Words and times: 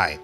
Hi, 0.00 0.18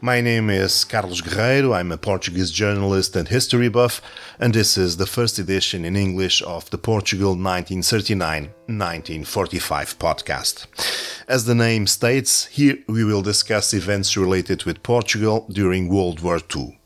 my 0.00 0.20
name 0.20 0.50
is 0.50 0.82
Carlos 0.82 1.20
Guerreiro. 1.20 1.76
I'm 1.76 1.92
a 1.92 1.96
Portuguese 1.96 2.50
journalist 2.50 3.14
and 3.14 3.28
history 3.28 3.68
buff, 3.68 4.02
and 4.40 4.52
this 4.52 4.76
is 4.76 4.96
the 4.96 5.06
first 5.06 5.38
edition 5.38 5.84
in 5.84 5.94
English 5.94 6.42
of 6.42 6.68
the 6.70 6.76
Portugal 6.76 7.36
1939 7.36 8.50
1945 8.66 9.98
podcast. 10.00 10.66
As 11.28 11.44
the 11.44 11.54
name 11.54 11.86
states, 11.86 12.46
here 12.46 12.78
we 12.88 13.04
will 13.04 13.22
discuss 13.22 13.72
events 13.72 14.16
related 14.16 14.64
with 14.64 14.82
Portugal 14.82 15.46
during 15.48 15.88
World 15.88 16.18
War 16.18 16.40
II. 16.56 16.81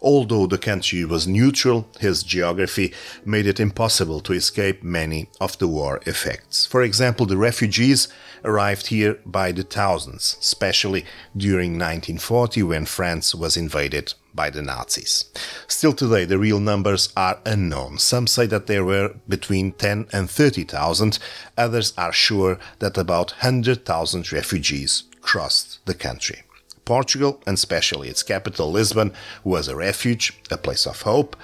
Although 0.00 0.46
the 0.46 0.58
country 0.58 1.04
was 1.04 1.26
neutral, 1.26 1.88
his 1.98 2.22
geography 2.22 2.92
made 3.24 3.46
it 3.46 3.58
impossible 3.58 4.20
to 4.20 4.32
escape 4.32 4.82
many 4.82 5.28
of 5.40 5.58
the 5.58 5.68
war 5.68 6.00
effects. 6.06 6.66
For 6.66 6.82
example, 6.82 7.26
the 7.26 7.36
refugees 7.36 8.08
arrived 8.44 8.88
here 8.88 9.18
by 9.26 9.52
the 9.52 9.64
thousands, 9.64 10.36
especially 10.40 11.04
during 11.36 11.72
1940 11.72 12.62
when 12.62 12.86
France 12.86 13.34
was 13.34 13.56
invaded 13.56 14.14
by 14.34 14.50
the 14.50 14.62
Nazis. 14.62 15.24
Still 15.66 15.92
today, 15.92 16.24
the 16.24 16.38
real 16.38 16.60
numbers 16.60 17.12
are 17.16 17.40
unknown. 17.44 17.98
Some 17.98 18.28
say 18.28 18.46
that 18.46 18.68
there 18.68 18.84
were 18.84 19.16
between 19.28 19.72
10 19.72 20.06
and 20.12 20.30
30,000, 20.30 21.18
others 21.56 21.92
are 21.98 22.12
sure 22.12 22.58
that 22.78 22.96
about 22.96 23.32
100,000 23.32 24.32
refugees 24.32 25.04
crossed 25.20 25.84
the 25.86 25.94
country. 25.94 26.42
Portugal, 26.88 27.42
and 27.46 27.54
especially 27.54 28.08
its 28.08 28.22
capital, 28.22 28.72
Lisbon, 28.72 29.12
was 29.44 29.68
a 29.68 29.76
refuge, 29.76 30.40
a 30.50 30.56
place 30.56 30.86
of 30.86 31.02
hope, 31.02 31.36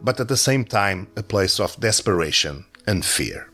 but 0.00 0.18
at 0.18 0.28
the 0.28 0.38
same 0.48 0.64
time, 0.64 1.06
a 1.16 1.22
place 1.22 1.60
of 1.60 1.78
desperation 1.78 2.64
and 2.86 3.04
fear. 3.04 3.50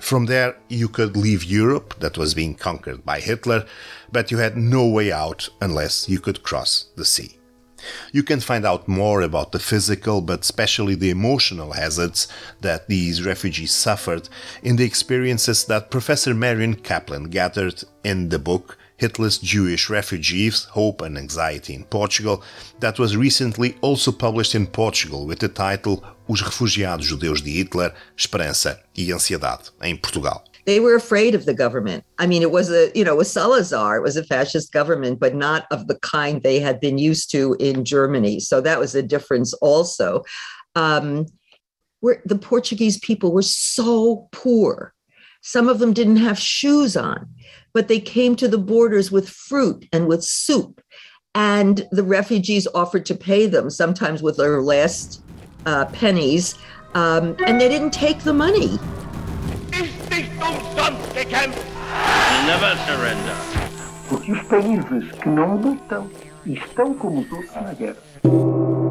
From 0.00 0.26
there, 0.26 0.56
you 0.68 0.88
could 0.88 1.16
leave 1.16 1.42
Europe, 1.42 1.94
that 1.98 2.16
was 2.16 2.34
being 2.34 2.54
conquered 2.54 3.04
by 3.04 3.18
Hitler, 3.18 3.66
but 4.12 4.30
you 4.30 4.38
had 4.38 4.56
no 4.56 4.86
way 4.86 5.10
out 5.10 5.48
unless 5.60 6.08
you 6.08 6.20
could 6.20 6.44
cross 6.44 6.86
the 6.94 7.04
sea. 7.04 7.38
You 8.12 8.22
can 8.22 8.38
find 8.38 8.64
out 8.64 8.86
more 8.86 9.20
about 9.22 9.50
the 9.50 9.58
physical, 9.58 10.20
but 10.20 10.42
especially 10.42 10.94
the 10.94 11.10
emotional 11.10 11.72
hazards 11.72 12.28
that 12.60 12.86
these 12.86 13.26
refugees 13.26 13.72
suffered 13.72 14.28
in 14.62 14.76
the 14.76 14.84
experiences 14.84 15.64
that 15.64 15.90
Professor 15.90 16.34
Marion 16.34 16.74
Kaplan 16.74 17.24
gathered 17.30 17.82
in 18.04 18.28
the 18.28 18.38
book 18.38 18.78
Hitler's 18.96 19.38
Jewish 19.38 19.90
Refugees, 19.90 20.64
Hope 20.64 21.02
and 21.02 21.18
Anxiety 21.18 21.74
in 21.74 21.84
Portugal, 21.84 22.42
that 22.80 22.98
was 22.98 23.16
recently 23.16 23.76
also 23.80 24.12
published 24.12 24.54
in 24.54 24.66
Portugal 24.66 25.26
with 25.26 25.40
the 25.40 25.48
title 25.48 26.04
Os 26.28 26.40
Refugiados 26.42 27.06
Judeus 27.06 27.40
de 27.40 27.50
Hitler, 27.50 27.92
Esperança 28.16 28.80
e 28.96 29.12
Ansiedade, 29.12 29.70
em 29.82 29.96
Portugal. 29.96 30.44
They 30.64 30.80
were 30.80 30.94
afraid 30.94 31.34
of 31.34 31.44
the 31.44 31.52
government. 31.52 32.04
I 32.18 32.26
mean, 32.26 32.40
it 32.40 32.50
was 32.50 32.70
a, 32.70 32.90
you 32.94 33.04
know, 33.04 33.16
was 33.16 33.30
Salazar, 33.30 33.96
it 33.96 34.02
was 34.02 34.16
a 34.16 34.24
fascist 34.24 34.72
government, 34.72 35.20
but 35.20 35.34
not 35.34 35.66
of 35.70 35.88
the 35.88 35.98
kind 35.98 36.42
they 36.42 36.58
had 36.58 36.80
been 36.80 36.96
used 36.96 37.30
to 37.32 37.54
in 37.60 37.84
Germany. 37.84 38.40
So 38.40 38.62
that 38.62 38.78
was 38.78 38.94
a 38.94 39.02
difference 39.02 39.52
also. 39.54 40.22
Um, 40.74 41.26
where 42.00 42.22
the 42.24 42.36
Portuguese 42.38 42.98
people 42.98 43.32
were 43.32 43.42
so 43.42 44.28
poor. 44.30 44.92
Some 45.40 45.68
of 45.68 45.78
them 45.78 45.92
didn't 45.92 46.16
have 46.16 46.38
shoes 46.38 46.96
on 46.96 47.28
but 47.74 47.88
they 47.88 48.00
came 48.00 48.36
to 48.36 48.48
the 48.48 48.56
borders 48.56 49.10
with 49.10 49.28
fruit 49.28 49.86
and 49.92 50.06
with 50.06 50.24
soup. 50.24 50.80
And 51.34 51.86
the 51.90 52.04
refugees 52.04 52.68
offered 52.74 53.04
to 53.06 53.14
pay 53.16 53.46
them, 53.46 53.68
sometimes 53.68 54.22
with 54.22 54.36
their 54.36 54.62
last 54.62 55.20
uh, 55.66 55.86
pennies, 55.86 56.54
um, 56.94 57.36
and 57.44 57.60
they 57.60 57.68
didn't 57.68 57.92
take 57.92 58.20
the 58.20 58.32
money. 58.32 58.78
Never 62.46 62.76
surrender. 62.86 63.36
Porque 64.08 64.32
os 64.32 64.42
países 64.44 65.10
que 65.20 65.28
não 65.28 65.56
lutam 65.56 66.08
estão 66.46 66.94
como 66.94 67.24
todos 67.24 67.52
na 67.56 67.72
guerra. 67.72 68.83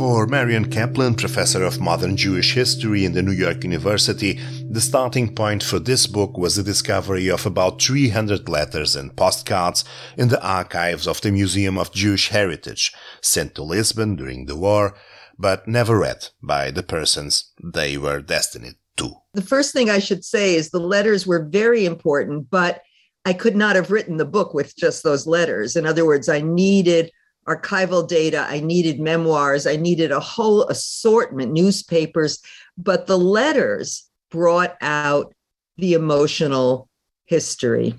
For 0.00 0.26
Marion 0.26 0.70
Kaplan, 0.70 1.16
professor 1.16 1.62
of 1.62 1.78
modern 1.78 2.16
Jewish 2.16 2.54
history 2.54 3.04
in 3.04 3.12
the 3.12 3.20
New 3.20 3.32
York 3.32 3.62
University, 3.64 4.40
the 4.70 4.80
starting 4.80 5.34
point 5.34 5.62
for 5.62 5.78
this 5.78 6.06
book 6.06 6.38
was 6.38 6.56
the 6.56 6.62
discovery 6.62 7.28
of 7.28 7.44
about 7.44 7.82
300 7.82 8.48
letters 8.48 8.96
and 8.96 9.14
postcards 9.14 9.84
in 10.16 10.28
the 10.28 10.42
archives 10.42 11.06
of 11.06 11.20
the 11.20 11.30
Museum 11.30 11.76
of 11.76 11.92
Jewish 11.92 12.28
Heritage, 12.28 12.94
sent 13.20 13.54
to 13.56 13.62
Lisbon 13.62 14.16
during 14.16 14.46
the 14.46 14.56
war, 14.56 14.94
but 15.38 15.68
never 15.68 15.98
read 15.98 16.28
by 16.42 16.70
the 16.70 16.82
persons 16.82 17.52
they 17.62 17.98
were 17.98 18.22
destined 18.22 18.76
to. 18.96 19.12
The 19.34 19.42
first 19.42 19.74
thing 19.74 19.90
I 19.90 19.98
should 19.98 20.24
say 20.24 20.54
is 20.54 20.70
the 20.70 20.80
letters 20.80 21.26
were 21.26 21.44
very 21.44 21.84
important, 21.84 22.48
but 22.48 22.80
I 23.26 23.34
could 23.34 23.54
not 23.54 23.76
have 23.76 23.90
written 23.90 24.16
the 24.16 24.24
book 24.24 24.54
with 24.54 24.74
just 24.78 25.02
those 25.02 25.26
letters. 25.26 25.76
In 25.76 25.84
other 25.84 26.06
words, 26.06 26.30
I 26.30 26.40
needed 26.40 27.12
archival 27.56 28.06
data, 28.06 28.46
I 28.48 28.60
needed 28.60 29.00
memoirs, 29.00 29.66
I 29.66 29.76
needed 29.76 30.12
a 30.12 30.20
whole 30.20 30.64
assortment, 30.68 31.52
newspapers, 31.52 32.40
but 32.76 33.06
the 33.06 33.18
letters 33.18 34.08
brought 34.30 34.76
out 34.80 35.34
the 35.76 35.94
emotional 35.94 36.88
history. 37.24 37.94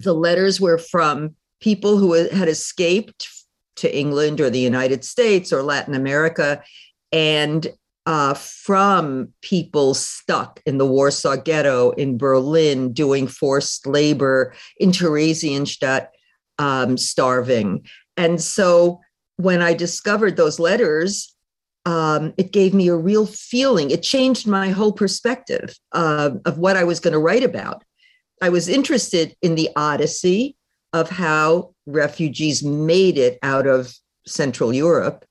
The 0.00 0.12
letters 0.12 0.60
were 0.60 0.78
from 0.78 1.36
people 1.60 1.96
who 1.96 2.12
had 2.12 2.48
escaped 2.48 3.28
to 3.76 3.96
England 3.96 4.40
or 4.40 4.50
the 4.50 4.58
United 4.58 5.04
States 5.04 5.52
or 5.52 5.62
Latin 5.62 5.94
America, 5.94 6.62
and 7.12 7.66
uh, 8.04 8.34
from 8.34 9.32
people 9.42 9.94
stuck 9.94 10.60
in 10.66 10.78
the 10.78 10.86
Warsaw 10.86 11.36
Ghetto 11.36 11.90
in 11.92 12.18
Berlin 12.18 12.92
doing 12.92 13.26
forced 13.28 13.86
labor, 13.86 14.54
in 14.78 14.90
Theresienstadt, 14.90 16.08
um, 16.58 16.96
starving. 16.98 17.86
And 18.16 18.40
so 18.40 19.00
when 19.36 19.62
I 19.62 19.74
discovered 19.74 20.36
those 20.36 20.58
letters, 20.58 21.34
um, 21.84 22.32
it 22.36 22.52
gave 22.52 22.74
me 22.74 22.88
a 22.88 22.96
real 22.96 23.26
feeling. 23.26 23.90
It 23.90 24.02
changed 24.02 24.46
my 24.46 24.70
whole 24.70 24.92
perspective 24.92 25.74
uh, 25.92 26.30
of 26.44 26.58
what 26.58 26.76
I 26.76 26.84
was 26.84 27.00
going 27.00 27.12
to 27.12 27.18
write 27.18 27.42
about. 27.42 27.82
I 28.40 28.50
was 28.50 28.68
interested 28.68 29.36
in 29.42 29.54
the 29.54 29.70
odyssey 29.76 30.56
of 30.92 31.10
how 31.10 31.74
refugees 31.86 32.62
made 32.62 33.18
it 33.18 33.38
out 33.42 33.66
of 33.66 33.94
Central 34.26 34.72
Europe, 34.72 35.24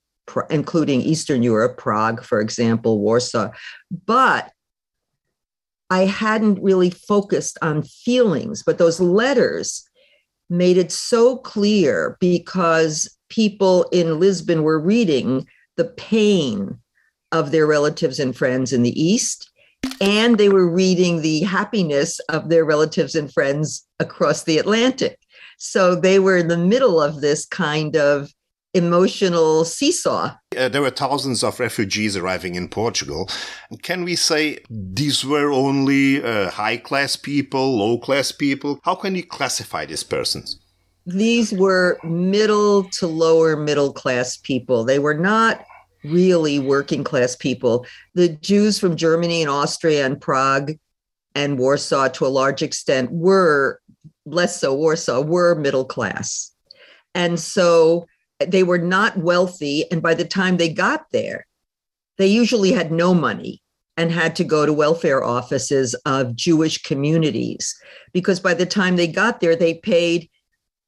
including 0.50 1.02
Eastern 1.02 1.44
Europe, 1.44 1.78
Prague, 1.78 2.24
for 2.24 2.41
example, 2.41 3.00
Warsaw. 3.00 3.52
But 4.06 4.52
I 5.90 6.06
hadn't 6.06 6.64
really 6.64 6.90
focused 6.90 7.58
on 7.62 7.84
feelings, 7.84 8.64
but 8.64 8.78
those 8.78 9.00
letters 9.00 9.84
made 10.52 10.78
it 10.78 10.92
so 10.92 11.38
clear 11.38 12.18
because 12.20 13.10
people 13.30 13.84
in 13.92 14.20
Lisbon 14.20 14.64
were 14.64 14.80
reading 14.80 15.48
the 15.78 15.86
pain 15.86 16.78
of 17.32 17.52
their 17.52 17.66
relatives 17.66 18.20
and 18.20 18.36
friends 18.36 18.74
in 18.74 18.84
the 18.84 19.02
East, 19.02 19.50
and 20.02 20.38
they 20.38 20.50
were 20.50 20.70
reading 20.70 21.22
the 21.22 21.40
happiness 21.42 22.20
of 22.28 22.50
their 22.50 22.66
relatives 22.66 23.16
and 23.16 23.34
friends 23.34 23.88
across 24.00 24.44
the 24.44 24.58
Atlantic. 24.58 25.18
So 25.58 25.96
they 25.96 26.20
were 26.20 26.38
in 26.38 26.50
the 26.50 26.58
middle 26.58 27.02
of 27.02 27.22
this 27.22 27.46
kind 27.46 27.96
of 27.96 28.30
emotional 28.74 29.64
seesaw. 29.64 30.36
Uh, 30.58 30.68
there 30.68 30.82
were 30.82 30.90
thousands 30.90 31.46
of 31.46 31.62
refugees 31.62 32.18
arriving 32.18 32.56
in 32.56 32.68
Portugal. 32.68 33.30
Can 33.84 34.03
we 34.03 34.18
say 34.18 34.58
these 34.70 35.24
were 35.24 35.50
only 35.50 36.22
uh, 36.22 36.50
high 36.50 36.76
class 36.76 37.16
people, 37.16 37.78
low 37.78 37.98
class 37.98 38.34
people? 38.34 38.80
How 38.84 38.96
can 38.96 39.16
you 39.16 39.24
classify 39.24 39.86
these 39.86 40.03
persons? 40.03 40.59
These 41.06 41.53
were 41.53 41.98
middle 42.03 42.84
to 42.84 43.08
lower 43.08 43.56
middle 43.56 43.94
class 43.94 44.36
people. 44.36 44.84
They 44.84 45.00
were 45.00 45.14
not 45.14 45.64
really 46.03 46.59
working 46.59 47.06
class 47.06 47.34
people. 47.36 47.86
The 48.14 48.30
Jews 48.30 48.78
from 48.78 48.97
Germany 48.97 49.42
and 49.42 49.50
Austria 49.50 50.06
and 50.06 50.20
Prague 50.20 50.74
and 51.34 51.58
Warsaw, 51.58 52.09
to 52.09 52.26
a 52.26 52.28
large 52.28 52.62
extent, 52.62 53.09
were 53.09 53.80
less 54.26 54.59
so 54.59 54.76
Warsaw, 54.76 55.22
were 55.22 55.56
middle 55.56 55.86
class. 55.86 56.52
And 57.16 57.40
so 57.40 58.06
they 58.47 58.64
were 58.64 58.78
not 58.78 59.17
wealthy. 59.17 59.90
And 59.91 60.02
by 60.02 60.14
the 60.14 60.26
time 60.26 60.58
they 60.58 60.70
got 60.70 61.05
there, 61.11 61.46
they 62.17 62.28
usually 62.28 62.72
had 62.72 62.91
no 62.91 63.14
money 63.14 63.61
and 63.97 64.11
had 64.11 64.35
to 64.38 64.43
go 64.43 64.66
to 64.66 64.73
welfare 64.73 65.23
offices 65.23 65.93
of 66.05 66.35
Jewish 66.35 66.82
communities 66.82 67.76
because 68.14 68.40
by 68.40 68.53
the 68.53 68.66
time 68.66 68.96
they 68.96 69.08
got 69.08 69.41
there, 69.41 69.55
they 69.55 69.76
paid 69.76 70.29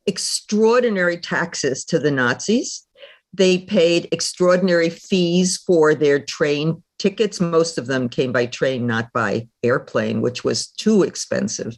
extraordinary 0.05 1.17
taxes 1.17 1.85
to 1.85 1.99
the 1.99 2.11
Nazis. 2.11 2.85
They 3.33 3.59
paid 3.59 4.07
extraordinary 4.11 4.89
fees 4.89 5.57
for 5.57 5.95
their 5.95 6.19
train 6.19 6.83
tickets. 6.99 7.41
Most 7.41 7.77
of 7.77 7.87
them 7.87 8.09
came 8.09 8.31
by 8.31 8.45
train, 8.45 8.85
not 8.85 9.11
by 9.13 9.47
airplane, 9.63 10.21
which 10.21 10.43
was 10.43 10.67
too 10.67 11.03
expensive. 11.03 11.75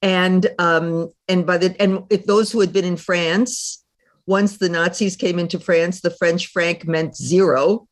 And 0.00 0.48
um, 0.58 1.12
and 1.28 1.46
by 1.46 1.58
the 1.58 1.80
and 1.80 2.02
if 2.10 2.26
those 2.26 2.50
who 2.50 2.60
had 2.60 2.72
been 2.72 2.84
in 2.84 2.96
France 2.96 3.81
once 4.26 4.58
the 4.58 4.68
Nazis 4.68 5.16
came 5.16 5.38
into 5.38 5.58
France, 5.58 6.00
the 6.00 6.10
French 6.10 6.46
franc 6.48 6.86
meant 6.86 7.16
zero. 7.16 7.86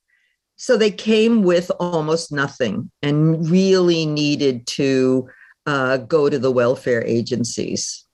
So 0.57 0.77
they 0.77 0.91
came 0.91 1.43
with 1.43 1.71
almost 1.81 2.33
nothing 2.33 2.91
and 3.03 3.49
really 3.49 4.05
needed 4.05 4.67
to 4.69 5.29
uh, 5.67 5.99
go 5.99 6.29
to 6.29 6.39
the 6.39 6.51
welfare 6.53 7.03
agencies. 7.05 8.05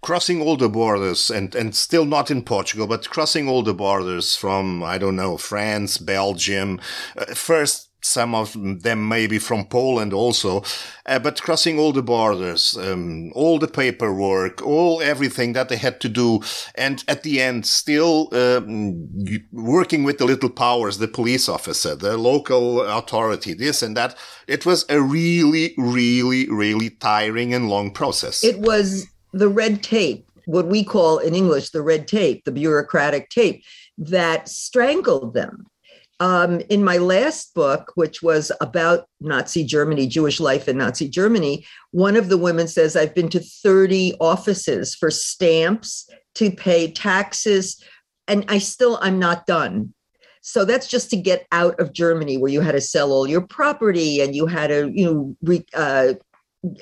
Crossing 0.00 0.40
all 0.40 0.56
the 0.56 0.68
borders 0.68 1.30
and, 1.30 1.54
and 1.54 1.74
still 1.74 2.04
not 2.04 2.30
in 2.30 2.42
Portugal, 2.42 2.86
but 2.86 3.10
crossing 3.10 3.48
all 3.48 3.62
the 3.62 3.74
borders 3.74 4.36
from, 4.36 4.82
I 4.82 4.96
don't 4.96 5.16
know, 5.16 5.36
France, 5.36 5.98
Belgium, 5.98 6.80
uh, 7.16 7.34
first 7.34 7.85
some 8.06 8.34
of 8.34 8.52
them 8.82 9.08
maybe 9.08 9.38
from 9.38 9.66
Poland 9.66 10.12
also, 10.12 10.62
uh, 11.06 11.18
but 11.18 11.42
crossing 11.42 11.78
all 11.78 11.92
the 11.92 12.02
borders, 12.02 12.76
um, 12.78 13.32
all 13.34 13.58
the 13.58 13.68
paperwork, 13.68 14.62
all 14.62 15.02
everything 15.02 15.52
that 15.54 15.68
they 15.68 15.76
had 15.76 16.00
to 16.00 16.08
do, 16.08 16.40
and 16.74 17.04
at 17.08 17.22
the 17.22 17.42
end, 17.42 17.66
still 17.66 18.28
um, 18.32 19.08
working 19.52 20.04
with 20.04 20.18
the 20.18 20.24
little 20.24 20.50
powers, 20.50 20.98
the 20.98 21.08
police 21.08 21.48
officer, 21.48 21.94
the 21.94 22.16
local 22.16 22.82
authority, 22.82 23.54
this 23.54 23.82
and 23.82 23.96
that. 23.96 24.16
It 24.46 24.64
was 24.64 24.84
a 24.88 25.00
really, 25.00 25.74
really, 25.76 26.48
really 26.48 26.90
tiring 26.90 27.52
and 27.52 27.68
long 27.68 27.90
process. 27.90 28.44
It 28.44 28.60
was 28.60 29.06
the 29.32 29.48
red 29.48 29.82
tape, 29.82 30.28
what 30.46 30.66
we 30.66 30.84
call 30.84 31.18
in 31.18 31.34
English 31.34 31.70
the 31.70 31.82
red 31.82 32.06
tape, 32.06 32.44
the 32.44 32.52
bureaucratic 32.52 33.30
tape, 33.30 33.64
that 33.98 34.48
strangled 34.48 35.34
them 35.34 35.66
um, 36.20 36.60
in 36.70 36.82
my 36.82 36.96
last 36.96 37.54
book, 37.54 37.92
which 37.94 38.22
was 38.22 38.50
about 38.60 39.06
Nazi 39.20 39.64
Germany, 39.64 40.06
Jewish 40.06 40.40
life 40.40 40.68
in 40.68 40.78
Nazi 40.78 41.08
Germany, 41.08 41.66
one 41.90 42.16
of 42.16 42.28
the 42.28 42.38
women 42.38 42.68
says, 42.68 42.96
I've 42.96 43.14
been 43.14 43.28
to 43.30 43.40
30 43.40 44.14
offices 44.20 44.94
for 44.94 45.10
stamps 45.10 46.08
to 46.36 46.50
pay 46.50 46.90
taxes, 46.90 47.82
and 48.28 48.44
I 48.48 48.58
still, 48.58 48.98
I'm 49.02 49.18
not 49.18 49.46
done. 49.46 49.92
So 50.40 50.64
that's 50.64 50.86
just 50.86 51.10
to 51.10 51.16
get 51.16 51.46
out 51.52 51.78
of 51.80 51.92
Germany, 51.92 52.38
where 52.38 52.52
you 52.52 52.60
had 52.60 52.72
to 52.72 52.80
sell 52.80 53.12
all 53.12 53.26
your 53.26 53.40
property 53.40 54.20
and 54.20 54.34
you 54.34 54.46
had 54.46 54.68
to, 54.68 54.90
you 54.94 55.04
know, 55.04 55.36
re, 55.42 55.66
uh, 55.74 56.14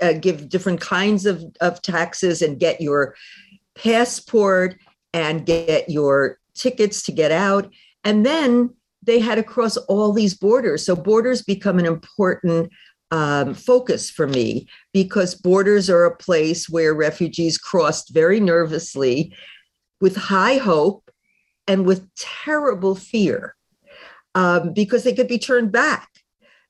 uh, 0.00 0.12
give 0.12 0.48
different 0.48 0.80
kinds 0.80 1.26
of, 1.26 1.44
of 1.60 1.82
taxes 1.82 2.42
and 2.42 2.60
get 2.60 2.80
your 2.80 3.16
passport 3.74 4.78
and 5.12 5.46
get 5.46 5.88
your 5.88 6.38
tickets 6.54 7.02
to 7.04 7.12
get 7.12 7.32
out. 7.32 7.72
And 8.04 8.24
then 8.24 8.74
they 9.04 9.18
had 9.18 9.36
to 9.36 9.42
cross 9.42 9.76
all 9.76 10.12
these 10.12 10.34
borders. 10.34 10.84
So 10.84 10.96
borders 10.96 11.42
become 11.42 11.78
an 11.78 11.86
important 11.86 12.70
um, 13.10 13.54
focus 13.54 14.10
for 14.10 14.26
me 14.26 14.66
because 14.92 15.34
borders 15.34 15.88
are 15.88 16.04
a 16.04 16.16
place 16.16 16.68
where 16.68 16.94
refugees 16.94 17.58
crossed 17.58 18.12
very 18.12 18.40
nervously 18.40 19.32
with 20.00 20.16
high 20.16 20.56
hope 20.56 21.08
and 21.66 21.86
with 21.86 22.08
terrible 22.16 22.94
fear 22.94 23.54
um, 24.34 24.72
because 24.72 25.04
they 25.04 25.14
could 25.14 25.28
be 25.28 25.38
turned 25.38 25.70
back. 25.70 26.08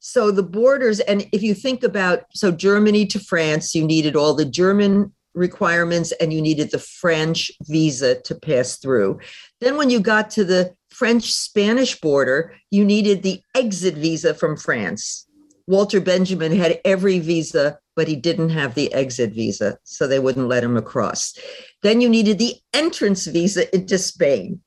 So 0.00 0.30
the 0.30 0.42
borders, 0.42 1.00
and 1.00 1.26
if 1.32 1.42
you 1.42 1.54
think 1.54 1.82
about, 1.82 2.24
so 2.34 2.50
Germany 2.52 3.06
to 3.06 3.18
France, 3.18 3.74
you 3.74 3.86
needed 3.86 4.16
all 4.16 4.34
the 4.34 4.44
German 4.44 5.14
requirements 5.34 6.12
and 6.20 6.32
you 6.32 6.42
needed 6.42 6.70
the 6.70 6.78
French 6.78 7.50
visa 7.62 8.20
to 8.20 8.34
pass 8.34 8.76
through. 8.76 9.18
Then 9.60 9.76
when 9.76 9.90
you 9.90 10.00
got 10.00 10.30
to 10.30 10.44
the 10.44 10.74
French 10.94 11.32
Spanish 11.32 12.00
border, 12.00 12.54
you 12.70 12.84
needed 12.84 13.22
the 13.22 13.40
exit 13.56 13.94
visa 13.94 14.32
from 14.32 14.56
France. 14.56 15.26
Walter 15.66 16.00
Benjamin 16.00 16.54
had 16.54 16.80
every 16.84 17.18
visa, 17.18 17.78
but 17.96 18.06
he 18.06 18.14
didn't 18.14 18.50
have 18.50 18.74
the 18.74 18.92
exit 18.92 19.32
visa, 19.32 19.76
so 19.82 20.06
they 20.06 20.20
wouldn't 20.20 20.46
let 20.46 20.62
him 20.62 20.76
across. 20.76 21.36
Then 21.82 22.00
you 22.00 22.08
needed 22.08 22.38
the 22.38 22.54
entrance 22.72 23.26
visa 23.26 23.74
into 23.74 23.98
Spain. 23.98 24.60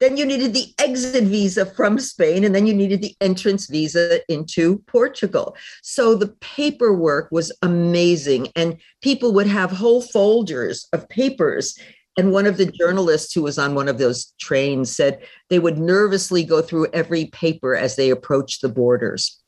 Then 0.00 0.18
you 0.18 0.26
needed 0.26 0.52
the 0.52 0.72
exit 0.78 1.24
visa 1.24 1.64
from 1.64 1.98
Spain, 1.98 2.44
and 2.44 2.54
then 2.54 2.66
you 2.66 2.74
needed 2.74 3.00
the 3.00 3.14
entrance 3.20 3.66
visa 3.66 4.20
into 4.30 4.80
Portugal. 4.86 5.56
So 5.82 6.14
the 6.14 6.34
paperwork 6.40 7.30
was 7.30 7.52
amazing, 7.62 8.48
and 8.54 8.76
people 9.00 9.32
would 9.32 9.46
have 9.46 9.70
whole 9.70 10.02
folders 10.02 10.88
of 10.92 11.08
papers 11.08 11.78
and 12.16 12.32
one 12.32 12.46
of 12.46 12.56
the 12.56 12.66
journalists 12.66 13.32
who 13.32 13.42
was 13.42 13.58
on 13.58 13.74
one 13.74 13.88
of 13.88 13.98
those 13.98 14.34
trains 14.40 14.94
said 14.94 15.22
they 15.48 15.58
would 15.58 15.78
nervously 15.78 16.44
go 16.44 16.60
through 16.60 16.88
every 16.92 17.26
paper 17.26 17.76
as 17.76 17.96
they 17.96 18.10
approached 18.10 18.62
the 18.62 18.68
borders. 18.68 19.40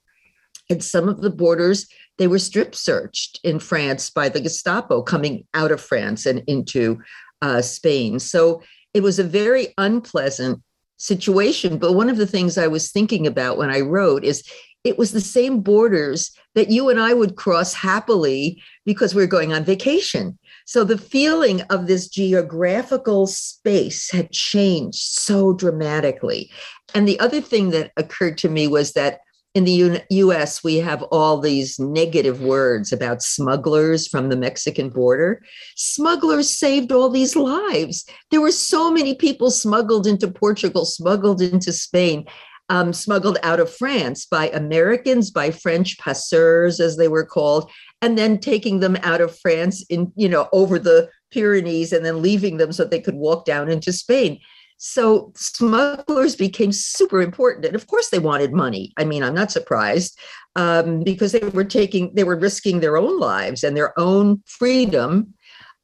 And 0.70 0.82
some 0.82 1.08
of 1.08 1.20
the 1.20 1.30
borders, 1.30 1.86
they 2.18 2.28
were 2.28 2.38
strip 2.38 2.74
searched 2.74 3.40
in 3.42 3.58
France 3.58 4.10
by 4.10 4.28
the 4.28 4.40
Gestapo 4.40 5.02
coming 5.02 5.44
out 5.54 5.72
of 5.72 5.80
France 5.80 6.24
and 6.24 6.42
into 6.46 7.00
uh, 7.42 7.62
Spain. 7.62 8.20
So 8.20 8.62
it 8.94 9.02
was 9.02 9.18
a 9.18 9.24
very 9.24 9.74
unpleasant 9.76 10.62
situation. 10.98 11.78
But 11.78 11.94
one 11.94 12.08
of 12.08 12.16
the 12.16 12.26
things 12.26 12.56
I 12.56 12.68
was 12.68 12.92
thinking 12.92 13.26
about 13.26 13.58
when 13.58 13.70
I 13.70 13.80
wrote 13.80 14.24
is 14.24 14.48
it 14.84 14.98
was 14.98 15.12
the 15.12 15.20
same 15.20 15.60
borders 15.60 16.30
that 16.54 16.70
you 16.70 16.88
and 16.88 17.00
I 17.00 17.12
would 17.14 17.36
cross 17.36 17.74
happily 17.74 18.62
because 18.84 19.14
we 19.14 19.22
we're 19.22 19.28
going 19.28 19.52
on 19.52 19.64
vacation. 19.64 20.38
So 20.66 20.84
the 20.84 20.98
feeling 20.98 21.62
of 21.62 21.86
this 21.86 22.08
geographical 22.08 23.26
space 23.26 24.10
had 24.10 24.30
changed 24.30 25.02
so 25.02 25.52
dramatically. 25.52 26.50
And 26.94 27.06
the 27.08 27.18
other 27.20 27.40
thing 27.40 27.70
that 27.70 27.92
occurred 27.96 28.38
to 28.38 28.48
me 28.48 28.68
was 28.68 28.92
that 28.92 29.20
in 29.54 29.64
the 29.64 29.72
U- 29.72 30.00
US, 30.08 30.64
we 30.64 30.76
have 30.76 31.02
all 31.04 31.38
these 31.38 31.78
negative 31.78 32.40
words 32.40 32.90
about 32.90 33.22
smugglers 33.22 34.08
from 34.08 34.30
the 34.30 34.36
Mexican 34.36 34.88
border. 34.88 35.42
Smugglers 35.76 36.50
saved 36.50 36.90
all 36.90 37.10
these 37.10 37.36
lives. 37.36 38.06
There 38.30 38.40
were 38.40 38.50
so 38.52 38.90
many 38.90 39.14
people 39.14 39.50
smuggled 39.50 40.06
into 40.06 40.26
Portugal, 40.26 40.86
smuggled 40.86 41.42
into 41.42 41.70
Spain 41.72 42.24
um, 42.68 42.92
smuggled 42.92 43.38
out 43.42 43.60
of 43.60 43.74
France 43.74 44.26
by 44.26 44.48
Americans, 44.50 45.30
by 45.30 45.50
French 45.50 45.98
passeurs, 45.98 46.80
as 46.80 46.96
they 46.96 47.08
were 47.08 47.26
called, 47.26 47.70
and 48.00 48.16
then 48.16 48.38
taking 48.38 48.80
them 48.80 48.96
out 49.02 49.20
of 49.20 49.38
France 49.38 49.84
in, 49.88 50.12
you 50.16 50.28
know, 50.28 50.48
over 50.52 50.78
the 50.78 51.08
Pyrenees 51.30 51.92
and 51.92 52.04
then 52.04 52.22
leaving 52.22 52.56
them 52.56 52.72
so 52.72 52.84
they 52.84 53.00
could 53.00 53.14
walk 53.14 53.44
down 53.44 53.68
into 53.68 53.92
Spain. 53.92 54.38
So 54.78 55.32
smugglers 55.36 56.34
became 56.34 56.72
super 56.72 57.22
important. 57.22 57.66
And 57.66 57.76
of 57.76 57.86
course, 57.86 58.10
they 58.10 58.18
wanted 58.18 58.52
money. 58.52 58.92
I 58.96 59.04
mean, 59.04 59.22
I'm 59.22 59.34
not 59.34 59.52
surprised 59.52 60.18
um, 60.56 61.04
because 61.04 61.30
they 61.32 61.40
were 61.50 61.64
taking, 61.64 62.12
they 62.14 62.24
were 62.24 62.36
risking 62.36 62.80
their 62.80 62.96
own 62.96 63.20
lives 63.20 63.62
and 63.62 63.76
their 63.76 63.98
own 63.98 64.42
freedom 64.46 65.34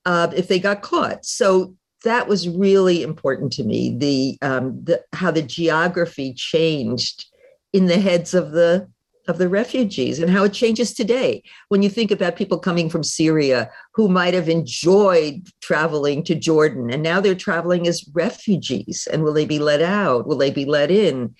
uh, 0.04 0.28
if 0.34 0.48
they 0.48 0.58
got 0.58 0.82
caught. 0.82 1.24
So 1.24 1.76
that 2.04 2.28
was 2.28 2.48
really 2.48 3.02
important 3.02 3.52
to 3.54 3.64
me. 3.64 3.96
The, 3.96 4.38
um, 4.42 4.82
the 4.84 5.02
how 5.12 5.30
the 5.30 5.42
geography 5.42 6.32
changed 6.34 7.26
in 7.72 7.86
the 7.86 7.98
heads 7.98 8.34
of 8.34 8.52
the 8.52 8.88
of 9.28 9.36
the 9.36 9.48
refugees 9.48 10.18
and 10.18 10.30
how 10.30 10.44
it 10.44 10.54
changes 10.54 10.94
today. 10.94 11.42
When 11.68 11.82
you 11.82 11.90
think 11.90 12.10
about 12.10 12.36
people 12.36 12.58
coming 12.58 12.88
from 12.88 13.04
Syria 13.04 13.70
who 13.92 14.08
might 14.08 14.32
have 14.32 14.48
enjoyed 14.48 15.46
traveling 15.60 16.24
to 16.24 16.34
Jordan 16.34 16.90
and 16.90 17.02
now 17.02 17.20
they're 17.20 17.34
traveling 17.34 17.86
as 17.86 18.08
refugees, 18.14 19.06
and 19.12 19.22
will 19.22 19.34
they 19.34 19.44
be 19.44 19.58
let 19.58 19.82
out? 19.82 20.26
Will 20.26 20.38
they 20.38 20.50
be 20.50 20.64
let 20.64 20.90
in? 20.90 21.34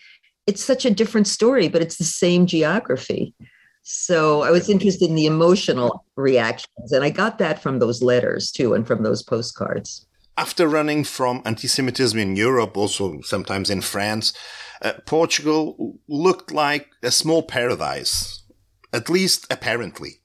It's 0.47 0.63
such 0.63 0.85
a 0.85 0.91
different 0.91 1.29
story, 1.29 1.69
but 1.69 1.81
it's 1.81 1.97
the 1.97 2.05
same 2.05 2.47
geography. 2.47 3.35
So 3.83 4.43
I 4.43 4.51
was 4.51 4.69
interested 4.69 5.09
in 5.09 5.15
the 5.15 5.25
emotional 5.25 6.05
reactions, 6.17 6.93
and 6.93 7.03
I 7.03 7.09
got 7.09 7.39
that 7.39 7.63
from 7.63 7.79
those 7.79 8.03
letters 8.03 8.51
too, 8.51 8.75
and 8.75 8.87
from 8.87 9.03
those 9.03 9.23
postcards 9.23 10.08
after 10.39 10.69
running 10.69 11.03
from 11.03 11.43
anti-Semitism 11.45 12.17
in 12.19 12.37
Europe, 12.37 12.77
also 12.77 13.21
sometimes 13.23 13.71
in 13.71 13.81
France, 13.81 14.33
uh, 14.81 14.93
Portugal 15.05 15.99
looked 16.07 16.53
like 16.53 16.87
a 17.03 17.11
small 17.11 17.43
paradise, 17.43 18.45
at 18.93 19.11
least 19.11 19.47
apparently. 19.51 20.21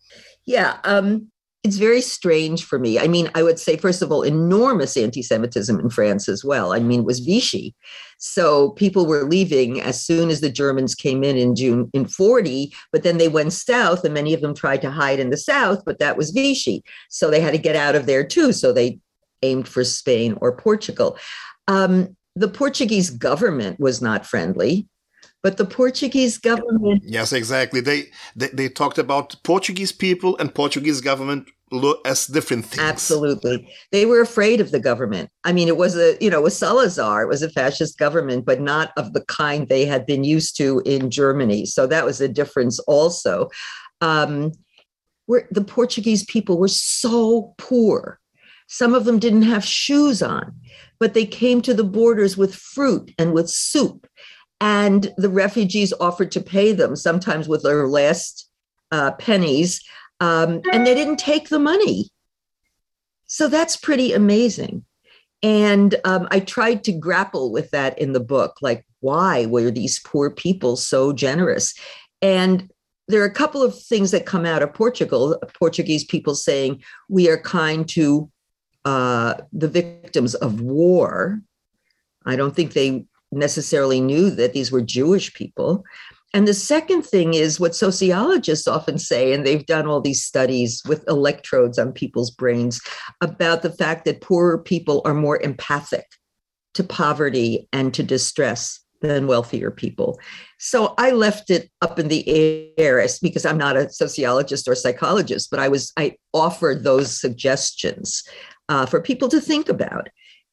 Yeah, 0.46 0.78
um, 0.84 1.32
it's 1.64 1.78
very 1.78 2.02
strange 2.02 2.64
for 2.64 2.78
me. 2.78 3.00
I 3.00 3.08
mean, 3.08 3.32
I 3.34 3.42
would 3.42 3.58
say, 3.58 3.76
first 3.76 4.04
of 4.04 4.12
all, 4.12 4.22
enormous 4.22 4.96
anti 4.98 5.24
Semitism 5.24 5.80
in 5.80 5.90
France 5.90 6.30
as 6.30 6.44
well. 6.46 6.74
I 6.74 6.80
mean, 6.80 7.00
it 7.00 7.06
was 7.06 7.20
Vichy. 7.20 7.74
So 8.20 8.72
people 8.72 9.08
were 9.08 9.24
leaving 9.24 9.82
as 9.82 10.06
soon 10.06 10.30
as 10.30 10.42
the 10.42 10.52
Germans 10.52 10.94
came 10.94 11.24
in 11.24 11.38
in 11.38 11.56
June 11.56 11.90
in 11.94 12.06
40, 12.06 12.72
but 12.92 13.04
then 13.04 13.18
they 13.18 13.30
went 13.30 13.54
south, 13.54 14.04
and 14.04 14.14
many 14.14 14.34
of 14.34 14.42
them 14.42 14.54
tried 14.54 14.82
to 14.82 14.92
hide 14.92 15.20
in 15.20 15.32
the 15.32 15.38
south, 15.38 15.84
but 15.86 16.00
that 16.00 16.18
was 16.18 16.32
Vichy. 16.32 16.84
So 17.10 17.32
they 17.32 17.42
had 17.42 17.54
to 17.54 17.58
get 17.58 17.76
out 17.76 17.96
of 17.96 18.06
there 18.06 18.24
too. 18.26 18.54
So 18.54 18.72
they 18.72 19.00
aimed 19.44 19.68
for 19.68 19.84
Spain 19.84 20.38
or 20.42 20.56
Portugal. 20.56 21.18
Um, 21.68 22.16
the 22.36 22.48
Portuguese 22.48 23.10
government 23.12 23.80
was 23.80 24.02
not 24.02 24.26
friendly, 24.26 24.88
but 25.44 25.58
the 25.58 25.66
Portuguese 25.66 26.38
government. 26.38 27.04
Yes, 27.06 27.34
exactly. 27.34 27.82
They, 27.82 28.06
they, 28.36 28.48
they 28.48 28.70
talked 28.70 28.98
about 28.98 29.36
Portuguese 29.44 29.92
people 29.92 30.38
and 30.40 30.56
Portuguese 30.56 31.02
government 31.02 31.50
as 32.06 32.28
different 32.28 32.66
things. 32.66 32.82
Absolutely. 32.82 33.68
They 33.92 34.06
were 34.06 34.22
afraid 34.22 34.62
of 34.62 34.72
the 34.72 34.80
government. 34.80 35.30
I 35.44 35.52
mean, 35.52 35.68
it 35.68 35.78
was 35.78 35.98
a, 35.98 36.16
you 36.22 36.30
know, 36.30 36.40
it 36.40 36.44
was 36.44 36.58
Salazar, 36.58 37.24
it 37.24 37.28
was 37.28 37.42
a 37.42 37.50
fascist 37.50 37.98
government, 37.98 38.46
but 38.46 38.62
not 38.62 38.92
of 38.96 39.14
the 39.14 39.26
kind 39.26 39.68
they 39.68 39.86
had 39.86 40.06
been 40.06 40.24
used 40.24 40.56
to 40.58 40.82
in 40.86 41.10
Germany. 41.10 41.66
So 41.66 41.88
that 41.88 42.06
was 42.06 42.22
a 42.22 42.28
difference 42.28 42.80
also. 42.80 43.50
Um, 44.02 44.52
where 45.26 45.48
the 45.52 45.64
Portuguese 45.64 46.26
people 46.26 46.58
were 46.58 46.68
so 46.68 47.54
poor 47.58 48.20
some 48.74 48.96
of 48.96 49.06
them 49.06 49.20
didn't 49.20 49.44
have 49.44 49.64
shoes 49.64 50.24
on, 50.24 50.52
but 51.00 51.14
they 51.14 51.28
came 51.28 51.62
to 51.62 51.76
the 51.76 51.84
borders 51.84 52.36
with 52.36 52.56
fruit 52.56 53.14
and 53.20 53.32
with 53.32 53.48
soup. 53.48 54.08
And 54.60 55.14
the 55.16 55.30
refugees 55.30 55.94
offered 56.00 56.32
to 56.32 56.42
pay 56.42 56.72
them, 56.72 56.96
sometimes 56.96 57.48
with 57.48 57.62
their 57.62 57.88
last 57.88 58.50
uh, 58.92 59.12
pennies, 59.12 59.80
um, 60.22 60.62
and 60.72 60.88
they 60.88 60.96
didn't 60.96 61.20
take 61.20 61.50
the 61.50 61.60
money. 61.60 62.10
So 63.28 63.48
that's 63.48 63.78
pretty 63.78 64.12
amazing. 64.12 64.84
And 65.44 65.94
um, 66.04 66.28
I 66.32 66.40
tried 66.40 66.84
to 66.86 66.94
grapple 66.94 67.52
with 67.52 67.70
that 67.72 68.00
in 68.00 68.14
the 68.14 68.20
book. 68.20 68.58
Like, 68.64 68.88
why 69.02 69.46
were 69.46 69.70
these 69.70 70.00
poor 70.00 70.32
people 70.32 70.78
so 70.78 71.14
generous? 71.14 71.76
And 72.24 72.72
there 73.08 73.22
are 73.22 73.26
a 73.26 73.34
couple 73.34 73.62
of 73.62 73.80
things 73.80 74.10
that 74.12 74.26
come 74.26 74.48
out 74.48 74.64
of 74.64 74.74
Portugal, 74.74 75.40
Portuguese 75.60 76.06
people 76.06 76.34
saying, 76.34 76.82
we 77.08 77.30
are 77.30 77.38
kind 77.38 77.88
to 77.90 78.32
uh, 78.86 79.36
the 79.52 79.68
victims 79.68 80.36
of 80.36 80.62
war. 80.62 81.42
I 82.26 82.36
don't 82.36 82.56
think 82.56 82.74
they 82.74 83.06
necessarily 83.32 84.00
knew 84.00 84.30
that 84.30 84.54
these 84.54 84.72
were 84.72 84.82
Jewish 84.82 85.34
people. 85.34 85.84
And 86.34 86.48
the 86.48 86.54
second 86.54 87.04
thing 87.04 87.36
is 87.36 87.60
what 87.60 87.76
sociologists 87.76 88.68
often 88.68 88.98
say, 88.98 89.34
and 89.34 89.46
they've 89.46 89.66
done 89.66 89.88
all 89.88 90.02
these 90.02 90.24
studies 90.24 90.82
with 90.88 91.08
electrodes 91.08 91.78
on 91.78 91.92
people's 91.92 92.32
brains 92.32 92.82
about 93.22 93.62
the 93.62 93.72
fact 93.72 94.06
that 94.06 94.22
poorer 94.22 94.58
people 94.58 95.02
are 95.06 95.14
more 95.14 95.40
empathic 95.42 96.06
to 96.74 96.84
poverty 96.84 97.68
and 97.72 97.94
to 97.94 98.02
distress 98.02 98.80
than 99.02 99.28
wealthier 99.28 99.70
people. 99.70 100.20
So 100.58 100.96
I 100.98 101.12
left 101.12 101.52
it 101.52 101.70
up 101.82 102.00
in 102.00 102.08
the 102.08 102.28
air 102.78 103.06
because 103.22 103.46
I'm 103.46 103.58
not 103.58 103.78
a 103.78 103.92
sociologist 103.92 104.68
or 104.68 104.74
psychologist, 104.74 105.52
but 105.52 105.60
I 105.60 105.68
was 105.68 105.92
I 105.98 106.16
offered 106.34 106.84
those 106.84 107.20
suggestions 107.20 108.24
uh, 108.74 108.88
for 108.88 109.00
people 109.00 109.30
to 109.30 109.40
think 109.40 109.70
about, 109.70 110.10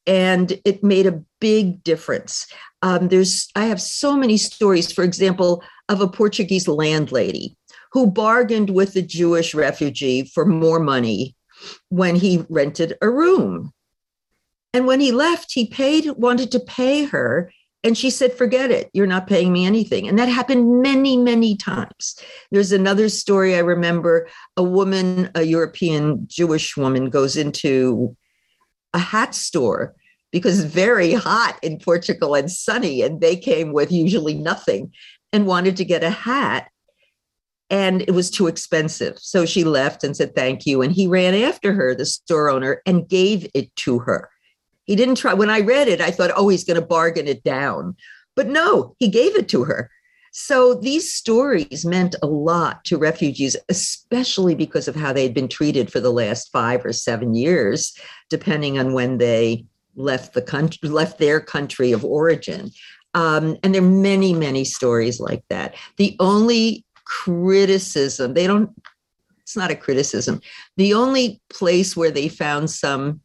and 0.06 0.60
it 0.66 0.84
made 0.84 1.06
a 1.06 1.22
big 1.40 1.82
difference. 1.82 2.46
Um, 2.82 3.08
there's 3.08 3.48
I 3.56 3.64
have 3.64 3.80
so 3.80 4.14
many 4.14 4.36
stories, 4.36 4.92
for 4.92 5.04
example, 5.04 5.62
of 5.88 6.02
a 6.02 6.08
Portuguese 6.08 6.68
landlady 6.68 7.56
who 7.92 8.10
bargained 8.10 8.70
with 8.70 8.94
a 8.96 9.02
Jewish 9.02 9.54
refugee 9.54 10.24
for 10.24 10.44
more 10.44 10.80
money 10.80 11.34
when 11.88 12.14
he 12.14 12.44
rented 12.50 12.98
a 13.00 13.08
room. 13.08 13.72
And 14.74 14.86
when 14.86 15.00
he 15.00 15.12
left, 15.12 15.52
he 15.52 15.66
paid, 15.66 16.10
wanted 16.10 16.52
to 16.52 16.60
pay 16.60 17.04
her 17.04 17.50
and 17.82 17.96
she 17.96 18.10
said, 18.10 18.32
Forget 18.34 18.70
it. 18.70 18.90
You're 18.92 19.06
not 19.06 19.26
paying 19.26 19.52
me 19.52 19.64
anything. 19.64 20.06
And 20.06 20.18
that 20.18 20.28
happened 20.28 20.82
many, 20.82 21.16
many 21.16 21.56
times. 21.56 22.16
There's 22.50 22.72
another 22.72 23.08
story 23.08 23.54
I 23.54 23.60
remember 23.60 24.28
a 24.56 24.62
woman, 24.62 25.30
a 25.34 25.42
European 25.42 26.26
Jewish 26.28 26.76
woman, 26.76 27.08
goes 27.08 27.36
into 27.36 28.16
a 28.92 28.98
hat 28.98 29.34
store 29.34 29.94
because 30.30 30.64
very 30.64 31.12
hot 31.12 31.58
in 31.62 31.78
Portugal 31.78 32.34
and 32.34 32.50
sunny. 32.50 33.02
And 33.02 33.20
they 33.20 33.36
came 33.36 33.72
with 33.72 33.90
usually 33.90 34.34
nothing 34.34 34.92
and 35.32 35.46
wanted 35.46 35.76
to 35.78 35.84
get 35.84 36.04
a 36.04 36.10
hat. 36.10 36.70
And 37.70 38.02
it 38.02 38.12
was 38.12 38.30
too 38.30 38.46
expensive. 38.46 39.18
So 39.18 39.46
she 39.46 39.64
left 39.64 40.04
and 40.04 40.14
said, 40.14 40.34
Thank 40.34 40.66
you. 40.66 40.82
And 40.82 40.92
he 40.92 41.06
ran 41.06 41.34
after 41.34 41.72
her, 41.72 41.94
the 41.94 42.04
store 42.04 42.50
owner, 42.50 42.82
and 42.84 43.08
gave 43.08 43.48
it 43.54 43.74
to 43.76 44.00
her. 44.00 44.28
He 44.90 44.96
didn't 44.96 45.18
try. 45.18 45.34
When 45.34 45.50
I 45.50 45.60
read 45.60 45.86
it, 45.86 46.00
I 46.00 46.10
thought, 46.10 46.32
oh, 46.34 46.48
he's 46.48 46.64
going 46.64 46.80
to 46.80 46.84
bargain 46.84 47.28
it 47.28 47.44
down. 47.44 47.94
But 48.34 48.48
no, 48.48 48.96
he 48.98 49.06
gave 49.06 49.36
it 49.36 49.48
to 49.50 49.62
her. 49.62 49.88
So 50.32 50.74
these 50.74 51.12
stories 51.12 51.84
meant 51.84 52.16
a 52.24 52.26
lot 52.26 52.84
to 52.86 52.98
refugees, 52.98 53.56
especially 53.68 54.56
because 54.56 54.88
of 54.88 54.96
how 54.96 55.12
they 55.12 55.22
had 55.22 55.32
been 55.32 55.46
treated 55.46 55.92
for 55.92 56.00
the 56.00 56.10
last 56.10 56.50
five 56.50 56.84
or 56.84 56.92
seven 56.92 57.36
years, 57.36 57.96
depending 58.30 58.80
on 58.80 58.92
when 58.92 59.18
they 59.18 59.64
left 59.94 60.34
the 60.34 60.42
country, 60.42 60.88
left 60.88 61.20
their 61.20 61.38
country 61.38 61.92
of 61.92 62.04
origin. 62.04 62.72
Um, 63.14 63.58
and 63.62 63.72
there 63.72 63.84
are 63.84 63.86
many, 63.86 64.34
many 64.34 64.64
stories 64.64 65.20
like 65.20 65.44
that. 65.50 65.76
The 65.98 66.16
only 66.18 66.84
criticism, 67.04 68.34
they 68.34 68.48
don't, 68.48 68.70
it's 69.42 69.56
not 69.56 69.70
a 69.70 69.76
criticism. 69.76 70.40
The 70.76 70.94
only 70.94 71.40
place 71.48 71.96
where 71.96 72.10
they 72.10 72.26
found 72.26 72.70
some 72.70 73.20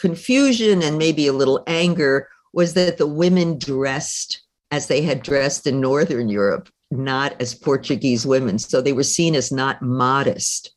confusion 0.00 0.82
and 0.82 0.98
maybe 0.98 1.26
a 1.26 1.32
little 1.32 1.62
anger 1.66 2.28
was 2.52 2.74
that 2.74 2.98
the 2.98 3.06
women 3.06 3.58
dressed 3.58 4.42
as 4.70 4.86
they 4.86 5.02
had 5.02 5.22
dressed 5.22 5.66
in 5.66 5.80
Northern 5.80 6.28
Europe, 6.28 6.68
not 6.90 7.40
as 7.40 7.54
Portuguese 7.54 8.26
women. 8.26 8.58
So 8.58 8.80
they 8.80 8.92
were 8.92 9.02
seen 9.02 9.34
as 9.34 9.52
not 9.52 9.82
modest. 9.82 10.74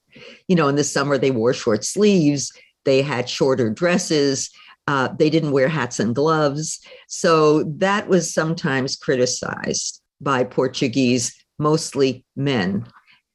You 0.48 0.56
know, 0.56 0.68
in 0.68 0.76
the 0.76 0.84
summer, 0.84 1.18
they 1.18 1.32
wore 1.32 1.54
short 1.54 1.84
sleeves, 1.84 2.52
they 2.86 3.02
had 3.02 3.30
shorter 3.30 3.70
dresses, 3.70 4.50
uh, 4.88 5.10
they 5.18 5.30
didn't 5.30 5.52
wear 5.52 5.68
hats 5.68 6.00
and 6.00 6.14
gloves. 6.14 6.80
So 7.08 7.64
that 7.64 8.08
was 8.08 8.34
sometimes 8.34 8.96
criticized 8.96 10.02
by 10.20 10.44
Portuguese, 10.44 11.34
mostly 11.58 12.26
men. 12.36 12.86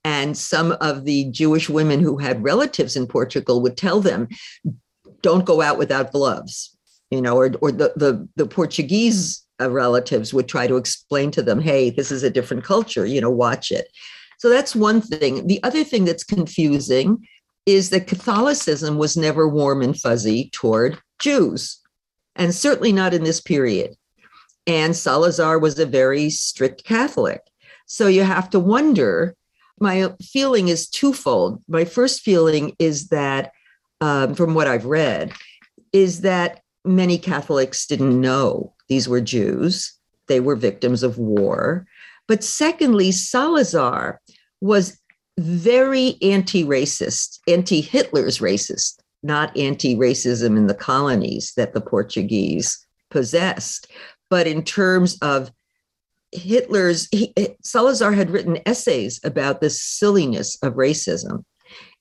And 0.05 0.37
some 0.37 0.73
of 0.81 1.05
the 1.05 1.31
Jewish 1.31 1.69
women 1.69 2.01
who 2.01 2.19
had 2.19 2.43
relatives 2.43 2.97
in 2.97 3.07
Portugal 3.07 3.61
would 3.63 3.77
tell 3.77 4.01
them, 4.01 4.29
don't 5.23 5.45
go 5.45 5.61
out 5.61 5.79
without 5.79 6.13
gloves, 6.13 6.77
you 7.11 7.21
know, 7.21 7.37
or, 7.37 7.51
or 7.61 7.73
the, 7.73 7.93
the, 7.97 8.29
the 8.37 8.47
Portuguese 8.47 9.45
uh, 9.61 9.71
relatives 9.71 10.33
would 10.33 10.49
try 10.49 10.67
to 10.67 10.77
explain 10.77 11.31
to 11.33 11.43
them, 11.43 11.61
hey, 11.61 11.91
this 11.91 12.11
is 12.11 12.23
a 12.23 12.31
different 12.31 12.65
culture, 12.65 13.05
you 13.05 13.21
know, 13.21 13.31
watch 13.31 13.71
it. 13.71 13.89
So 14.39 14.49
that's 14.49 14.77
one 14.77 15.01
thing. 15.01 15.47
The 15.47 15.63
other 15.65 15.83
thing 15.83 16.05
that's 16.05 16.25
confusing 16.25 17.27
is 17.67 17.91
that 17.91 18.07
Catholicism 18.07 18.97
was 18.97 19.17
never 19.17 19.49
warm 19.49 19.83
and 19.83 19.99
fuzzy 19.99 20.49
toward 20.53 20.99
Jews, 21.19 21.79
and 22.37 22.55
certainly 22.55 22.93
not 22.93 23.15
in 23.15 23.25
this 23.25 23.41
period. 23.41 23.95
And 24.67 24.95
Salazar 24.95 25.59
was 25.59 25.79
a 25.79 25.87
very 25.87 26.31
strict 26.31 26.85
Catholic. 26.85 27.43
So 27.87 28.07
you 28.07 28.23
have 28.23 28.51
to 28.51 28.61
wonder. 28.61 29.35
My 29.81 30.13
feeling 30.23 30.69
is 30.69 30.89
twofold. 30.89 31.63
My 31.69 31.85
first 31.85 32.23
feeling 32.23 32.75
is 32.79 33.09
that 33.09 33.53
um, 34.01 34.35
from 34.35 34.55
what 34.55 34.69
I've 34.69 34.85
read, 34.85 35.33
is 35.93 36.21
that 36.23 36.63
many 36.85 37.19
Catholics 37.19 37.87
didn't 37.87 38.21
know 38.21 38.75
these 38.89 39.09
were 39.09 39.21
Jews. 39.21 39.93
They 40.27 40.41
were 40.41 40.57
victims 40.57 41.03
of 41.03 41.19
war. 41.19 41.87
But 42.27 42.45
secondly, 42.45 43.13
Salazar 43.13 44.21
was 44.61 44.99
very 45.39 46.17
anti 46.21 46.65
racist, 46.65 47.39
anti 47.47 47.81
Hitler's 47.81 48.39
racist, 48.39 49.01
not 49.23 49.57
anti 49.57 49.97
racism 49.97 50.57
in 50.57 50.67
the 50.67 50.75
colonies 50.75 51.53
that 51.57 51.73
the 51.73 51.81
Portuguese 51.81 52.85
possessed. 53.11 53.91
But 54.31 54.47
in 54.47 54.63
terms 54.63 55.17
of 55.23 55.51
Hitler's, 56.33 57.09
he, 57.11 57.33
Salazar 57.63 58.13
had 58.13 58.31
written 58.31 58.59
essays 58.67 59.21
about 59.25 59.61
the 59.61 59.71
silliness 59.71 60.59
of 60.63 60.75
racism. 60.75 61.45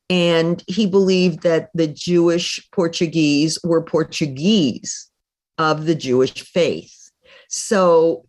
And 0.10 0.64
he 0.68 0.86
believed 0.86 1.44
that 1.44 1.70
the 1.74 1.88
Jewish 1.88 2.66
Portuguese 2.72 3.60
were 3.64 3.82
Portuguese 3.82 5.10
of 5.58 5.86
the 5.86 5.96
Jewish 5.96 6.42
faith. 6.42 7.12
So 7.50 8.26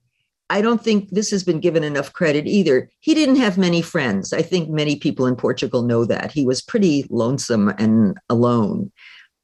I 0.50 0.62
don't 0.62 0.82
think 0.82 1.10
this 1.10 1.30
has 1.30 1.44
been 1.44 1.60
given 1.60 1.84
enough 1.84 2.12
credit 2.12 2.46
either. 2.46 2.90
He 3.00 3.14
didn't 3.14 3.36
have 3.36 3.58
many 3.58 3.82
friends. 3.82 4.32
I 4.32 4.42
think 4.42 4.70
many 4.70 4.96
people 4.96 5.26
in 5.26 5.36
Portugal 5.36 5.82
know 5.82 6.04
that. 6.06 6.32
He 6.32 6.46
was 6.46 6.62
pretty 6.62 7.06
lonesome 7.10 7.68
and 7.78 8.16
alone. 8.30 8.90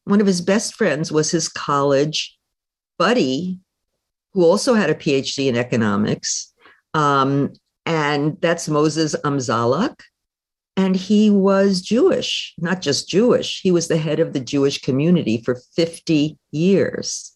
One 0.04 0.20
of 0.20 0.26
his 0.26 0.40
best 0.40 0.74
friends 0.74 1.12
was 1.12 1.30
his 1.30 1.48
college 1.48 2.36
buddy, 2.98 3.58
who 4.32 4.44
also 4.44 4.74
had 4.74 4.90
a 4.90 4.94
PhD 4.94 5.46
in 5.46 5.56
economics. 5.56 6.52
Um, 6.94 7.52
and 7.84 8.40
that's 8.40 8.68
Moses 8.68 9.14
Amzalak 9.24 10.00
and 10.76 10.97
he 10.97 11.31
was 11.31 11.81
Jewish, 11.81 12.52
not 12.59 12.81
just 12.81 13.09
Jewish, 13.09 13.61
he 13.61 13.71
was 13.71 13.88
the 13.88 13.97
head 13.97 14.19
of 14.19 14.33
the 14.33 14.40
Jewish 14.40 14.81
community 14.81 15.40
for 15.45 15.61
50 15.76 16.37
years. 16.50 17.33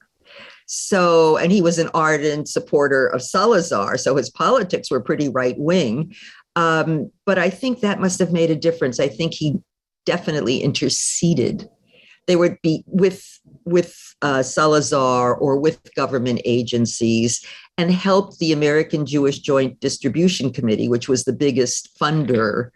So, 0.66 1.36
and 1.38 1.50
he 1.50 1.62
was 1.62 1.78
an 1.78 1.88
ardent 1.94 2.48
supporter 2.48 3.06
of 3.06 3.22
Salazar. 3.22 3.96
So 3.96 4.16
his 4.16 4.28
politics 4.28 4.90
were 4.90 5.00
pretty 5.00 5.28
right 5.28 5.58
wing. 5.58 6.14
Um, 6.56 7.10
but 7.24 7.38
I 7.38 7.48
think 7.48 7.80
that 7.80 8.00
must 8.00 8.18
have 8.18 8.32
made 8.32 8.50
a 8.50 8.56
difference. 8.56 9.00
I 9.00 9.08
think 9.08 9.32
he 9.32 9.56
definitely 10.04 10.58
interceded. 10.58 11.68
They 12.26 12.36
would 12.36 12.58
be 12.62 12.84
with 12.86 13.24
with 13.64 13.96
uh, 14.20 14.42
Salazar 14.42 15.34
or 15.34 15.58
with 15.58 15.94
government 15.94 16.40
agencies 16.44 17.42
and 17.78 17.90
helped 17.92 18.38
the 18.38 18.52
American 18.52 19.06
Jewish 19.06 19.38
Joint 19.38 19.80
Distribution 19.80 20.52
Committee, 20.52 20.88
which 20.88 21.08
was 21.08 21.24
the 21.24 21.32
biggest 21.32 21.96
funder 21.98 22.70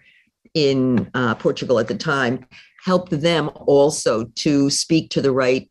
in 0.54 1.10
uh, 1.14 1.34
Portugal 1.36 1.78
at 1.78 1.88
the 1.88 1.94
time 1.94 2.46
helped 2.84 3.10
them 3.10 3.50
also 3.54 4.24
to 4.34 4.68
speak 4.70 5.10
to 5.10 5.22
the 5.22 5.32
right 5.32 5.70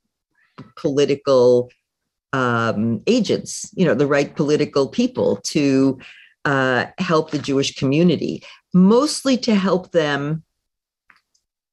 political 0.75 1.69
um, 2.33 3.01
agents, 3.07 3.69
you 3.75 3.85
know, 3.85 3.93
the 3.93 4.07
right 4.07 4.35
political 4.35 4.87
people 4.87 5.37
to 5.43 5.99
uh, 6.45 6.85
help 6.97 7.31
the 7.31 7.39
Jewish 7.39 7.75
community, 7.75 8.43
mostly 8.73 9.37
to 9.37 9.55
help 9.55 9.91
them 9.91 10.43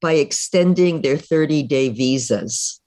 by 0.00 0.14
extending 0.14 1.02
their 1.02 1.16
30 1.16 1.62
day 1.64 1.88
visas. 1.88 2.80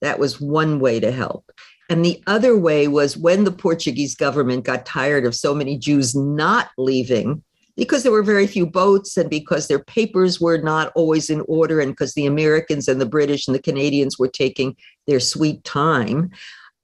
That 0.00 0.18
was 0.18 0.40
one 0.40 0.80
way 0.80 1.00
to 1.00 1.12
help. 1.12 1.50
And 1.88 2.04
the 2.04 2.22
other 2.26 2.56
way 2.56 2.86
was 2.86 3.16
when 3.16 3.44
the 3.44 3.52
Portuguese 3.52 4.14
government 4.14 4.64
got 4.64 4.86
tired 4.86 5.24
of 5.24 5.34
so 5.34 5.54
many 5.54 5.76
Jews 5.76 6.14
not 6.14 6.70
leaving, 6.78 7.42
because 7.80 8.02
there 8.02 8.12
were 8.12 8.22
very 8.22 8.46
few 8.46 8.66
boats 8.66 9.16
and 9.16 9.30
because 9.30 9.66
their 9.66 9.82
papers 9.82 10.38
were 10.38 10.58
not 10.58 10.92
always 10.94 11.30
in 11.30 11.40
order, 11.48 11.80
and 11.80 11.92
because 11.92 12.12
the 12.12 12.26
Americans 12.26 12.88
and 12.88 13.00
the 13.00 13.06
British 13.06 13.48
and 13.48 13.54
the 13.54 13.62
Canadians 13.62 14.18
were 14.18 14.28
taking 14.28 14.76
their 15.06 15.18
sweet 15.18 15.64
time. 15.64 16.30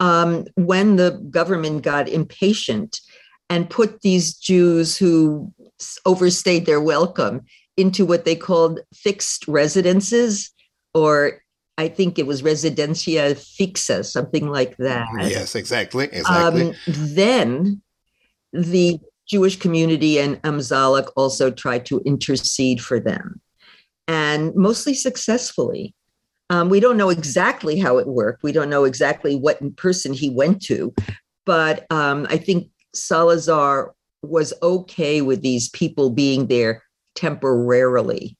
Um, 0.01 0.47
when 0.55 0.97
the 0.97 1.11
government 1.29 1.83
got 1.83 2.09
impatient 2.09 3.03
and 3.51 3.69
put 3.69 4.01
these 4.01 4.33
Jews 4.33 4.97
who 4.97 5.53
overstayed 6.07 6.65
their 6.65 6.81
welcome 6.81 7.43
into 7.77 8.07
what 8.07 8.25
they 8.25 8.35
called 8.35 8.81
fixed 8.95 9.47
residences, 9.47 10.51
or 10.95 11.43
I 11.77 11.89
think 11.89 12.19
it 12.19 12.27
was 12.27 12.41
residencia 12.41 13.35
fixa, 13.37 14.03
something 14.03 14.49
like 14.49 14.79
that. 14.79 15.07
Yes, 15.19 15.55
exactly. 15.55 16.07
Exactly. 16.07 16.71
Um, 16.71 16.75
then 16.87 17.83
the 18.55 18.99
Jewish 19.29 19.57
community 19.57 20.19
and 20.19 20.41
Amzalak 20.43 21.11
also 21.17 21.51
tried 21.51 21.87
to 21.87 22.01
intercede 22.05 22.81
for 22.81 23.01
them, 23.01 23.41
and 24.07 24.55
mostly 24.55 24.95
successfully. 24.95 25.95
Um, 26.49 26.69
we 26.69 26.79
don't 26.79 26.97
know 26.97 27.11
exactly 27.11 27.77
how 27.79 27.99
it 27.99 28.07
worked. 28.07 28.45
We 28.45 28.53
don't 28.53 28.71
know 28.71 28.85
exactly 28.85 29.35
what 29.35 29.77
person 29.77 30.13
he 30.13 30.31
went 30.31 30.63
to, 30.67 30.95
but 31.45 31.87
um, 31.91 32.27
I 32.31 32.37
think 32.37 32.69
Salazar 32.95 33.95
was 34.23 34.53
okay 34.63 35.23
with 35.23 35.43
these 35.43 35.69
people 35.71 36.11
being 36.11 36.47
there 36.47 36.83
temporarily. 37.17 38.37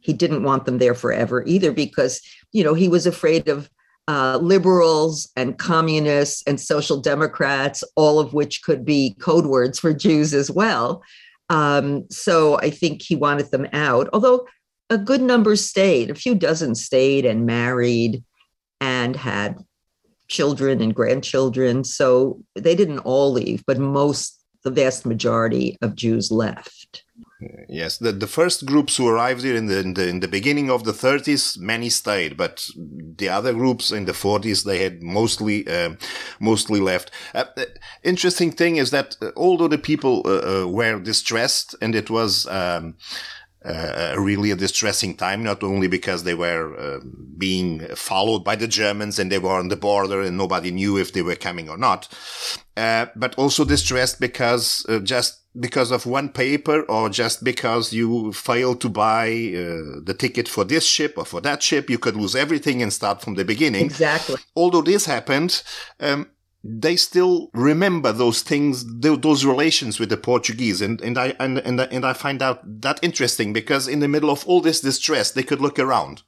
He 0.00 0.12
didn't 0.12 0.44
want 0.44 0.64
them 0.64 0.78
there 0.78 0.94
forever 0.94 1.44
either 1.46 1.72
because, 1.72 2.20
you 2.52 2.62
know, 2.64 2.74
he 2.74 2.88
was 2.88 3.06
afraid 3.06 3.48
of 3.48 3.68
uh, 4.10 4.38
liberals 4.38 5.30
and 5.36 5.56
communists 5.56 6.42
and 6.44 6.60
social 6.60 7.00
democrats, 7.00 7.84
all 7.94 8.18
of 8.18 8.34
which 8.34 8.64
could 8.64 8.84
be 8.84 9.14
code 9.20 9.46
words 9.46 9.78
for 9.78 9.94
Jews 9.94 10.34
as 10.34 10.50
well. 10.50 11.04
Um, 11.48 12.06
so 12.10 12.58
I 12.58 12.70
think 12.70 13.02
he 13.02 13.14
wanted 13.14 13.52
them 13.52 13.68
out, 13.72 14.08
although 14.12 14.48
a 14.88 14.98
good 14.98 15.22
number 15.22 15.54
stayed, 15.54 16.10
a 16.10 16.16
few 16.16 16.34
dozen 16.34 16.74
stayed 16.74 17.24
and 17.24 17.46
married 17.46 18.24
and 18.80 19.14
had 19.14 19.58
children 20.26 20.80
and 20.80 20.92
grandchildren. 20.92 21.84
So 21.84 22.42
they 22.56 22.74
didn't 22.74 22.98
all 23.00 23.30
leave, 23.30 23.62
but 23.64 23.78
most, 23.78 24.44
the 24.64 24.72
vast 24.72 25.06
majority 25.06 25.78
of 25.82 25.94
Jews 25.94 26.32
left. 26.32 27.04
Yes, 27.68 27.96
the, 27.98 28.12
the 28.12 28.26
first 28.26 28.66
groups 28.66 28.96
who 28.96 29.08
arrived 29.08 29.42
here 29.42 29.56
in 29.56 29.66
the, 29.66 29.78
in 29.80 29.94
the 29.94 30.08
in 30.08 30.20
the 30.20 30.28
beginning 30.28 30.70
of 30.70 30.84
the 30.84 30.92
30s, 30.92 31.58
many 31.58 31.88
stayed, 31.88 32.36
but 32.36 32.68
the 32.76 33.28
other 33.28 33.54
groups 33.54 33.90
in 33.90 34.04
the 34.04 34.12
40s 34.12 34.64
they 34.64 34.82
had 34.82 35.02
mostly 35.02 35.66
uh, 35.66 35.94
mostly 36.38 36.80
left. 36.80 37.10
Uh, 37.34 37.44
uh, 37.56 37.64
interesting 38.02 38.50
thing 38.52 38.76
is 38.76 38.90
that 38.90 39.16
uh, 39.22 39.30
although 39.36 39.68
the 39.68 39.78
people 39.78 40.22
uh, 40.26 40.62
uh, 40.62 40.66
were 40.66 40.98
distressed 41.00 41.74
and 41.80 41.94
it 41.94 42.10
was. 42.10 42.46
Um, 42.46 42.96
uh, 43.62 44.14
really 44.16 44.50
a 44.50 44.56
distressing 44.56 45.14
time, 45.14 45.42
not 45.42 45.62
only 45.62 45.86
because 45.86 46.24
they 46.24 46.32
were 46.32 46.74
uh, 46.78 47.00
being 47.36 47.80
followed 47.94 48.42
by 48.42 48.56
the 48.56 48.66
Germans 48.66 49.18
and 49.18 49.30
they 49.30 49.38
were 49.38 49.50
on 49.50 49.68
the 49.68 49.76
border 49.76 50.22
and 50.22 50.38
nobody 50.38 50.70
knew 50.70 50.96
if 50.96 51.12
they 51.12 51.20
were 51.20 51.36
coming 51.36 51.68
or 51.68 51.76
not, 51.76 52.08
uh, 52.78 53.04
but 53.14 53.34
also 53.34 53.66
distressed 53.66 54.18
because 54.18 54.86
just 55.02 55.39
because 55.58 55.90
of 55.90 56.06
one 56.06 56.28
paper 56.28 56.82
or 56.82 57.08
just 57.08 57.42
because 57.42 57.92
you 57.92 58.32
failed 58.32 58.80
to 58.80 58.88
buy 58.88 59.26
uh, 59.28 60.00
the 60.04 60.14
ticket 60.16 60.48
for 60.48 60.64
this 60.64 60.86
ship 60.86 61.14
or 61.16 61.24
for 61.24 61.40
that 61.40 61.62
ship, 61.62 61.90
you 61.90 61.98
could 61.98 62.16
lose 62.16 62.36
everything 62.36 62.82
and 62.82 62.92
start 62.92 63.20
from 63.20 63.34
the 63.34 63.44
beginning. 63.44 63.84
Exactly. 63.84 64.36
Although 64.54 64.82
this 64.82 65.06
happened, 65.06 65.62
um, 65.98 66.28
they 66.62 66.94
still 66.94 67.50
remember 67.52 68.12
those 68.12 68.42
things, 68.42 68.84
those 69.00 69.44
relations 69.44 69.98
with 69.98 70.10
the 70.10 70.16
Portuguese. 70.16 70.80
And, 70.80 71.00
and 71.00 71.18
I, 71.18 71.34
and, 71.40 71.58
and, 71.58 71.80
and 71.80 72.04
I 72.04 72.12
find 72.12 72.42
out 72.42 72.60
that 72.82 73.00
interesting 73.02 73.52
because 73.52 73.88
in 73.88 74.00
the 74.00 74.08
middle 74.08 74.30
of 74.30 74.46
all 74.46 74.60
this 74.60 74.80
distress, 74.80 75.32
they 75.32 75.42
could 75.42 75.60
look 75.60 75.78
around. 75.78 76.22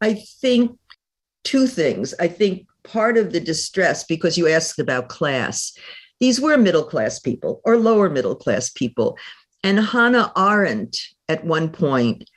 I 0.00 0.14
think 0.14 0.78
two 1.44 1.66
things. 1.66 2.14
I 2.18 2.28
think 2.28 2.66
part 2.84 3.18
of 3.18 3.32
the 3.32 3.40
distress, 3.40 4.04
because 4.04 4.38
you 4.38 4.48
asked 4.48 4.78
about 4.78 5.08
class, 5.08 5.76
these 6.22 6.40
were 6.40 6.56
middle 6.56 6.84
class 6.84 7.18
people 7.18 7.60
or 7.64 7.76
lower 7.76 8.08
middle 8.08 8.36
class 8.36 8.70
people. 8.70 9.18
And 9.64 9.80
Hannah 9.80 10.30
Arendt 10.36 10.96
at 11.28 11.44
one 11.44 11.68
point 11.68 12.30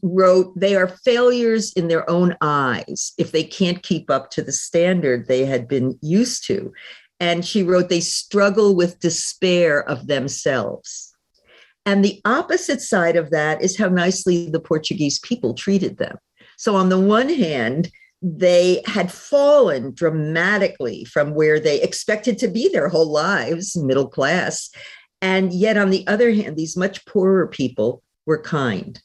wrote 0.00 0.52
they 0.56 0.76
are 0.76 0.96
failures 1.04 1.72
in 1.72 1.88
their 1.88 2.08
own 2.08 2.36
eyes 2.40 3.12
if 3.18 3.32
they 3.32 3.42
can't 3.42 3.82
keep 3.82 4.10
up 4.10 4.30
to 4.30 4.42
the 4.42 4.52
standard 4.52 5.26
they 5.26 5.44
had 5.44 5.66
been 5.66 5.98
used 6.00 6.46
to. 6.46 6.72
And 7.18 7.44
she 7.44 7.64
wrote 7.64 7.88
they 7.88 7.98
struggle 7.98 8.76
with 8.76 9.00
despair 9.00 9.82
of 9.88 10.06
themselves. 10.06 11.12
And 11.84 12.04
the 12.04 12.20
opposite 12.24 12.80
side 12.80 13.16
of 13.16 13.30
that 13.30 13.60
is 13.60 13.76
how 13.76 13.88
nicely 13.88 14.48
the 14.48 14.60
Portuguese 14.60 15.18
people 15.18 15.54
treated 15.54 15.98
them. 15.98 16.16
So, 16.56 16.76
on 16.76 16.90
the 16.90 17.00
one 17.00 17.28
hand, 17.28 17.90
they 18.22 18.82
had 18.86 19.10
fallen 19.10 19.94
dramatically 19.94 21.04
from 21.04 21.34
where 21.34 21.58
they 21.58 21.80
expected 21.80 22.38
to 22.38 22.48
be 22.48 22.68
their 22.68 22.88
whole 22.88 23.10
lives, 23.10 23.76
middle 23.76 24.08
class. 24.08 24.70
And 25.22 25.52
yet, 25.52 25.76
on 25.76 25.90
the 25.90 26.06
other 26.06 26.32
hand, 26.32 26.56
these 26.56 26.76
much 26.76 27.04
poorer 27.06 27.46
people 27.46 28.02
were 28.26 28.42
kind 28.42 29.00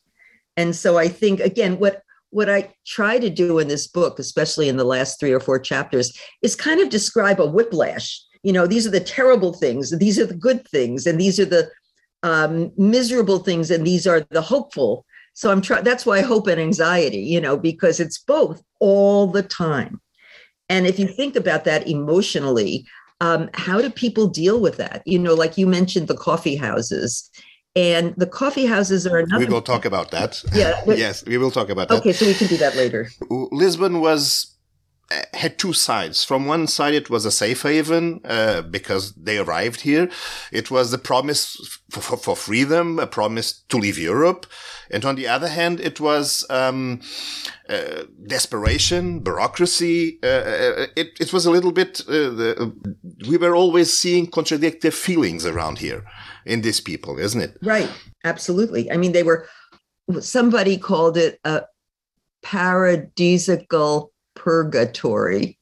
and 0.57 0.75
so 0.75 0.97
I 0.97 1.07
think 1.07 1.39
again, 1.39 1.79
what 1.79 2.01
what 2.31 2.49
I 2.49 2.73
try 2.85 3.17
to 3.19 3.29
do 3.29 3.59
in 3.59 3.67
this 3.67 3.87
book, 3.87 4.19
especially 4.19 4.67
in 4.67 4.77
the 4.77 4.83
last 4.83 5.19
three 5.19 5.31
or 5.31 5.39
four 5.39 5.59
chapters, 5.59 6.17
is 6.41 6.55
kind 6.55 6.81
of 6.81 6.89
describe 6.89 7.39
a 7.39 7.47
whiplash. 7.47 8.21
You 8.43 8.51
know, 8.51 8.67
these 8.67 8.85
are 8.85 8.91
the 8.91 8.99
terrible 8.99 9.53
things, 9.53 9.97
these 9.97 10.19
are 10.19 10.25
the 10.25 10.35
good 10.35 10.67
things, 10.67 11.05
and 11.05 11.19
these 11.19 11.39
are 11.39 11.45
the 11.45 11.69
um, 12.23 12.71
miserable 12.77 13.39
things, 13.39 13.71
and 13.71 13.85
these 13.85 14.05
are 14.05 14.21
the 14.31 14.41
hopeful. 14.41 15.05
So 15.35 15.51
I'm 15.51 15.61
trying. 15.61 15.83
That's 15.83 16.05
why 16.05 16.17
I 16.17 16.21
hope 16.21 16.47
and 16.47 16.59
anxiety. 16.59 17.19
You 17.19 17.39
know, 17.39 17.55
because 17.55 17.99
it's 17.99 18.17
both 18.17 18.61
all 18.79 19.27
the 19.27 19.43
time. 19.43 20.01
And 20.67 20.87
if 20.87 20.97
you 20.97 21.07
think 21.07 21.35
about 21.35 21.63
that 21.65 21.87
emotionally, 21.87 22.87
um, 23.21 23.49
how 23.53 23.79
do 23.81 23.89
people 23.91 24.27
deal 24.27 24.59
with 24.59 24.77
that? 24.77 25.03
You 25.05 25.19
know, 25.19 25.35
like 25.35 25.57
you 25.57 25.67
mentioned 25.67 26.07
the 26.07 26.17
coffee 26.17 26.55
houses 26.55 27.29
and 27.75 28.13
the 28.15 28.25
coffee 28.25 28.65
houses 28.65 29.05
are 29.05 29.19
another. 29.19 29.45
We 29.45 29.51
will 29.51 29.61
talk 29.61 29.85
about 29.85 30.11
that. 30.11 30.43
Yeah. 30.53 30.81
yes, 30.87 31.25
we 31.25 31.37
will 31.37 31.51
talk 31.51 31.69
about 31.69 31.89
that. 31.89 31.99
Okay, 31.99 32.13
so 32.13 32.25
we 32.25 32.33
can 32.33 32.47
do 32.47 32.57
that 32.57 32.75
later. 32.75 33.09
Lisbon 33.29 33.99
was 33.99 34.54
had 35.33 35.59
two 35.59 35.73
sides. 35.73 36.23
From 36.23 36.45
one 36.45 36.67
side, 36.67 36.93
it 36.93 37.09
was 37.09 37.25
a 37.25 37.31
safe 37.31 37.61
haven 37.61 38.21
uh, 38.25 38.61
because 38.63 39.13
they 39.13 39.37
arrived 39.37 39.81
here. 39.81 40.09
It 40.51 40.71
was 40.71 40.91
the 40.91 40.97
promise 40.97 41.79
for, 41.91 42.17
for, 42.17 42.35
freedom, 42.35 42.99
a 42.99 43.07
promise 43.07 43.63
to 43.69 43.77
leave 43.77 43.99
Europe, 43.99 44.45
and 44.89 45.05
on 45.05 45.15
the 45.15 45.27
other 45.27 45.47
hand, 45.47 45.79
it 45.79 45.99
was 45.99 46.45
um, 46.49 47.01
uh, 47.69 48.03
desperation, 48.25 49.19
bureaucracy. 49.19 50.19
Uh, 50.23 50.27
uh 50.27 50.87
it 50.95 51.09
it 51.19 51.33
was 51.33 51.45
a 51.45 51.51
little 51.51 51.71
bit. 51.71 52.01
Uh, 52.07 52.29
the, 52.39 52.73
we 53.27 53.37
were 53.37 53.55
always 53.55 53.95
seeing 53.95 54.27
contradictory 54.27 54.91
feelings 54.91 55.45
around 55.45 55.77
here 55.79 56.03
in 56.45 56.61
these 56.61 56.81
people, 56.81 57.19
isn't 57.19 57.41
it? 57.41 57.57
Right. 57.61 57.89
Absolutely. 58.23 58.91
I 58.91 58.97
mean, 58.97 59.11
they 59.11 59.23
were, 59.23 59.47
somebody 60.19 60.77
called 60.77 61.17
it 61.17 61.39
a 61.43 61.63
paradisical 62.43 64.09
purgatory. 64.35 65.57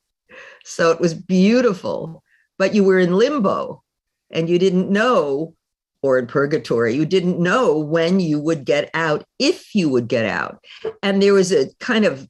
So 0.63 0.91
it 0.91 0.99
was 0.99 1.13
beautiful, 1.13 2.23
but 2.57 2.73
you 2.73 2.83
were 2.83 2.99
in 2.99 3.15
limbo 3.15 3.83
and 4.31 4.49
you 4.49 4.59
didn't 4.59 4.89
know, 4.89 5.55
or 6.01 6.17
in 6.17 6.27
purgatory, 6.27 6.95
you 6.95 7.05
didn't 7.05 7.39
know 7.39 7.77
when 7.77 8.19
you 8.19 8.39
would 8.39 8.65
get 8.65 8.89
out, 8.93 9.23
if 9.39 9.73
you 9.73 9.89
would 9.89 10.07
get 10.07 10.25
out. 10.25 10.63
And 11.01 11.21
there 11.21 11.33
was 11.33 11.51
a 11.51 11.69
kind 11.79 12.05
of 12.05 12.27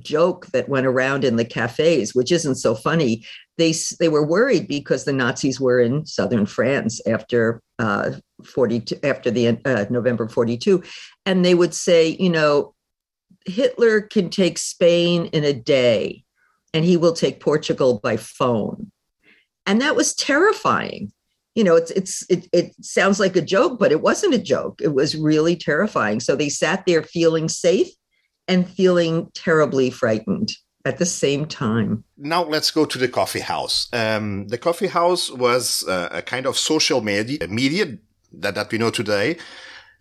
joke 0.00 0.46
that 0.48 0.68
went 0.68 0.86
around 0.86 1.24
in 1.24 1.36
the 1.36 1.44
cafes, 1.44 2.14
which 2.14 2.30
isn't 2.30 2.56
so 2.56 2.74
funny. 2.74 3.24
They 3.58 3.72
they 3.98 4.08
were 4.08 4.26
worried 4.26 4.68
because 4.68 5.04
the 5.04 5.12
Nazis 5.12 5.58
were 5.60 5.80
in 5.80 6.04
southern 6.04 6.46
France 6.46 7.00
after 7.06 7.62
uh, 7.78 8.12
42 8.44 8.96
after 9.02 9.30
the 9.30 9.58
uh, 9.64 9.86
November 9.88 10.28
42, 10.28 10.82
and 11.24 11.44
they 11.44 11.54
would 11.54 11.74
say, 11.74 12.16
you 12.20 12.28
know, 12.28 12.74
Hitler 13.46 14.00
can 14.00 14.28
take 14.28 14.58
Spain 14.58 15.26
in 15.26 15.44
a 15.44 15.52
day, 15.52 16.24
and 16.74 16.84
he 16.84 16.96
will 16.96 17.12
take 17.12 17.40
Portugal 17.40 18.00
by 18.02 18.16
phone, 18.16 18.90
and 19.64 19.80
that 19.80 19.96
was 19.96 20.14
terrifying. 20.14 21.12
You 21.54 21.64
know, 21.64 21.76
it's 21.76 21.90
it's 21.92 22.26
it, 22.28 22.48
it 22.52 22.72
sounds 22.84 23.18
like 23.18 23.36
a 23.36 23.40
joke, 23.40 23.78
but 23.78 23.92
it 23.92 24.02
wasn't 24.02 24.34
a 24.34 24.38
joke. 24.38 24.80
It 24.82 24.94
was 24.94 25.16
really 25.16 25.56
terrifying. 25.56 26.20
So 26.20 26.36
they 26.36 26.50
sat 26.50 26.84
there 26.86 27.02
feeling 27.02 27.48
safe 27.48 27.88
and 28.48 28.68
feeling 28.68 29.30
terribly 29.34 29.90
frightened 29.90 30.52
at 30.84 30.98
the 30.98 31.06
same 31.06 31.46
time. 31.46 32.04
Now 32.16 32.44
let's 32.44 32.70
go 32.70 32.84
to 32.84 32.98
the 32.98 33.08
coffee 33.08 33.40
house. 33.40 33.88
Um, 33.92 34.46
the 34.48 34.58
coffee 34.58 34.86
house 34.86 35.30
was 35.30 35.84
uh, 35.88 36.08
a 36.12 36.22
kind 36.22 36.46
of 36.46 36.56
social 36.56 37.00
media, 37.00 37.48
media 37.48 37.98
that, 38.32 38.54
that 38.54 38.70
we 38.70 38.78
know 38.78 38.90
today 38.90 39.36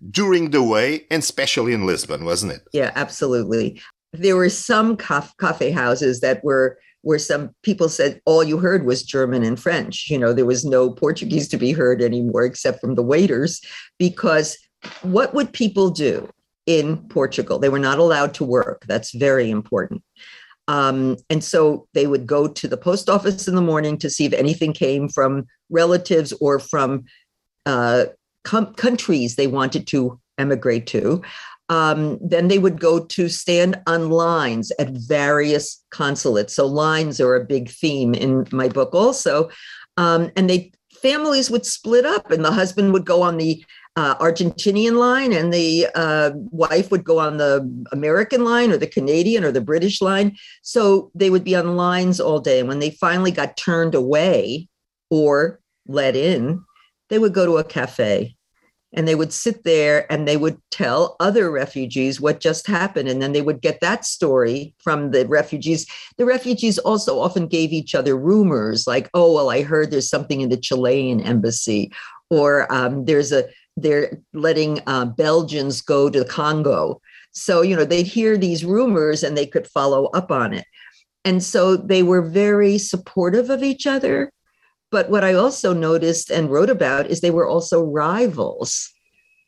during 0.10 0.52
the 0.52 0.64
way, 0.64 1.06
and 1.10 1.22
especially 1.22 1.74
in 1.74 1.86
Lisbon, 1.86 2.26
wasn't 2.26 2.54
it? 2.54 2.62
Yeah, 2.74 2.92
absolutely. 2.96 3.82
There 4.14 4.36
were 4.36 4.50
some 4.50 4.98
coffee 4.98 5.72
houses 5.72 6.22
that 6.22 6.44
were 6.44 6.78
where 7.02 7.20
some 7.20 7.52
people 7.62 7.88
said 7.88 8.20
all 8.26 8.44
you 8.44 8.58
heard 8.58 8.84
was 8.84 9.04
German 9.04 9.44
and 9.44 9.60
French. 9.60 10.10
You 10.10 10.18
know, 10.18 10.34
there 10.34 10.46
was 10.46 10.66
no 10.66 10.90
Portuguese 10.90 11.48
to 11.50 11.58
be 11.58 11.72
heard 11.72 12.02
anymore 12.02 12.46
except 12.46 12.82
from 12.82 12.96
the 12.96 13.04
waiters, 13.04 13.62
because 14.00 14.58
what 15.04 15.34
would 15.34 15.54
people 15.54 15.92
do 15.92 16.28
in 16.66 16.98
Portugal? 17.10 17.60
They 17.60 17.70
were 17.70 17.78
not 17.78 18.00
allowed 18.00 18.34
to 18.36 18.44
work. 18.44 18.86
That's 18.88 19.14
very 19.14 19.52
important. 19.52 20.04
Um, 20.68 21.18
and 21.30 21.44
so 21.44 21.88
they 21.94 22.08
would 22.08 22.26
go 22.26 22.48
to 22.48 22.68
the 22.68 22.78
post 22.78 23.08
office 23.08 23.48
in 23.48 23.54
the 23.54 23.62
morning 23.62 24.00
to 24.00 24.10
see 24.10 24.26
if 24.26 24.34
anything 24.34 24.74
came 24.74 25.08
from 25.08 25.46
relatives 25.70 26.34
or 26.42 26.58
from 26.58 27.06
uh, 27.68 28.06
com- 28.46 28.74
countries 28.76 29.36
they 29.36 29.48
wanted 29.48 29.86
to 29.88 30.20
emigrate 30.38 30.88
to. 30.88 31.22
Um, 31.68 32.20
then 32.22 32.48
they 32.48 32.60
would 32.60 32.80
go 32.80 33.04
to 33.04 33.28
stand 33.28 33.82
on 33.88 34.12
lines 34.12 34.72
at 34.78 34.90
various 34.92 35.84
consulates. 35.90 36.54
So 36.54 36.68
lines 36.68 37.20
are 37.20 37.36
a 37.36 37.44
big 37.44 37.70
theme 37.70 38.14
in 38.14 38.48
my 38.52 38.70
book 38.70 38.94
also. 38.94 39.50
Um, 39.98 40.32
and 40.36 40.50
they 40.50 40.72
families 41.02 41.50
would 41.50 41.66
split 41.66 42.06
up, 42.06 42.32
and 42.32 42.44
the 42.44 42.52
husband 42.52 42.94
would 42.94 43.06
go 43.06 43.22
on 43.22 43.38
the 43.38 43.64
uh, 43.96 44.16
Argentinian 44.18 44.98
line, 44.98 45.32
and 45.34 45.54
the 45.54 45.88
uh, 45.96 46.32
wife 46.52 46.92
would 46.92 47.04
go 47.04 47.20
on 47.20 47.38
the 47.38 47.86
American 47.92 48.44
line, 48.44 48.72
or 48.72 48.78
the 48.78 48.88
Canadian, 48.88 49.44
or 49.44 49.52
the 49.52 49.62
British 49.62 50.02
line. 50.02 50.36
So 50.62 51.12
they 51.16 51.30
would 51.30 51.44
be 51.44 51.56
on 51.56 51.76
lines 51.76 52.20
all 52.20 52.40
day. 52.40 52.60
And 52.60 52.68
when 52.68 52.80
they 52.80 52.92
finally 52.92 53.32
got 53.32 53.58
turned 53.58 53.96
away 53.96 54.68
or 55.10 55.60
let 55.88 56.16
in, 56.16 56.64
they 57.10 57.20
would 57.20 57.34
go 57.34 57.46
to 57.46 57.58
a 57.58 57.64
cafe 57.64 58.36
and 58.96 59.08
they 59.08 59.16
would 59.16 59.34
sit 59.34 59.64
there 59.64 60.12
and 60.12 60.28
they 60.28 60.38
would 60.38 60.58
tell 60.72 61.18
other 61.20 61.52
refugees 61.52 62.22
what 62.22 62.40
just 62.40 62.66
happened. 62.66 63.10
And 63.10 63.22
then 63.22 63.34
they 63.34 63.42
would 63.42 63.62
get 63.62 63.82
that 63.82 64.06
story 64.06 64.74
from 64.80 65.12
the 65.12 65.28
refugees. 65.28 65.86
The 66.18 66.26
refugees 66.26 66.78
also 66.80 67.20
often 67.20 67.48
gave 67.48 67.74
each 67.74 67.94
other 67.94 68.16
rumors 68.16 68.88
like 68.88 69.10
oh 69.14 69.34
well 69.34 69.50
i 69.50 69.62
heard 69.62 69.92
there's 69.92 70.10
something 70.10 70.42
in 70.42 70.50
the 70.50 70.58
chilean 70.58 71.20
embassy 71.22 71.92
or 72.30 72.72
um, 72.74 73.06
there's 73.06 73.32
a 73.32 73.46
they're 73.78 74.18
letting 74.34 74.80
uh, 74.88 75.06
belgians 75.06 75.82
go 75.82 76.10
to 76.10 76.20
the 76.20 76.26
congo. 76.26 77.02
So 77.34 77.62
you 77.62 77.76
know 77.76 77.86
they'd 77.86 78.08
hear 78.08 78.38
these 78.38 78.64
rumors 78.64 79.24
and 79.24 79.38
they 79.38 79.46
could 79.46 79.68
follow 79.68 80.06
up 80.08 80.32
on 80.32 80.54
it. 80.54 80.66
And 81.26 81.44
so 81.44 81.76
they 81.76 82.04
were 82.04 82.22
very 82.22 82.78
supportive 82.78 83.50
of 83.50 83.64
each 83.64 83.86
other 83.88 84.32
but 84.96 85.10
what 85.10 85.26
I 85.26 85.34
also 85.34 85.74
noticed 85.74 86.32
and 86.32 86.50
wrote 86.50 86.70
about 86.70 87.08
is 87.08 87.20
they 87.20 87.30
were 87.30 87.50
also 87.50 87.84
rivals 87.84 88.94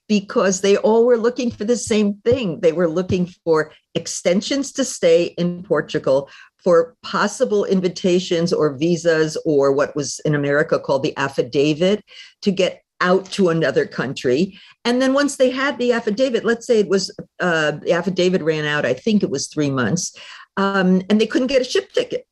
because 0.10 0.60
they 0.60 0.76
all 0.76 1.06
were 1.06 1.16
looking 1.16 1.52
for 1.52 1.64
the 1.64 1.78
same 1.78 2.16
thing. 2.26 2.60
They 2.60 2.74
were 2.74 2.90
looking 2.90 3.28
for 3.46 3.72
extensions 3.96 4.74
to 4.74 4.84
stay 4.84 5.28
in 5.38 5.64
Portugal, 5.64 6.30
for 6.58 6.98
possible 7.02 7.64
invitations 7.64 8.52
or 8.52 8.76
visas, 8.76 9.38
or 9.46 9.72
what 9.72 9.96
was 9.96 10.20
in 10.26 10.36
America 10.36 10.80
called 10.80 11.04
the 11.04 11.16
affidavit 11.16 12.04
to 12.42 12.52
get 12.52 12.84
out 13.00 13.32
to 13.32 13.48
another 13.48 13.86
country. 13.86 14.60
And 14.84 15.02
then 15.02 15.14
once 15.14 15.38
they 15.38 15.50
had 15.50 15.78
the 15.78 15.94
affidavit, 15.94 16.44
let's 16.44 16.68
say 16.68 16.82
it 16.82 16.90
was 16.90 17.10
uh, 17.40 17.72
the 17.72 17.94
affidavit 17.94 18.42
ran 18.42 18.66
out, 18.66 18.86
I 18.86 18.94
think 18.94 19.24
it 19.24 19.30
was 19.30 19.48
three 19.48 19.72
months, 19.72 20.14
um, 20.58 21.04
and 21.10 21.22
they 21.22 21.28
couldn't 21.28 21.48
get 21.48 21.62
a 21.62 21.72
ship 21.72 21.94
ticket. 21.94 22.28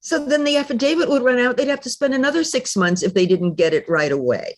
So 0.00 0.24
then 0.24 0.44
the 0.44 0.56
affidavit 0.56 1.08
would 1.08 1.22
run 1.22 1.38
out. 1.38 1.56
They'd 1.56 1.68
have 1.68 1.80
to 1.80 1.90
spend 1.90 2.14
another 2.14 2.44
six 2.44 2.76
months 2.76 3.02
if 3.02 3.14
they 3.14 3.26
didn't 3.26 3.54
get 3.54 3.74
it 3.74 3.88
right 3.88 4.12
away. 4.12 4.56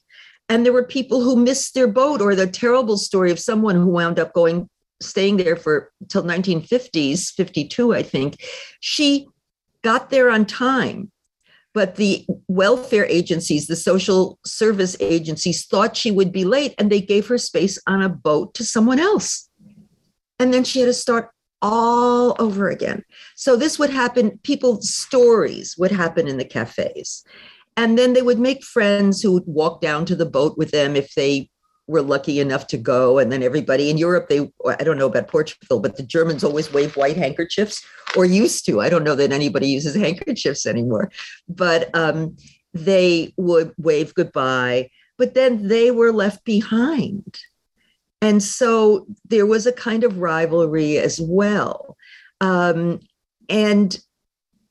And 0.49 0.67
there 0.67 0.73
were 0.73 0.85
people 0.85 1.23
who 1.23 1.37
missed 1.37 1.75
their 1.75 1.87
boat, 1.87 2.21
or 2.21 2.35
the 2.35 2.47
terrible 2.47 2.99
story 2.99 3.31
of 3.31 3.39
someone 3.39 3.77
who 3.77 3.87
wound 3.87 4.19
up 4.19 4.33
going, 4.33 4.69
staying 5.01 5.37
there 5.37 5.57
for 5.57 5.93
till 6.09 6.25
1950s, 6.25 7.33
52, 7.33 7.95
I 7.95 8.03
think. 8.03 8.37
She 8.81 9.29
got 9.83 10.11
there 10.11 10.29
on 10.29 10.45
time, 10.45 11.11
but 11.73 11.97
the 11.97 12.27
welfare 12.49 13.07
agencies, 13.07 13.67
the 13.67 13.77
social 13.77 14.39
service 14.45 14.97
agencies 15.01 15.65
thought 15.67 15.97
she 15.97 16.11
would 16.11 16.33
be 16.33 16.45
late 16.45 16.75
and 16.79 16.91
they 16.91 17.01
gave 17.01 17.29
her 17.29 17.39
space 17.39 17.79
on 17.87 18.03
a 18.03 18.09
boat 18.09 18.53
to 18.55 18.65
someone 18.65 18.99
else. 18.99 19.49
And 20.39 20.53
then 20.53 20.65
she 20.65 20.81
had 20.81 20.87
to 20.87 20.95
start 20.95 21.31
all 21.63 22.37
over 22.39 22.69
again. 22.69 23.05
So 23.37 23.57
this 23.57 23.79
would 23.79 23.91
happen, 23.91 24.39
people's 24.43 24.93
stories 24.93 25.77
would 25.79 25.91
happen 25.91 26.29
in 26.29 26.39
the 26.39 26.45
cafes. 26.45 27.25
And 27.77 27.99
then 27.99 28.13
they 28.13 28.23
would 28.23 28.39
make 28.39 28.65
friends 28.65 29.23
who 29.23 29.33
would 29.33 29.47
walk 29.47 29.81
down 29.81 30.05
to 30.07 30.17
the 30.17 30.27
boat 30.27 30.59
with 30.59 30.71
them 30.71 30.97
if 30.97 31.15
they 31.15 31.51
were 31.87 32.03
lucky 32.03 32.41
enough 32.41 32.67
to 32.69 32.77
go. 32.77 33.19
And 33.19 33.33
then 33.33 33.43
everybody 33.43 33.91
in 33.91 33.99
Europe, 33.99 34.29
they, 34.29 34.51
I 34.67 34.85
don't 34.85 34.99
know 34.99 35.07
about 35.07 35.29
Portugal, 35.29 35.81
but 35.81 35.97
the 35.97 36.03
Germans 36.03 36.45
always 36.45 36.73
wave 36.73 36.97
white 36.97 37.17
handkerchiefs 37.17 37.85
or 38.17 38.25
used 38.25 38.65
to. 38.67 38.81
I 38.81 38.89
don't 38.89 39.05
know 39.05 39.15
that 39.17 39.33
anybody 39.33 39.69
uses 39.69 39.95
handkerchiefs 39.95 40.67
anymore, 40.67 41.11
but 41.49 41.95
um, 41.95 42.37
they 42.73 43.33
would 43.37 43.73
wave 43.77 44.15
goodbye. 44.15 44.91
But 45.19 45.35
then 45.35 45.69
they 45.69 45.91
were 45.91 46.13
left 46.13 46.45
behind 46.45 47.39
and 48.23 48.43
so 48.43 49.07
there 49.29 49.47
was 49.47 49.67
a 49.67 49.73
kind 49.73 50.05
of 50.05 50.19
rivalry 50.19 50.99
as 50.99 51.21
well. 51.21 51.97
Um, 52.41 53.01
and 53.49 53.99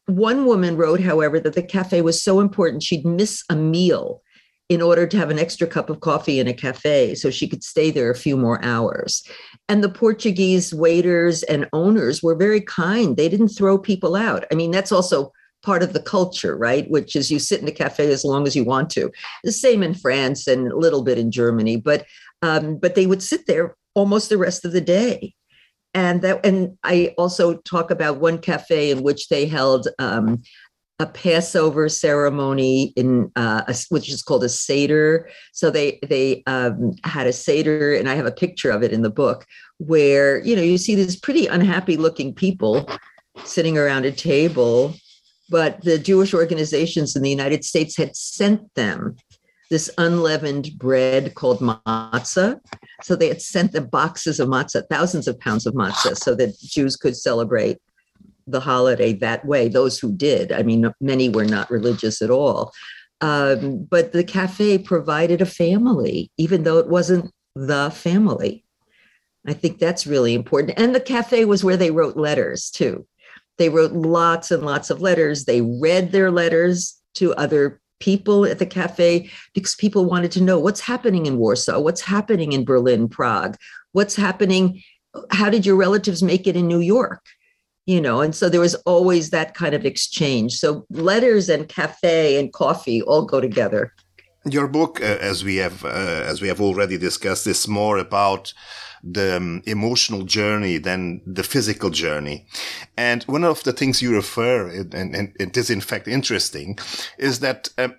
one 0.06 0.46
woman 0.46 0.78
wrote, 0.78 1.02
however, 1.02 1.40
that 1.40 1.54
the 1.54 1.64
cafe 1.64 2.02
was 2.02 2.22
so 2.22 2.40
important 2.40 2.84
she'd 2.84 3.06
miss 3.06 3.44
a 3.50 3.56
meal 3.56 4.22
in 4.70 4.82
order 4.84 5.08
to 5.08 5.18
have 5.18 5.32
an 5.32 5.40
extra 5.40 5.66
cup 5.66 5.90
of 5.90 6.00
coffee 6.00 6.40
in 6.40 6.48
a 6.48 6.54
cafe 6.54 7.16
so 7.16 7.32
she 7.32 7.48
could 7.48 7.64
stay 7.64 7.90
there 7.90 8.12
a 8.12 8.16
few 8.16 8.38
more 8.38 8.64
hours. 8.64 9.24
And 9.68 9.84
the 9.84 9.90
Portuguese 9.90 10.74
waiters 10.74 11.42
and 11.44 11.68
owners 11.74 12.22
were 12.22 12.36
very 12.36 12.62
kind. 12.62 13.18
They 13.18 13.30
didn't 13.30 13.50
throw 13.50 13.80
people 13.80 14.16
out. 14.16 14.46
I 14.52 14.56
mean, 14.56 14.70
that's 14.70 14.92
also 14.92 15.32
part 15.64 15.84
of 15.84 15.94
the 15.94 16.02
culture, 16.02 16.56
right? 16.56 16.90
Which 16.90 17.16
is 17.16 17.32
you 17.32 17.40
sit 17.40 17.62
in 17.62 17.68
a 17.68 17.72
cafe 17.72 18.12
as 18.12 18.24
long 18.24 18.48
as 18.48 18.56
you 18.56 18.64
want 18.64 18.90
to. 18.92 19.12
The 19.44 19.52
same 19.52 19.84
in 19.84 19.94
France 19.94 20.48
and 20.48 20.72
a 20.72 20.78
little 20.78 21.04
bit 21.04 21.18
in 21.18 21.32
Germany. 21.32 21.76
But 21.78 22.06
um, 22.42 22.78
but 22.78 22.96
they 22.96 23.06
would 23.06 23.24
sit 23.24 23.48
there 23.48 23.76
almost 23.96 24.30
the 24.30 24.38
rest 24.38 24.66
of 24.66 24.72
the 24.72 24.82
day. 24.82 25.34
And 25.94 26.22
that, 26.22 26.46
and 26.46 26.78
I 26.84 27.16
also 27.18 27.58
talk 27.58 27.90
about 27.90 28.20
one 28.20 28.38
cafe 28.38 28.92
in 28.92 29.02
which 29.02 29.30
they 29.30 29.48
held 29.48 29.88
um, 29.98 30.44
a 31.00 31.08
Passover 31.08 31.88
ceremony 31.90 32.94
in 32.96 33.32
uh, 33.36 33.64
a, 33.68 33.76
which 33.90 34.10
is 34.10 34.22
called 34.22 34.44
a 34.44 34.50
seder. 34.50 35.30
So 35.54 35.72
they 35.72 36.00
they 36.08 36.44
um, 36.46 36.94
had 37.04 37.26
a 37.26 37.34
seder, 37.34 37.96
and 37.96 38.10
I 38.10 38.16
have 38.16 38.26
a 38.26 38.32
picture 38.32 38.70
of 38.70 38.84
it 38.84 38.92
in 38.92 39.02
the 39.02 39.10
book 39.10 39.46
where 39.78 40.44
you 40.44 40.56
know 40.56 40.62
you 40.62 40.78
see 40.78 40.94
these 40.96 41.16
pretty 41.16 41.48
unhappy 41.48 41.96
looking 41.96 42.36
people 42.36 42.88
sitting 43.46 43.78
around 43.78 44.06
a 44.06 44.12
table, 44.12 44.94
but 45.50 45.82
the 45.82 45.98
Jewish 45.98 46.34
organizations 46.34 47.16
in 47.16 47.24
the 47.24 47.30
United 47.30 47.64
States 47.64 47.96
had 47.96 48.16
sent 48.16 48.76
them 48.76 49.16
this 49.70 49.90
unleavened 49.98 50.72
bread 50.78 51.36
called 51.36 51.60
matzah. 51.60 52.60
So 53.04 53.16
they 53.16 53.28
had 53.28 53.42
sent 53.42 53.72
them 53.72 53.88
boxes 53.88 54.40
of 54.40 54.50
matzah, 54.50 54.88
thousands 54.90 55.28
of 55.28 55.40
pounds 55.40 55.66
of 55.66 55.74
matzah, 55.74 56.18
so 56.18 56.36
that 56.36 56.60
Jews 56.60 56.96
could 56.96 57.16
celebrate 57.16 57.78
the 58.48 58.60
holiday 58.60 59.14
that 59.14 59.46
way. 59.46 59.68
Those 59.68 60.00
who 60.00 60.12
did, 60.12 60.52
I 60.52 60.64
mean, 60.64 60.92
many 61.00 61.30
were 61.30 61.46
not 61.46 61.70
religious 61.70 62.22
at 62.22 62.32
all. 62.32 62.72
Um, 63.22 63.84
but 63.84 64.12
the 64.12 64.24
cafe 64.24 64.78
provided 64.78 65.42
a 65.42 65.46
family, 65.46 66.32
even 66.38 66.64
though 66.64 66.78
it 66.78 66.88
wasn't 66.88 67.32
the 67.56 67.92
family. 67.92 68.64
I 69.46 69.54
think 69.54 69.80
that's 69.80 70.08
really 70.08 70.34
important. 70.34 70.80
And 70.80 70.96
the 70.96 71.00
cafe 71.00 71.46
was 71.46 71.64
where 71.64 71.78
they 71.78 71.92
wrote 71.92 72.18
letters 72.18 72.70
too. 72.70 73.06
They 73.58 73.70
wrote 73.70 73.92
lots 73.92 74.52
and 74.52 74.64
lots 74.64 74.90
of 74.90 75.02
letters. 75.02 75.46
They 75.46 75.62
read 75.62 76.12
their 76.12 76.32
letters 76.32 76.96
to 77.16 77.34
other 77.36 77.79
people 78.00 78.46
at 78.46 78.60
the 78.60 78.66
cafe 78.66 79.30
because 79.54 79.76
people 79.76 80.06
wanted 80.06 80.32
to 80.32 80.44
know 80.44 80.60
what's 80.60 80.80
happening 80.80 81.26
in 81.26 81.38
Warsaw, 81.38 81.80
what's 81.80 82.02
happening 82.02 82.54
in 82.54 82.66
Berlin, 82.66 83.08
Prague, 83.08 83.58
what's 83.92 84.16
happening. 84.16 84.82
How 85.32 85.50
did 85.50 85.66
your 85.66 85.76
relatives 85.76 86.24
make 86.24 86.48
it 86.48 86.56
in 86.56 86.68
New 86.68 86.80
York? 86.80 87.26
You 87.86 88.00
know, 88.00 88.22
and 88.22 88.36
so 88.36 88.50
there 88.50 88.62
was 88.62 88.76
always 88.86 89.32
that 89.32 89.56
kind 89.56 89.74
of 89.74 89.86
exchange. 89.86 90.54
So 90.58 90.86
letters 90.92 91.50
and 91.50 91.68
cafe 91.68 92.40
and 92.40 92.54
coffee 92.54 93.02
all 93.02 93.26
go 93.26 93.42
together. 93.42 93.94
Your 94.52 94.68
book, 94.68 95.02
uh, 95.02 95.18
as 95.22 95.44
we 95.44 95.58
have 95.58 95.86
uh, 95.86 96.24
as 96.26 96.42
we 96.42 96.48
have 96.48 96.62
already 96.62 96.98
discussed, 96.98 97.48
is 97.48 97.68
more 97.68 97.98
about 97.98 98.54
the 99.04 99.38
um, 99.38 99.62
emotional 99.66 100.24
journey 100.24 100.78
than 100.78 101.22
the 101.26 101.44
physical 101.44 101.90
journey. 101.90 102.46
And 102.98 103.24
one 103.24 103.44
of 103.44 103.64
the 103.64 103.74
things 103.74 104.02
you 104.02 104.16
refer, 104.16 104.70
and, 104.70 104.94
and 104.94 105.36
it 105.40 105.58
is 105.58 105.70
in 105.70 105.82
fact 105.82 106.08
interesting, 106.08 106.78
is 107.18 107.40
that 107.40 107.70
uh, 107.78 107.90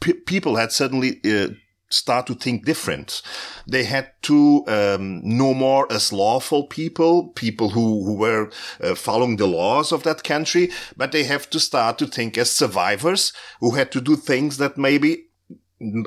people 0.00 0.56
had 0.56 0.72
suddenly 0.72 1.20
uh, 1.24 1.48
start 1.92 2.26
to 2.26 2.34
think 2.34 2.64
different. 2.64 3.22
They 3.66 3.84
had 3.84 4.10
to 4.22 4.64
um, 4.66 5.20
no 5.24 5.54
more 5.54 5.86
as 5.92 6.12
lawful 6.12 6.66
people, 6.66 7.28
people 7.34 7.70
who, 7.70 8.04
who 8.04 8.14
were 8.14 8.50
uh, 8.80 8.94
following 8.94 9.36
the 9.36 9.46
laws 9.46 9.92
of 9.92 10.02
that 10.02 10.24
country, 10.24 10.70
but 10.96 11.12
they 11.12 11.24
have 11.24 11.50
to 11.50 11.60
start 11.60 11.98
to 11.98 12.06
think 12.06 12.38
as 12.38 12.50
survivors 12.50 13.32
who 13.60 13.72
had 13.72 13.92
to 13.92 14.00
do 14.00 14.16
things 14.16 14.56
that 14.56 14.78
maybe 14.78 15.26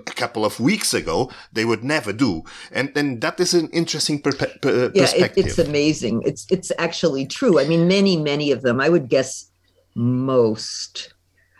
a 0.07 0.11
couple 0.13 0.45
of 0.45 0.59
weeks 0.59 0.93
ago 0.93 1.29
they 1.51 1.65
would 1.65 1.83
never 1.83 2.13
do 2.13 2.43
and 2.71 2.93
then 2.95 3.19
that 3.19 3.39
is 3.39 3.53
an 3.53 3.69
interesting 3.69 4.21
per- 4.21 4.31
per- 4.31 4.91
yeah, 4.93 5.01
perspective 5.01 5.45
it, 5.45 5.49
it's 5.49 5.59
amazing 5.59 6.21
it's 6.25 6.45
it's 6.49 6.71
actually 6.77 7.25
true 7.25 7.59
i 7.59 7.65
mean 7.65 7.87
many 7.87 8.15
many 8.17 8.51
of 8.51 8.61
them 8.61 8.79
i 8.79 8.89
would 8.89 9.09
guess 9.09 9.51
most. 9.95 11.13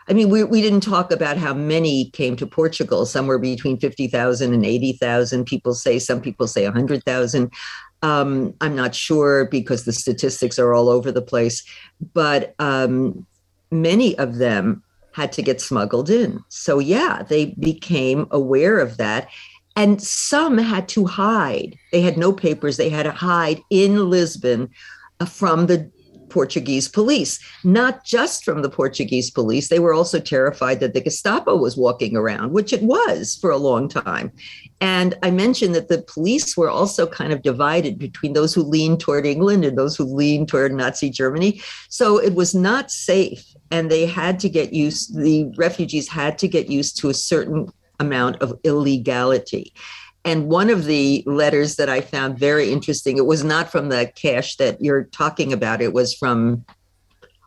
I 0.08 0.14
mean, 0.14 0.30
we, 0.30 0.44
we 0.44 0.62
didn't 0.62 0.82
talk 0.82 1.12
about 1.12 1.38
how 1.38 1.54
many 1.54 2.12
came 2.12 2.36
to 2.36 2.46
Portugal, 2.46 3.06
somewhere 3.06 3.40
between 3.40 3.80
50,000 3.80 4.54
and 4.54 4.66
80,000. 4.66 5.46
People 5.46 5.74
say, 5.74 5.98
some 5.98 6.22
people 6.22 6.48
say 6.48 6.64
100,000. 6.66 7.52
Um, 8.04 8.54
I'm 8.62 8.76
not 8.76 8.94
sure 8.94 9.46
because 9.46 9.86
the 9.86 9.94
statistics 9.94 10.60
are 10.60 10.76
all 10.76 10.90
over 10.90 11.12
the 11.12 11.24
place, 11.24 11.64
but 12.14 12.54
um, 12.60 13.26
many 13.72 14.16
of 14.20 14.36
them 14.36 14.84
had 15.16 15.32
to 15.32 15.42
get 15.42 15.62
smuggled 15.62 16.10
in. 16.10 16.44
So, 16.50 16.80
yeah, 16.80 17.24
they 17.24 17.56
became 17.58 18.28
aware 18.32 18.80
of 18.80 18.98
that. 18.98 19.30
And 19.78 20.02
some 20.02 20.58
had 20.58 20.90
to 20.90 21.06
hide. 21.06 21.78
They 21.92 22.02
had 22.02 22.18
no 22.18 22.34
papers. 22.34 22.76
They 22.76 22.90
had 22.90 23.04
to 23.04 23.12
hide 23.12 23.62
in 23.70 24.10
Lisbon 24.10 24.70
uh, 25.22 25.26
from 25.26 25.68
the 25.68 25.90
Portuguese 26.36 26.90
police, 26.90 27.40
not 27.64 28.04
just 28.04 28.44
from 28.44 28.62
the 28.62 28.70
Portuguese 28.70 29.32
police. 29.32 29.70
They 29.70 29.80
were 29.80 29.94
also 29.94 30.20
terrified 30.20 30.82
that 30.82 30.94
the 30.94 31.00
Gestapo 31.00 31.56
was 31.56 31.78
walking 31.78 32.18
around, 32.18 32.52
which 32.52 32.74
it 32.74 32.84
was 32.84 33.38
for 33.40 33.52
a 33.52 33.66
long 33.70 33.88
time. 33.88 34.34
And 34.82 35.16
I 35.24 35.32
mentioned 35.32 35.74
that 35.76 35.88
the 35.88 36.02
police 36.02 36.58
were 36.58 36.70
also 36.70 37.08
kind 37.08 37.32
of 37.32 37.42
divided 37.42 37.98
between 37.98 38.34
those 38.34 38.54
who 38.54 38.64
leaned 38.64 39.00
toward 39.00 39.26
England 39.26 39.64
and 39.64 39.78
those 39.78 39.96
who 39.96 40.04
leaned 40.04 40.50
toward 40.50 40.74
Nazi 40.74 41.10
Germany. 41.10 41.62
So 41.88 42.18
it 42.18 42.36
was 42.36 42.54
not 42.54 42.92
safe. 42.92 43.42
And 43.72 43.90
they 43.90 44.06
had 44.06 44.38
to 44.42 44.50
get 44.50 44.74
used, 44.74 45.16
the 45.18 45.50
refugees 45.56 46.10
had 46.10 46.38
to 46.40 46.50
get 46.50 46.68
used 46.70 46.98
to 46.98 47.10
a 47.10 47.14
certain 47.14 47.72
amount 48.02 48.42
of 48.42 48.60
illegality. 48.66 49.74
And 50.26 50.48
one 50.48 50.72
of 50.72 50.86
the 50.86 51.24
letters 51.28 51.76
that 51.76 51.88
I 51.88 52.02
found 52.02 52.40
very 52.40 52.72
interesting, 52.72 53.18
it 53.18 53.28
was 53.28 53.44
not 53.44 53.72
from 53.72 53.90
the 53.90 54.12
cache 54.16 54.58
that 54.58 54.82
you're 54.82 55.04
talking 55.04 55.54
about, 55.54 55.82
it 55.84 55.94
was 55.94 56.16
from, 56.16 56.66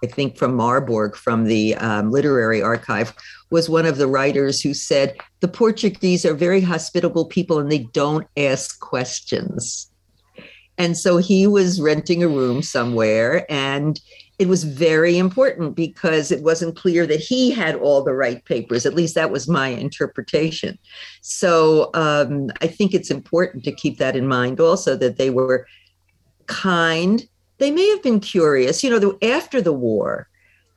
I 0.05 0.07
think, 0.07 0.39
from 0.39 0.57
Marbach, 0.57 1.17
from 1.17 1.45
the 1.45 1.75
um, 1.75 2.13
literary 2.13 2.63
archive, 2.63 3.13
was 3.51 3.69
one 3.69 3.85
of 3.85 3.97
the 3.97 4.07
writers 4.07 4.61
who 4.63 4.75
said, 4.75 5.17
The 5.41 5.49
Portuguese 5.49 6.25
are 6.25 6.35
very 6.35 6.61
hospitable 6.61 7.27
people 7.27 7.59
and 7.59 7.71
they 7.71 7.89
don't 7.93 8.29
ask 8.37 8.79
questions. 8.79 9.91
And 10.79 10.97
so 10.97 11.17
he 11.17 11.49
was 11.49 11.81
renting 11.81 12.23
a 12.23 12.29
room 12.29 12.63
somewhere 12.63 13.45
and 13.51 14.01
it 14.39 14.47
was 14.47 14.63
very 14.63 15.19
important 15.19 15.75
because 15.75 16.31
it 16.31 16.43
wasn't 16.43 16.77
clear 16.77 17.07
that 17.07 17.19
he 17.19 17.51
had 17.51 17.75
all 17.75 18.05
the 18.05 18.15
right 18.15 18.45
papers. 18.45 18.87
At 18.87 18.95
least 18.95 19.17
that 19.17 19.33
was 19.33 19.49
my 19.49 19.69
interpretation. 19.69 20.79
So 21.23 21.91
um, 21.95 22.51
I 22.61 22.69
think 22.69 22.95
it's 22.95 23.11
important 23.11 23.65
to 23.65 23.73
keep 23.73 23.99
that 23.99 24.15
in 24.15 24.29
mind 24.29 24.61
also 24.61 24.97
that 24.97 25.17
they 25.17 25.31
were 25.31 25.67
kind. 26.47 27.27
They 27.59 27.73
may 27.73 27.89
have 27.89 28.03
been 28.03 28.21
curious. 28.21 28.85
You 28.85 28.91
know, 28.91 29.19
after 29.23 29.61
the 29.61 29.73
war, 29.73 30.29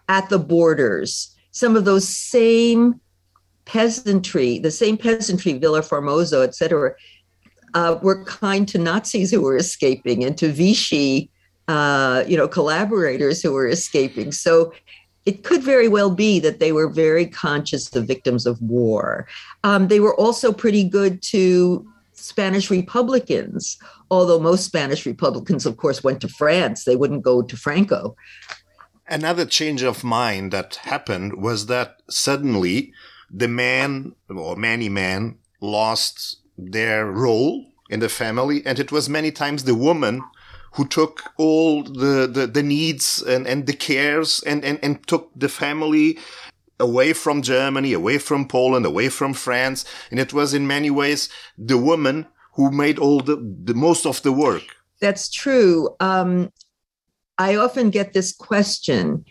at 0.10 0.30
the 0.30 0.40
borders, 0.40 1.36
some 1.52 1.76
of 1.76 1.86
those 1.86 2.08
same 2.08 3.00
peasantry, 3.66 4.58
the 4.58 4.72
same 4.72 4.98
peasantry, 4.98 5.54
Vilar 5.60 5.88
Formoso, 5.88 6.44
et 6.44 6.56
cetera, 6.56 6.96
uh, 7.76 8.00
were 8.02 8.26
kind 8.26 8.68
to 8.70 8.80
Nazis 8.80 9.30
who 9.30 9.42
were 9.42 9.56
escaping 9.56 10.24
and 10.24 10.36
to 10.40 10.52
Vichy 10.52 11.30
uh, 11.72 12.26
you 12.28 12.36
know, 12.36 12.50
collaborators 12.50 13.42
who 13.42 13.54
were 13.54 13.68
escaping. 13.68 14.30
So 14.34 14.74
it 15.26 15.44
could 15.44 15.64
very 15.64 15.88
well 15.88 16.12
be 16.26 16.34
that 16.42 16.60
they 16.60 16.74
were 16.74 16.90
very 16.90 17.26
conscious 17.26 17.96
of 17.96 18.08
victims 18.16 18.46
of 18.46 18.62
war. 18.62 19.26
Um, 19.64 19.88
they 19.88 20.02
were 20.02 20.16
also 20.16 20.52
pretty 20.52 20.84
good 20.84 21.22
to 21.34 21.88
Spanish 22.12 22.70
Republicans, 22.70 23.78
although 24.10 24.40
most 24.40 24.66
Spanish 24.66 25.06
Republicans, 25.06 25.66
of 25.66 25.78
course, 25.78 26.04
went 26.04 26.20
to 26.22 26.28
France. 26.28 26.84
They 26.84 26.98
wouldn't 26.98 27.24
go 27.24 27.42
to 27.42 27.56
Franco. 27.56 28.16
Another 29.08 29.46
change 29.46 29.82
of 29.82 30.04
mind 30.04 30.52
that 30.52 30.76
happened 30.94 31.42
was 31.48 31.68
that 31.68 32.02
suddenly 32.10 32.92
the 33.30 33.48
man 33.48 34.14
or 34.28 34.56
many 34.58 34.90
men 34.90 35.38
lost 35.62 36.18
their 36.58 37.06
role 37.06 37.66
in 37.90 38.02
the 38.02 38.10
family, 38.10 38.58
and 38.66 38.78
it 38.78 38.92
was 38.92 39.08
many 39.08 39.32
times 39.32 39.64
the 39.64 39.76
woman 39.90 40.22
who 40.72 40.88
took 40.88 41.32
all 41.38 41.84
the, 41.84 42.28
the, 42.32 42.48
the 42.48 42.64
needs 42.64 43.22
and, 43.22 43.46
and 43.48 43.68
the 43.68 43.74
cares 43.74 44.42
and, 44.46 44.64
and, 44.64 44.80
and 44.82 45.06
took 45.08 45.30
the 45.36 45.50
family 45.50 46.18
away 46.80 47.14
from 47.14 47.42
Germany, 47.42 47.94
away 47.94 48.18
from 48.18 48.48
Poland, 48.48 48.86
away 48.86 49.10
from 49.10 49.34
France. 49.34 49.86
And 50.10 50.20
it 50.20 50.34
was 50.34 50.54
in 50.54 50.66
many 50.68 50.90
ways 50.90 51.30
the 51.58 51.78
woman 51.78 52.26
who 52.54 52.72
made 52.72 53.00
all 53.00 53.20
the, 53.22 53.36
the 53.64 53.74
most 53.74 54.06
of 54.06 54.22
the 54.24 54.32
work. 54.32 54.64
That's 55.00 55.30
true. 55.30 55.96
Um, 56.00 56.52
I 57.38 57.56
often 57.56 57.90
get 57.90 58.14
this 58.14 58.34
question. 58.34 59.26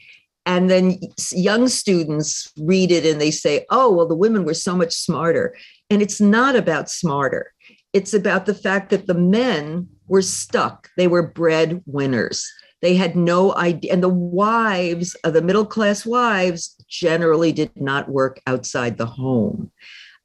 And 0.46 0.70
then 0.70 0.98
young 1.32 1.68
students 1.68 2.52
read 2.58 2.90
it 2.90 3.04
and 3.04 3.20
they 3.20 3.30
say, 3.30 3.66
oh, 3.70 3.92
well, 3.92 4.08
the 4.08 4.16
women 4.16 4.44
were 4.44 4.54
so 4.54 4.74
much 4.74 4.94
smarter. 4.94 5.54
And 5.90 6.02
it's 6.02 6.20
not 6.20 6.56
about 6.56 6.90
smarter. 6.90 7.52
It's 7.92 8.14
about 8.14 8.46
the 8.46 8.54
fact 8.54 8.90
that 8.90 9.06
the 9.06 9.14
men 9.14 9.88
were 10.10 10.20
stuck. 10.22 10.90
They 10.96 11.06
were 11.06 11.22
breadwinners. 11.22 12.46
They 12.82 12.96
had 12.96 13.14
no 13.14 13.54
idea. 13.56 13.92
And 13.92 14.02
the 14.02 14.08
wives, 14.08 15.14
of 15.24 15.34
the 15.34 15.42
middle 15.42 15.64
class 15.64 16.04
wives, 16.04 16.76
generally 16.88 17.52
did 17.52 17.70
not 17.76 18.08
work 18.08 18.40
outside 18.46 18.98
the 18.98 19.06
home. 19.06 19.70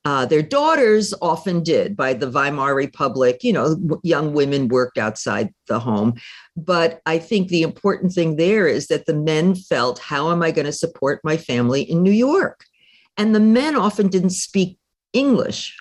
Uh, 0.03 0.25
their 0.25 0.41
daughters 0.41 1.13
often 1.21 1.63
did 1.63 1.95
by 1.95 2.13
the 2.13 2.29
Weimar 2.29 2.75
Republic. 2.75 3.43
You 3.43 3.53
know, 3.53 3.99
young 4.03 4.33
women 4.33 4.67
worked 4.69 4.97
outside 4.97 5.53
the 5.67 5.79
home. 5.79 6.15
But 6.55 7.01
I 7.05 7.19
think 7.19 7.47
the 7.47 7.63
important 7.63 8.13
thing 8.13 8.35
there 8.35 8.67
is 8.67 8.87
that 8.87 9.05
the 9.05 9.15
men 9.15 9.55
felt, 9.55 9.99
how 9.99 10.31
am 10.31 10.41
I 10.41 10.51
going 10.51 10.65
to 10.65 10.71
support 10.71 11.21
my 11.23 11.37
family 11.37 11.81
in 11.83 12.01
New 12.01 12.11
York? 12.11 12.65
And 13.17 13.35
the 13.35 13.39
men 13.39 13.75
often 13.75 14.07
didn't 14.07 14.31
speak 14.31 14.77
English 15.13 15.75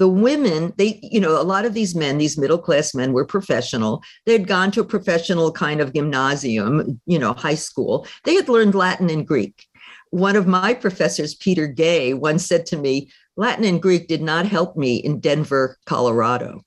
the 0.00 0.08
women 0.08 0.72
they 0.78 0.98
you 1.02 1.20
know 1.20 1.38
a 1.40 1.44
lot 1.44 1.66
of 1.66 1.74
these 1.74 1.94
men 1.94 2.16
these 2.16 2.38
middle 2.38 2.58
class 2.58 2.94
men 2.94 3.12
were 3.12 3.24
professional. 3.24 4.02
They 4.24 4.32
had 4.32 4.48
gone 4.48 4.70
to 4.72 4.80
a 4.80 4.84
professional 4.84 5.52
kind 5.52 5.80
of 5.80 5.92
gymnasium 5.92 7.00
you 7.06 7.18
know 7.18 7.34
high 7.34 7.54
school. 7.54 8.06
They 8.24 8.34
had 8.34 8.48
learned 8.48 8.74
latin 8.74 9.10
and 9.10 9.26
greek. 9.26 9.66
One 10.08 10.36
of 10.36 10.46
my 10.46 10.72
professors 10.72 11.34
peter 11.34 11.66
gay 11.66 12.14
once 12.14 12.46
said 12.46 12.64
to 12.66 12.78
me 12.78 13.10
latin 13.36 13.64
and 13.64 13.80
greek 13.80 14.08
did 14.08 14.22
not 14.22 14.46
help 14.46 14.74
me 14.74 14.96
in 14.96 15.20
denver 15.20 15.76
colorado. 15.84 16.62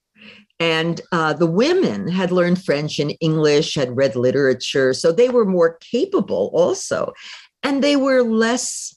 And 0.59 1.01
uh, 1.11 1.33
the 1.33 1.47
women 1.47 2.07
had 2.07 2.31
learned 2.31 2.63
french 2.63 2.99
and 2.99 3.17
english 3.19 3.73
had 3.73 3.97
read 3.97 4.15
literature 4.15 4.93
so 4.93 5.11
they 5.11 5.29
were 5.29 5.45
more 5.45 5.79
capable 5.79 6.51
also. 6.53 7.13
And 7.63 7.83
they 7.83 7.95
were 7.95 8.21
less 8.21 8.95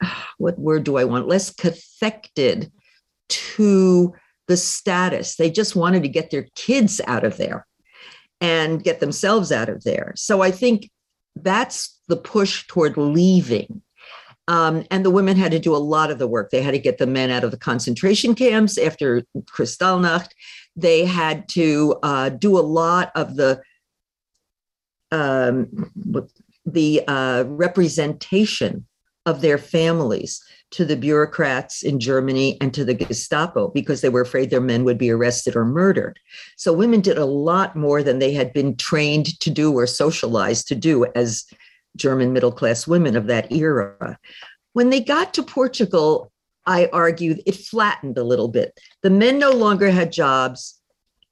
what 0.38 0.58
word 0.58 0.82
do 0.82 0.96
I 0.96 1.04
want? 1.04 1.28
Less 1.28 1.54
cathected 1.54 2.72
to 3.28 4.14
the 4.48 4.56
status. 4.56 5.36
They 5.36 5.50
just 5.50 5.76
wanted 5.76 6.02
to 6.02 6.08
get 6.08 6.30
their 6.30 6.46
kids 6.54 7.00
out 7.06 7.24
of 7.24 7.36
there 7.36 7.66
and 8.40 8.82
get 8.82 9.00
themselves 9.00 9.50
out 9.50 9.68
of 9.68 9.84
there. 9.84 10.12
So 10.16 10.42
I 10.42 10.50
think 10.50 10.90
that's 11.34 11.98
the 12.08 12.16
push 12.16 12.66
toward 12.66 12.96
leaving. 12.96 13.82
Um, 14.48 14.84
and 14.92 15.04
the 15.04 15.10
women 15.10 15.36
had 15.36 15.50
to 15.52 15.58
do 15.58 15.74
a 15.74 15.78
lot 15.78 16.10
of 16.10 16.18
the 16.18 16.28
work. 16.28 16.50
They 16.50 16.62
had 16.62 16.72
to 16.72 16.78
get 16.78 16.98
the 16.98 17.06
men 17.06 17.30
out 17.30 17.42
of 17.42 17.50
the 17.50 17.56
concentration 17.56 18.34
camps 18.34 18.78
after 18.78 19.24
Kristallnacht. 19.38 20.28
They 20.76 21.04
had 21.04 21.48
to 21.50 21.98
uh, 22.02 22.28
do 22.28 22.56
a 22.58 22.60
lot 22.60 23.10
of 23.16 23.34
the 23.34 23.60
um, 25.10 25.90
the 26.64 27.02
uh, 27.06 27.44
representation 27.46 28.86
of 29.26 29.40
their 29.40 29.58
families 29.58 30.42
to 30.70 30.84
the 30.84 30.96
bureaucrats 30.96 31.82
in 31.82 32.00
Germany 32.00 32.56
and 32.60 32.72
to 32.74 32.84
the 32.84 32.94
Gestapo 32.94 33.68
because 33.68 34.00
they 34.00 34.08
were 34.08 34.22
afraid 34.22 34.50
their 34.50 34.60
men 34.60 34.84
would 34.84 34.98
be 34.98 35.10
arrested 35.10 35.54
or 35.54 35.64
murdered. 35.64 36.18
So 36.56 36.72
women 36.72 37.00
did 37.00 37.18
a 37.18 37.24
lot 37.24 37.76
more 37.76 38.02
than 38.02 38.18
they 38.18 38.32
had 38.32 38.52
been 38.52 38.76
trained 38.76 39.38
to 39.40 39.50
do 39.50 39.72
or 39.72 39.86
socialized 39.86 40.66
to 40.68 40.74
do 40.74 41.06
as 41.14 41.44
German 41.96 42.32
middle 42.32 42.52
class 42.52 42.86
women 42.86 43.16
of 43.16 43.26
that 43.26 43.52
era. 43.52 44.18
When 44.72 44.90
they 44.90 45.00
got 45.00 45.34
to 45.34 45.42
Portugal, 45.42 46.32
I 46.66 46.88
argued 46.92 47.42
it 47.46 47.56
flattened 47.56 48.18
a 48.18 48.24
little 48.24 48.48
bit. 48.48 48.78
The 49.02 49.10
men 49.10 49.38
no 49.38 49.52
longer 49.52 49.90
had 49.90 50.12
jobs. 50.12 50.80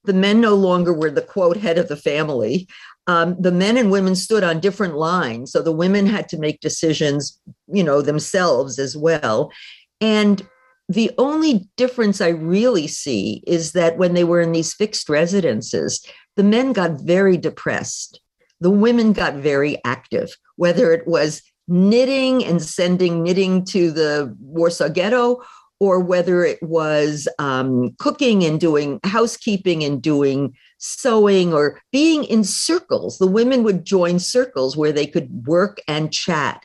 The 0.04 0.12
men 0.12 0.40
no 0.40 0.54
longer 0.54 0.92
were 0.92 1.10
the 1.10 1.22
quote 1.22 1.56
head 1.56 1.76
of 1.76 1.88
the 1.88 1.96
family 1.96 2.68
um, 3.06 3.36
the 3.38 3.52
men 3.52 3.76
and 3.76 3.90
women 3.90 4.14
stood 4.14 4.44
on 4.44 4.60
different 4.60 4.96
lines. 4.96 5.52
So 5.52 5.62
the 5.62 5.72
women 5.72 6.06
had 6.06 6.28
to 6.30 6.38
make 6.38 6.60
decisions, 6.60 7.38
you 7.66 7.84
know, 7.84 8.00
themselves 8.00 8.78
as 8.78 8.96
well. 8.96 9.52
And 10.00 10.46
the 10.88 11.10
only 11.18 11.68
difference 11.76 12.20
I 12.20 12.28
really 12.28 12.86
see 12.86 13.42
is 13.46 13.72
that 13.72 13.96
when 13.96 14.14
they 14.14 14.24
were 14.24 14.40
in 14.40 14.52
these 14.52 14.74
fixed 14.74 15.08
residences, 15.08 16.04
the 16.36 16.44
men 16.44 16.72
got 16.72 17.00
very 17.00 17.36
depressed. 17.36 18.20
The 18.60 18.70
women 18.70 19.12
got 19.12 19.34
very 19.34 19.78
active, 19.84 20.36
whether 20.56 20.92
it 20.92 21.06
was 21.06 21.42
knitting 21.66 22.44
and 22.44 22.62
sending 22.62 23.22
knitting 23.22 23.64
to 23.64 23.90
the 23.90 24.36
Warsaw 24.40 24.88
Ghetto 24.88 25.42
or 25.84 26.00
whether 26.00 26.44
it 26.44 26.62
was 26.62 27.28
um, 27.38 27.94
cooking 27.98 28.42
and 28.42 28.58
doing 28.58 28.98
housekeeping 29.04 29.84
and 29.84 30.00
doing 30.00 30.54
sewing 30.78 31.52
or 31.52 31.80
being 31.92 32.24
in 32.24 32.42
circles. 32.42 33.18
The 33.18 33.26
women 33.26 33.62
would 33.64 33.84
join 33.84 34.18
circles 34.18 34.76
where 34.76 34.92
they 34.92 35.06
could 35.06 35.46
work 35.46 35.80
and 35.86 36.12
chat. 36.12 36.64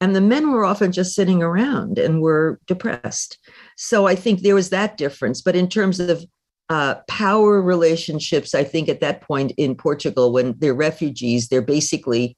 And 0.00 0.16
the 0.16 0.20
men 0.20 0.50
were 0.50 0.64
often 0.64 0.90
just 0.90 1.14
sitting 1.14 1.42
around 1.42 1.98
and 1.98 2.22
were 2.22 2.58
depressed. 2.66 3.38
So 3.76 4.06
I 4.06 4.14
think 4.16 4.40
there 4.40 4.54
was 4.54 4.70
that 4.70 4.96
difference. 4.96 5.42
But 5.42 5.56
in 5.56 5.68
terms 5.68 6.00
of 6.00 6.24
uh, 6.70 6.96
power 7.06 7.60
relationships, 7.62 8.54
I 8.54 8.64
think 8.64 8.88
at 8.88 9.00
that 9.00 9.20
point 9.20 9.52
in 9.56 9.74
Portugal, 9.76 10.32
when 10.32 10.54
they're 10.58 10.74
refugees, 10.74 11.48
they're 11.48 11.62
basically 11.62 12.36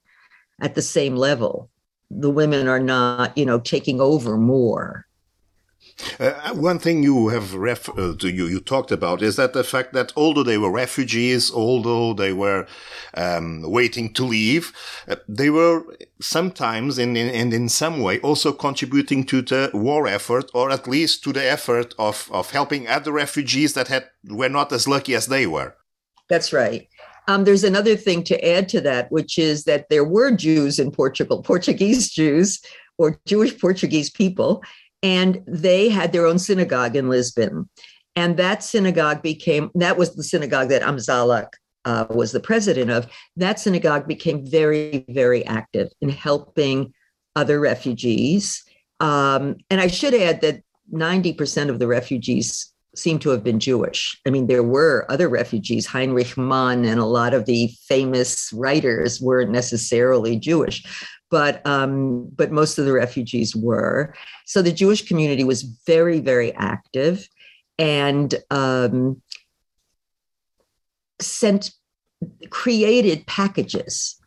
at 0.61 0.75
the 0.75 0.83
same 0.83 1.17
level. 1.17 1.71
The 2.11 2.31
women 2.31 2.69
are 2.69 2.81
not, 2.81 3.37
you 3.39 3.47
know, 3.47 3.61
taking 3.61 4.01
over 4.01 4.37
more. 4.37 5.07
Uh, 6.19 6.55
one 6.55 6.79
thing 6.79 7.03
you 7.03 7.29
have 7.29 7.55
ref- 7.55 7.89
uh, 7.99 8.15
you, 8.21 8.47
you 8.47 8.61
talked 8.61 8.91
about 8.91 9.23
is 9.23 9.37
that 9.37 9.53
the 9.53 9.65
fact 9.65 9.93
that 9.93 10.13
although 10.17 10.43
they 10.43 10.59
were 10.59 10.71
refugees, 10.71 11.51
although 11.51 12.13
they 12.13 12.33
were 12.33 12.67
um, 13.15 13.63
waiting 13.63 14.13
to 14.15 14.25
leave, 14.25 14.73
uh, 15.09 15.17
they 15.29 15.51
were 15.51 15.85
sometimes 16.21 16.99
and 16.99 17.17
in, 17.17 17.29
in, 17.29 17.53
in 17.53 17.69
some 17.69 18.01
way 18.01 18.19
also 18.21 18.53
contributing 18.53 19.25
to 19.25 19.43
the 19.43 19.71
war 19.73 20.07
effort, 20.07 20.51
or 20.55 20.71
at 20.71 20.89
least 20.89 21.23
to 21.25 21.33
the 21.33 21.45
effort 21.45 21.95
of, 21.99 22.29
of 22.33 22.51
helping 22.51 22.89
other 22.89 23.13
refugees 23.13 23.75
that 23.75 23.89
had 23.89 24.05
were 24.29 24.49
not 24.49 24.73
as 24.73 24.89
lucky 24.89 25.15
as 25.15 25.27
they 25.27 25.47
were. 25.47 25.75
That's 26.29 26.53
right. 26.53 26.89
Um, 27.29 27.45
there's 27.45 27.65
another 27.65 27.97
thing 27.97 28.25
to 28.25 28.49
add 28.49 28.69
to 28.71 28.81
that, 28.81 29.11
which 29.13 29.39
is 29.39 29.65
that 29.65 29.89
there 29.89 30.05
were 30.05 30.33
Jews 30.33 30.79
in 30.79 30.91
Portugal, 30.91 31.43
Portuguese 31.53 32.11
Jews 32.11 32.61
or 32.99 33.19
Jewish 33.27 33.59
Portuguese 33.59 34.11
people, 34.11 34.63
and 35.03 35.43
they 35.47 35.89
had 35.89 36.13
their 36.13 36.27
own 36.27 36.39
synagogue 36.39 36.97
in 36.97 37.09
Lisbon. 37.09 37.69
And 38.15 38.37
that 38.37 38.63
synagogue 38.63 39.23
became, 39.23 39.71
that 39.75 39.97
was 39.97 40.15
the 40.15 40.23
synagogue 40.23 40.69
that 40.69 40.83
Amzalak 40.83 41.49
uh, 41.85 42.07
was 42.11 42.33
the 42.33 42.41
president 42.41 42.91
of. 42.91 43.07
That 43.37 43.59
synagogue 43.59 44.07
became 44.07 44.47
very, 44.47 45.05
very 45.09 45.45
active 45.47 45.89
in 46.01 46.11
helping 46.11 46.93
other 47.35 47.59
refugees. 47.59 48.63
Um, 49.01 49.57
and 49.71 49.81
I 49.81 49.87
should 49.87 50.15
add 50.15 50.43
that 50.43 50.63
90% 50.93 51.71
of 51.71 51.79
the 51.79 51.87
refugees 51.87 52.73
seem 52.95 53.19
to 53.21 53.31
have 53.31 53.43
been 53.43 53.59
Jewish. 53.59 54.21
I 54.27 54.31
mean, 54.31 54.47
there 54.47 54.63
were 54.63 55.07
other 55.09 55.29
refugees, 55.29 55.87
Heinrich 55.87 56.37
Mann 56.37 56.85
and 56.85 57.01
a 57.01 57.07
lot 57.07 57.33
of 57.33 57.47
the 57.47 57.69
famous 57.89 58.53
writers 58.53 59.21
weren't 59.21 59.51
necessarily 59.51 60.39
Jewish, 60.39 60.85
but 61.33 61.67
um, 61.67 62.29
but 62.37 62.53
most 62.53 62.79
of 62.79 62.85
the 62.85 62.93
refugees 62.93 63.57
were. 63.57 64.15
So 64.45 64.61
the 64.61 64.71
Jewish 64.71 65.09
community 65.09 65.43
was 65.43 65.63
very, 65.63 66.21
very 66.21 66.53
active, 66.53 67.27
and 67.79 68.35
um, 68.51 69.21
sent 71.21 71.73
created 72.51 73.27
packages 73.27 74.21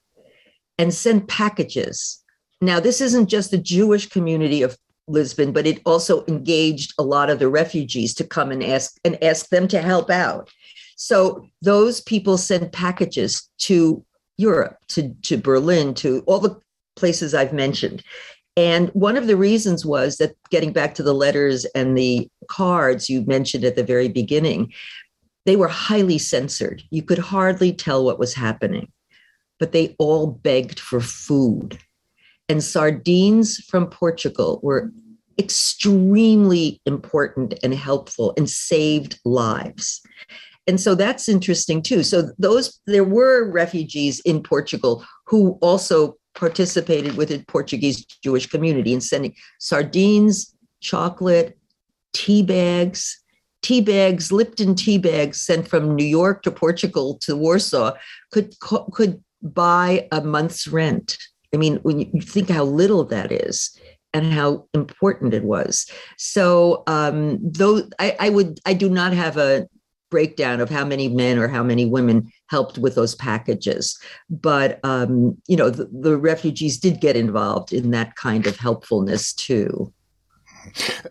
and 0.79 0.93
sent 0.93 1.27
packages. 1.27 2.23
Now, 2.59 2.79
this 2.79 2.99
isn't 2.99 3.29
just 3.29 3.51
the 3.51 3.59
Jewish 3.59 4.09
community 4.09 4.63
of 4.63 4.75
Lisbon, 5.07 5.51
but 5.51 5.67
it 5.67 5.81
also 5.85 6.25
engaged 6.25 6.93
a 6.97 7.03
lot 7.03 7.29
of 7.29 7.37
the 7.37 7.47
refugees 7.47 8.15
to 8.15 8.23
come 8.23 8.51
and 8.51 8.63
ask 8.63 8.97
and 9.05 9.23
ask 9.23 9.49
them 9.49 9.67
to 9.67 9.79
help 9.79 10.09
out. 10.09 10.49
So 10.95 11.45
those 11.61 12.01
people 12.01 12.37
sent 12.39 12.71
packages 12.71 13.47
to 13.59 14.03
Europe, 14.37 14.77
to, 14.87 15.13
to 15.23 15.37
Berlin, 15.37 15.93
to 15.95 16.23
all 16.25 16.39
the 16.39 16.59
places 16.95 17.33
I've 17.33 17.53
mentioned. 17.53 18.03
And 18.57 18.89
one 18.89 19.17
of 19.17 19.27
the 19.27 19.35
reasons 19.35 19.85
was 19.85 20.17
that 20.17 20.35
getting 20.49 20.71
back 20.71 20.95
to 20.95 21.03
the 21.03 21.13
letters 21.13 21.65
and 21.75 21.97
the 21.97 22.29
cards 22.47 23.09
you 23.09 23.25
mentioned 23.25 23.65
at 23.65 23.75
the 23.75 23.83
very 23.83 24.07
beginning, 24.07 24.71
they 25.45 25.55
were 25.55 25.67
highly 25.67 26.17
censored. 26.17 26.81
You 26.89 27.03
could 27.03 27.17
hardly 27.19 27.73
tell 27.73 28.05
what 28.05 28.19
was 28.19 28.33
happening, 28.33 28.91
but 29.59 29.73
they 29.73 29.95
all 29.99 30.27
begged 30.27 30.79
for 30.79 31.01
food. 31.01 31.77
And 32.47 32.63
sardines 32.63 33.57
from 33.57 33.87
Portugal 33.87 34.59
were 34.63 34.91
extremely 35.37 36.81
important 36.85 37.55
and 37.61 37.73
helpful 37.73 38.33
and 38.37 38.49
saved 38.49 39.19
lives. 39.25 40.01
And 40.67 40.79
so 40.79 40.95
that's 40.95 41.29
interesting 41.29 41.81
too. 41.81 42.03
So 42.03 42.31
those 42.39 42.79
there 42.87 43.03
were 43.03 43.51
refugees 43.51 44.19
in 44.21 44.41
Portugal 44.41 45.05
who 45.25 45.57
also 45.61 46.15
participated 46.35 47.17
with 47.17 47.29
the 47.29 47.43
Portuguese 47.47 48.05
Jewish 48.23 48.47
community 48.47 48.93
in 48.93 49.01
sending 49.01 49.35
sardines, 49.59 50.53
chocolate, 50.81 51.57
tea 52.13 52.43
bags, 52.43 53.21
tea 53.61 53.81
bags, 53.81 54.31
Lipton 54.31 54.75
tea 54.75 54.97
bags 54.97 55.41
sent 55.41 55.67
from 55.67 55.95
New 55.95 56.05
York 56.05 56.43
to 56.43 56.51
Portugal 56.51 57.17
to 57.21 57.35
Warsaw 57.35 57.93
could 58.31 58.53
could 58.59 59.23
buy 59.41 60.07
a 60.11 60.21
month's 60.21 60.67
rent. 60.67 61.17
I 61.53 61.57
mean, 61.57 61.77
when 61.77 61.99
you 61.99 62.21
think 62.21 62.49
how 62.49 62.63
little 62.63 63.03
that 63.05 63.31
is 63.31 63.79
and 64.13 64.31
how 64.31 64.65
important 64.73 65.33
it 65.33 65.43
was. 65.43 65.89
So, 66.17 66.83
um, 66.87 67.37
though 67.41 67.83
I, 67.99 68.15
I 68.19 68.29
would, 68.29 68.59
I 68.65 68.73
do 68.73 68.89
not 68.89 69.13
have 69.13 69.37
a 69.37 69.67
breakdown 70.09 70.61
of 70.61 70.69
how 70.69 70.85
many 70.85 71.07
men 71.07 71.37
or 71.37 71.47
how 71.47 71.63
many 71.63 71.85
women 71.85 72.31
helped 72.47 72.77
with 72.77 72.95
those 72.95 73.15
packages. 73.15 73.97
But, 74.29 74.79
um, 74.83 75.37
you 75.47 75.57
know, 75.57 75.69
the, 75.69 75.89
the 75.91 76.17
refugees 76.17 76.77
did 76.77 77.01
get 77.01 77.15
involved 77.15 77.73
in 77.73 77.91
that 77.91 78.15
kind 78.15 78.47
of 78.47 78.57
helpfulness 78.57 79.33
too. 79.33 79.91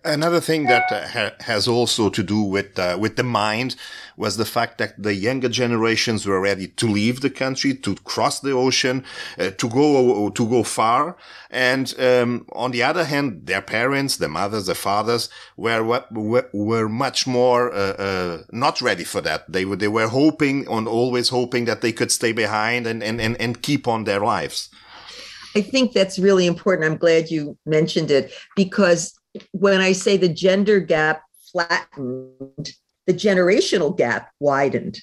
Another 0.04 0.40
thing 0.40 0.66
that 0.66 0.90
uh, 0.90 1.06
ha- 1.08 1.34
has 1.40 1.66
also 1.66 2.10
to 2.10 2.22
do 2.22 2.42
with 2.42 2.78
uh, 2.78 2.96
with 3.00 3.16
the 3.16 3.22
mind 3.22 3.76
was 4.16 4.36
the 4.36 4.44
fact 4.44 4.78
that 4.78 5.02
the 5.02 5.14
younger 5.14 5.48
generations 5.48 6.26
were 6.26 6.40
ready 6.40 6.68
to 6.68 6.86
leave 6.86 7.20
the 7.20 7.30
country, 7.30 7.74
to 7.74 7.94
cross 7.96 8.40
the 8.40 8.52
ocean, 8.52 9.04
uh, 9.38 9.50
to 9.50 9.68
go 9.68 10.30
to 10.30 10.48
go 10.48 10.62
far, 10.62 11.16
and 11.50 11.94
um, 11.98 12.46
on 12.52 12.70
the 12.70 12.82
other 12.82 13.04
hand, 13.04 13.46
their 13.46 13.62
parents, 13.62 14.16
the 14.16 14.28
mothers, 14.28 14.66
the 14.66 14.74
fathers, 14.74 15.28
were 15.56 15.82
were, 16.10 16.48
were 16.52 16.88
much 16.88 17.26
more 17.26 17.72
uh, 17.72 17.94
uh, 17.98 18.38
not 18.52 18.80
ready 18.80 19.04
for 19.04 19.20
that. 19.20 19.50
They 19.50 19.64
were 19.64 19.76
they 19.76 19.88
were 19.88 20.08
hoping 20.08 20.68
on 20.68 20.86
always 20.86 21.28
hoping 21.30 21.64
that 21.64 21.80
they 21.80 21.92
could 21.92 22.12
stay 22.12 22.32
behind 22.32 22.86
and 22.86 23.02
and 23.02 23.20
and, 23.20 23.40
and 23.40 23.62
keep 23.62 23.88
on 23.88 24.04
their 24.04 24.20
lives. 24.20 24.68
I 25.56 25.62
think 25.62 25.92
that's 25.92 26.18
really 26.18 26.46
important. 26.46 26.90
I'm 26.90 26.98
glad 26.98 27.30
you 27.30 27.56
mentioned 27.64 28.10
it 28.10 28.32
because 28.56 29.14
when 29.52 29.80
I 29.80 29.92
say 29.92 30.16
the 30.16 30.28
gender 30.28 30.80
gap 30.80 31.22
flattened, 31.52 32.72
the 33.06 33.14
generational 33.14 33.96
gap 33.96 34.30
widened. 34.40 34.98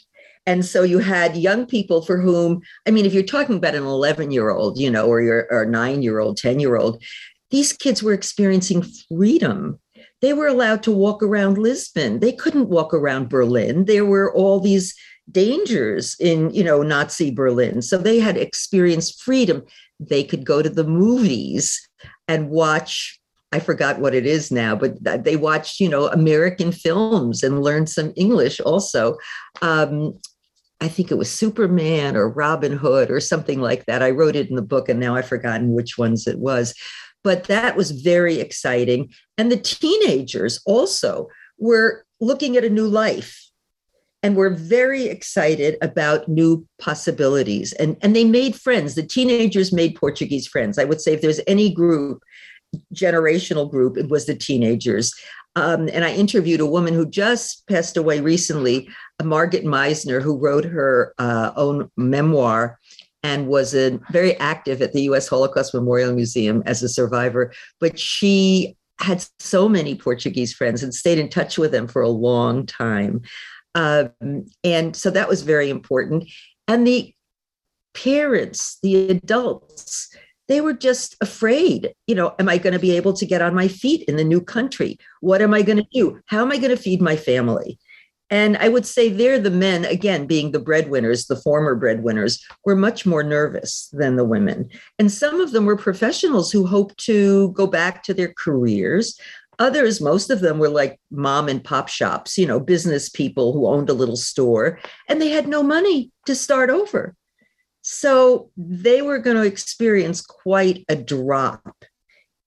And 0.46 0.66
so 0.66 0.84
you 0.84 1.00
had 1.00 1.38
young 1.38 1.66
people 1.66 2.02
for 2.02 2.20
whom, 2.20 2.62
I 2.88 2.92
mean, 2.92 3.06
if 3.06 3.14
you're 3.14 3.24
talking 3.24 3.58
about 3.58 3.76
an 3.76 3.84
11 3.84 4.32
year 4.32 4.50
old, 4.50 4.80
you 4.80 4.90
know, 4.90 5.06
or 5.06 5.22
your 5.22 5.48
or 5.52 5.66
nine 5.66 6.02
year 6.02 6.20
old, 6.20 6.38
10 6.38 6.60
year 6.60 6.78
old, 6.78 7.04
these 7.52 7.74
kids 7.74 8.02
were 8.02 8.14
experiencing 8.14 8.84
freedom. 9.08 9.80
They 10.22 10.34
were 10.34 10.48
allowed 10.48 10.84
to 10.84 10.92
walk 10.92 11.22
around 11.22 11.58
Lisbon. 11.58 12.20
They 12.20 12.32
couldn't 12.32 12.70
walk 12.70 12.94
around 12.94 13.30
Berlin. 13.30 13.86
There 13.86 14.06
were 14.06 14.34
all 14.34 14.60
these 14.60 14.96
dangers 15.32 16.16
in, 16.20 16.52
you 16.52 16.64
know, 16.64 16.82
Nazi 16.82 17.32
Berlin. 17.32 17.82
So 17.82 17.98
they 17.98 18.20
had 18.20 18.38
experienced 18.38 19.22
freedom. 19.22 19.64
They 20.00 20.24
could 20.24 20.46
go 20.46 20.62
to 20.62 20.70
the 20.70 20.84
movies 20.84 21.88
and 22.28 22.50
watch 22.50 23.21
I 23.52 23.60
forgot 23.60 24.00
what 24.00 24.16
it 24.16 24.26
is 24.26 24.52
now, 24.52 24.76
but 24.76 25.24
they 25.24 25.36
watched, 25.36 25.80
you 25.80 25.90
know, 25.90 26.08
American 26.08 26.72
films 26.72 27.44
and 27.44 27.62
learned 27.62 27.90
some 27.90 28.14
English 28.16 28.62
also. 28.62 29.18
Um, 29.62 30.20
I 30.80 30.88
think 30.88 31.12
it 31.12 31.18
was 31.18 31.30
Superman 31.30 32.16
or 32.16 32.30
Robin 32.30 32.76
Hood 32.76 33.12
or 33.12 33.20
something 33.20 33.62
like 33.62 33.86
that. 33.86 34.02
I 34.02 34.10
wrote 34.12 34.36
it 34.36 34.50
in 34.50 34.56
the 34.56 34.62
book 34.62 34.90
and 34.90 35.00
now 35.00 35.16
I've 35.16 35.28
forgotten 35.28 35.74
which 35.74 35.98
ones 35.98 36.28
it 36.28 36.40
was. 36.40 36.74
But 37.24 37.44
that 37.46 37.76
was 37.76 37.92
very 37.92 38.40
exciting. 38.40 39.14
And 39.38 39.52
the 39.52 39.58
teenagers 39.58 40.60
also 40.66 41.28
were 41.60 42.06
looking 42.20 42.58
at 42.58 42.66
a 42.66 42.70
new 42.70 42.88
life 42.88 43.38
and 44.24 44.36
were 44.36 44.50
very 44.50 45.06
excited 45.06 45.78
about 45.82 46.28
new 46.28 46.66
possibilities. 46.80 47.74
And, 47.74 47.98
and 48.02 48.16
they 48.16 48.24
made 48.24 48.56
friends. 48.56 48.96
The 48.96 49.04
teenagers 49.04 49.72
made 49.72 49.96
Portuguese 49.96 50.48
friends. 50.48 50.78
I 50.78 50.84
would 50.84 51.02
say 51.02 51.14
if 51.14 51.22
there's 51.22 51.42
any 51.48 51.72
group 51.72 52.24
generational 52.94 53.70
group, 53.70 53.98
it 53.98 54.10
was 54.10 54.26
the 54.26 54.36
teenagers. 54.36 55.14
Um, 55.56 55.90
and 55.92 56.06
I 56.06 56.14
interviewed 56.14 56.62
a 56.62 56.66
woman 56.66 56.94
who 56.94 57.06
just 57.06 57.68
passed 57.68 57.98
away 57.98 58.22
recently, 58.22 58.90
Margit 59.22 59.66
Meissner, 59.66 60.22
who 60.22 60.38
wrote 60.38 60.64
her 60.64 61.14
uh, 61.18 61.52
own 61.56 61.92
memoir 61.98 62.80
and 63.24 63.48
was 63.48 63.76
a, 63.76 64.00
very 64.12 64.36
active 64.38 64.82
at 64.82 64.94
the 64.94 65.04
US 65.04 65.28
Holocaust 65.28 65.74
Memorial 65.74 66.14
Museum 66.14 66.64
as 66.66 66.82
a 66.82 66.90
survivor. 66.90 67.54
But 67.80 68.00
she 68.00 68.76
had 69.00 69.26
so 69.40 69.68
many 69.68 69.96
Portuguese 69.96 70.54
friends 70.54 70.84
and 70.84 70.94
stayed 70.94 71.18
in 71.18 71.30
touch 71.30 71.58
with 71.58 71.72
them 71.72 71.88
for 71.88 72.02
a 72.02 72.10
long 72.10 72.66
time. 72.66 73.22
Um, 73.76 74.46
and 74.64 74.96
so 74.96 75.10
that 75.12 75.28
was 75.28 75.42
very 75.42 75.70
important. 75.70 76.30
And 76.68 76.86
the 76.86 77.14
parents, 77.94 78.78
the 78.82 79.10
adults, 79.10 80.16
they 80.48 80.62
were 80.62 80.74
just 80.74 81.16
afraid. 81.22 81.94
You 82.08 82.16
know, 82.16 82.36
am 82.40 82.50
I 82.50 82.58
going 82.58 82.74
to 82.74 82.80
be 82.80 82.92
able 82.92 83.14
to 83.14 83.26
get 83.26 83.42
on 83.42 83.56
my 83.56 83.68
feet 83.68 84.04
in 84.08 84.18
the 84.18 84.24
new 84.24 84.42
country? 84.42 84.98
What 85.22 85.42
am 85.42 85.54
I 85.54 85.62
going 85.62 85.78
to 85.78 85.88
do? 85.94 86.20
How 86.26 86.42
am 86.42 86.52
I 86.52 86.58
going 86.58 86.76
to 86.76 86.82
feed 86.82 87.02
my 87.02 87.16
family? 87.16 87.80
And 88.32 88.56
I 88.58 88.70
would 88.70 88.86
say 88.86 89.10
there, 89.10 89.38
the 89.38 89.52
men, 89.52 89.84
again, 89.84 90.26
being 90.26 90.52
the 90.52 90.60
breadwinners, 90.60 91.28
the 91.28 91.36
former 91.36 91.76
breadwinners, 91.76 92.42
were 92.64 92.78
much 92.78 93.06
more 93.06 93.24
nervous 93.24 93.90
than 93.92 94.16
the 94.16 94.24
women. 94.24 94.70
And 94.98 95.12
some 95.12 95.42
of 95.42 95.52
them 95.52 95.66
were 95.66 95.76
professionals 95.76 96.50
who 96.50 96.66
hoped 96.66 96.98
to 97.06 97.52
go 97.52 97.68
back 97.68 98.04
to 98.04 98.14
their 98.14 98.34
careers. 98.38 99.20
Others, 99.60 100.00
most 100.00 100.30
of 100.30 100.40
them 100.40 100.60
were 100.60 100.70
like 100.70 100.98
mom 101.12 101.50
and 101.50 101.62
pop 101.62 101.90
shops, 101.90 102.38
you 102.38 102.46
know, 102.48 102.60
business 102.60 103.10
people 103.10 103.52
who 103.52 103.68
owned 103.68 103.90
a 103.90 103.94
little 103.94 104.16
store, 104.16 104.80
and 105.10 105.22
they 105.22 105.30
had 105.30 105.50
no 105.50 105.62
money 105.62 106.10
to 106.26 106.34
start 106.34 106.70
over. 106.70 107.16
So 107.82 108.50
they 108.58 109.02
were 109.02 109.20
going 109.20 109.38
to 109.38 109.44
experience 109.44 110.22
quite 110.22 110.86
a 110.88 110.96
drop 110.96 111.86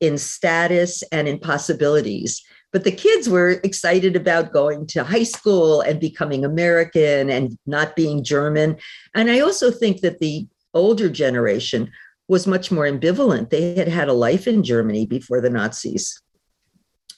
in 0.00 0.18
status 0.18 1.02
and 1.10 1.26
in 1.26 1.38
possibilities. 1.38 2.42
But 2.72 2.84
the 2.84 2.92
kids 2.92 3.28
were 3.28 3.60
excited 3.62 4.16
about 4.16 4.52
going 4.52 4.86
to 4.88 5.04
high 5.04 5.22
school 5.22 5.80
and 5.80 6.00
becoming 6.00 6.44
American 6.44 7.30
and 7.30 7.56
not 7.66 7.94
being 7.94 8.24
German. 8.24 8.76
And 9.14 9.30
I 9.30 9.40
also 9.40 9.70
think 9.70 10.00
that 10.00 10.18
the 10.18 10.46
older 10.72 11.08
generation 11.08 11.90
was 12.26 12.46
much 12.46 12.70
more 12.70 12.84
ambivalent. 12.84 13.50
They 13.50 13.74
had 13.76 13.88
had 13.88 14.08
a 14.08 14.12
life 14.12 14.48
in 14.48 14.62
Germany 14.62 15.06
before 15.06 15.40
the 15.40 15.50
Nazis. 15.50 16.20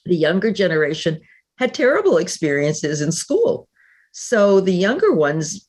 The 0.05 0.17
younger 0.17 0.53
generation 0.53 1.21
had 1.59 1.73
terrible 1.73 2.19
experiences 2.19 3.01
in 3.01 3.13
school. 3.13 3.69
So 4.13 4.61
the 4.61 4.75
younger 4.75 5.13
ones 5.13 5.69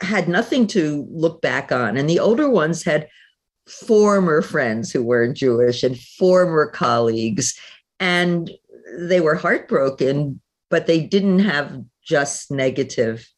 had 0.00 0.28
nothing 0.28 0.66
to 0.68 1.06
look 1.10 1.40
back 1.40 1.72
on. 1.72 1.96
And 1.96 2.08
the 2.08 2.18
older 2.18 2.48
ones 2.48 2.82
had 2.82 3.08
former 3.68 4.42
friends 4.42 4.90
who 4.90 5.02
were 5.02 5.32
Jewish 5.32 5.82
and 5.82 5.98
former 5.98 6.66
colleagues. 6.66 7.58
And 7.98 8.50
they 8.98 9.20
were 9.20 9.34
heartbroken, 9.34 10.40
but 10.70 10.86
they 10.86 11.00
didn't 11.00 11.40
have 11.40 11.82
just 12.02 12.50
negative 12.50 13.28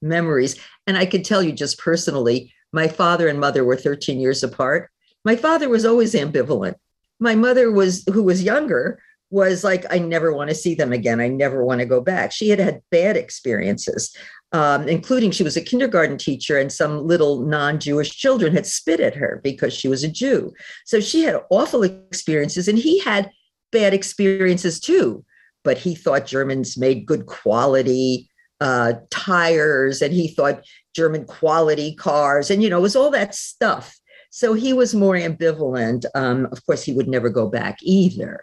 memories. 0.00 0.58
And 0.86 0.96
I 0.96 1.06
could 1.06 1.24
tell 1.24 1.42
you 1.42 1.52
just 1.52 1.78
personally, 1.78 2.52
my 2.72 2.88
father 2.88 3.28
and 3.28 3.40
mother 3.40 3.64
were 3.64 3.76
13 3.76 4.20
years 4.20 4.42
apart. 4.42 4.90
My 5.24 5.36
father 5.36 5.68
was 5.68 5.84
always 5.84 6.14
ambivalent. 6.14 6.74
My 7.20 7.34
mother 7.34 7.70
was, 7.70 8.04
who 8.12 8.22
was 8.22 8.42
younger, 8.42 9.00
was 9.30 9.64
like, 9.64 9.84
I 9.90 9.98
never 9.98 10.32
want 10.32 10.50
to 10.50 10.54
see 10.54 10.74
them 10.74 10.92
again. 10.92 11.20
I 11.20 11.28
never 11.28 11.64
want 11.64 11.80
to 11.80 11.86
go 11.86 12.00
back. 12.00 12.32
She 12.32 12.50
had 12.50 12.58
had 12.58 12.82
bad 12.90 13.16
experiences 13.16 14.14
um, 14.52 14.88
including 14.88 15.30
she 15.30 15.42
was 15.42 15.56
a 15.56 15.62
kindergarten 15.62 16.16
teacher, 16.16 16.58
and 16.58 16.72
some 16.72 17.06
little 17.06 17.40
non 17.44 17.80
Jewish 17.80 18.10
children 18.16 18.54
had 18.54 18.66
spit 18.66 19.00
at 19.00 19.14
her 19.14 19.40
because 19.42 19.72
she 19.72 19.88
was 19.88 20.04
a 20.04 20.08
Jew. 20.08 20.52
So 20.84 21.00
she 21.00 21.22
had 21.22 21.40
awful 21.50 21.82
experiences, 21.82 22.68
and 22.68 22.78
he 22.78 23.00
had 23.00 23.30
bad 23.72 23.94
experiences 23.94 24.80
too. 24.80 25.24
But 25.64 25.78
he 25.78 25.94
thought 25.94 26.26
Germans 26.26 26.76
made 26.76 27.06
good 27.06 27.26
quality 27.26 28.28
uh, 28.60 28.94
tires, 29.10 30.02
and 30.02 30.14
he 30.14 30.28
thought 30.28 30.64
German 30.94 31.24
quality 31.24 31.94
cars, 31.94 32.50
and 32.50 32.62
you 32.62 32.70
know, 32.70 32.78
it 32.78 32.82
was 32.82 32.96
all 32.96 33.10
that 33.10 33.34
stuff. 33.34 33.98
So 34.30 34.54
he 34.54 34.72
was 34.72 34.96
more 34.96 35.14
ambivalent. 35.14 36.06
Um, 36.14 36.46
of 36.50 36.64
course, 36.66 36.82
he 36.82 36.92
would 36.92 37.08
never 37.08 37.28
go 37.28 37.48
back 37.48 37.78
either. 37.82 38.40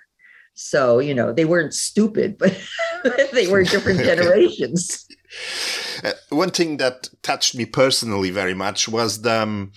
So, 0.53 0.99
you 0.99 1.13
know, 1.13 1.33
they 1.33 1.45
weren't 1.45 1.73
stupid, 1.73 2.37
but 2.37 2.57
they 3.33 3.47
were 3.47 3.63
different 3.63 3.99
generations. 4.03 5.07
Uh, 6.03 6.11
one 6.29 6.51
thing 6.51 6.77
that 6.77 7.09
touched 7.21 7.55
me 7.55 7.65
personally 7.65 8.31
very 8.31 8.53
much 8.53 8.87
was 8.87 9.21
the 9.21 9.41
um, 9.41 9.71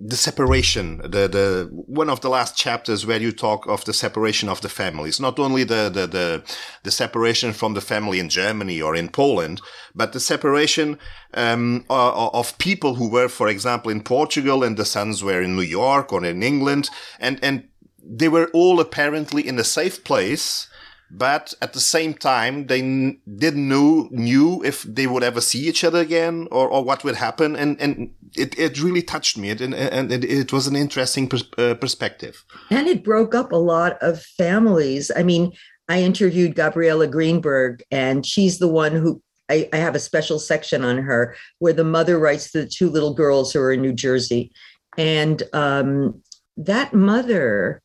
the 0.00 0.16
separation 0.16 0.98
the 0.98 1.26
the 1.26 1.68
one 1.72 2.08
of 2.08 2.20
the 2.20 2.28
last 2.28 2.56
chapters 2.56 3.04
where 3.04 3.20
you 3.20 3.32
talk 3.32 3.66
of 3.66 3.84
the 3.84 3.92
separation 3.92 4.48
of 4.48 4.60
the 4.60 4.68
families. 4.68 5.18
Not 5.20 5.38
only 5.38 5.64
the 5.64 5.88
the 5.88 6.06
the, 6.06 6.42
the 6.84 6.90
separation 6.90 7.52
from 7.52 7.74
the 7.74 7.80
family 7.80 8.20
in 8.20 8.28
Germany 8.28 8.80
or 8.80 8.94
in 8.94 9.08
Poland 9.08 9.60
but 9.94 10.12
the 10.12 10.20
separation 10.20 10.98
um, 11.34 11.84
of 11.90 12.56
people 12.58 12.94
who 12.94 13.10
were 13.10 13.28
for 13.28 13.48
example 13.48 13.90
in 13.90 14.02
Portugal 14.02 14.62
and 14.62 14.76
the 14.76 14.84
sons 14.84 15.24
were 15.24 15.42
in 15.42 15.56
New 15.56 15.62
York 15.62 16.12
or 16.12 16.24
in 16.24 16.42
England. 16.42 16.90
And 17.18 17.38
and 17.42 17.68
they 18.00 18.28
were 18.28 18.48
all 18.54 18.78
apparently 18.80 19.46
in 19.46 19.58
a 19.58 19.64
safe 19.64 20.04
place 20.04 20.68
but 21.10 21.54
at 21.62 21.72
the 21.72 21.80
same 21.80 22.14
time 22.14 22.66
they 22.66 22.80
n- 22.80 23.18
didn't 23.36 23.68
know 23.68 24.08
knew 24.10 24.62
if 24.64 24.82
they 24.82 25.06
would 25.06 25.22
ever 25.22 25.40
see 25.40 25.66
each 25.68 25.84
other 25.84 26.00
again 26.00 26.48
or, 26.50 26.68
or 26.68 26.84
what 26.84 27.04
would 27.04 27.16
happen. 27.16 27.56
And 27.56 27.80
and 27.80 28.10
it, 28.36 28.58
it 28.58 28.82
really 28.82 29.02
touched 29.02 29.38
me. 29.38 29.50
And, 29.50 29.74
and 29.74 30.12
it, 30.12 30.24
it 30.24 30.52
was 30.52 30.66
an 30.66 30.76
interesting 30.76 31.28
pers- 31.28 31.50
uh, 31.56 31.74
perspective. 31.74 32.44
And 32.70 32.86
it 32.86 33.04
broke 33.04 33.34
up 33.34 33.52
a 33.52 33.56
lot 33.56 33.96
of 34.02 34.22
families. 34.22 35.10
I 35.14 35.22
mean 35.22 35.52
i 35.90 36.02
interviewed 36.02 36.54
gabriela 36.54 37.06
greenberg 37.06 37.82
and 37.90 38.26
she's 38.26 38.58
the 38.58 38.68
one 38.68 38.92
who 38.92 39.22
I, 39.48 39.68
I 39.72 39.76
have 39.76 39.94
a 39.94 40.00
special 40.00 40.38
section 40.38 40.84
on 40.84 40.98
her 40.98 41.34
where 41.58 41.72
the 41.72 41.84
mother 41.84 42.18
writes 42.18 42.52
to 42.52 42.62
the 42.62 42.68
two 42.68 42.90
little 42.90 43.14
girls 43.14 43.52
who 43.52 43.60
are 43.60 43.72
in 43.72 43.82
new 43.82 43.92
jersey. 43.92 44.52
And 44.96 45.42
um, 45.52 46.22
that 46.56 46.92
mother 46.92 47.82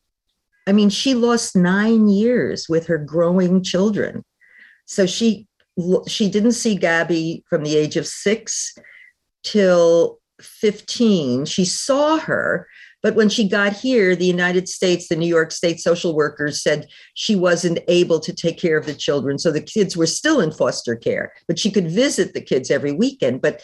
I 0.66 0.72
mean, 0.72 0.88
she 0.88 1.14
lost 1.14 1.56
nine 1.56 2.08
years 2.08 2.68
with 2.68 2.86
her 2.86 2.98
growing 2.98 3.62
children. 3.62 4.24
So 4.86 5.06
she 5.06 5.46
she 6.06 6.30
didn't 6.30 6.52
see 6.52 6.76
Gabby 6.76 7.42
from 7.48 7.64
the 7.64 7.76
age 7.76 7.96
of 7.96 8.06
six 8.06 8.74
till 9.42 10.20
15. 10.40 11.46
She 11.46 11.64
saw 11.64 12.18
her, 12.18 12.68
but 13.02 13.16
when 13.16 13.28
she 13.28 13.48
got 13.48 13.72
here, 13.72 14.14
the 14.14 14.24
United 14.24 14.68
States, 14.68 15.08
the 15.08 15.16
New 15.16 15.26
York 15.26 15.50
State 15.50 15.80
social 15.80 16.14
workers 16.14 16.62
said 16.62 16.86
she 17.14 17.34
wasn't 17.34 17.80
able 17.88 18.20
to 18.20 18.32
take 18.32 18.58
care 18.58 18.78
of 18.78 18.86
the 18.86 18.94
children. 18.94 19.38
So 19.38 19.50
the 19.50 19.60
kids 19.60 19.96
were 19.96 20.06
still 20.06 20.40
in 20.40 20.52
foster 20.52 20.94
care, 20.94 21.32
but 21.48 21.58
she 21.58 21.72
could 21.72 21.90
visit 21.90 22.34
the 22.34 22.40
kids 22.40 22.70
every 22.70 22.92
weekend. 22.92 23.42
But 23.42 23.60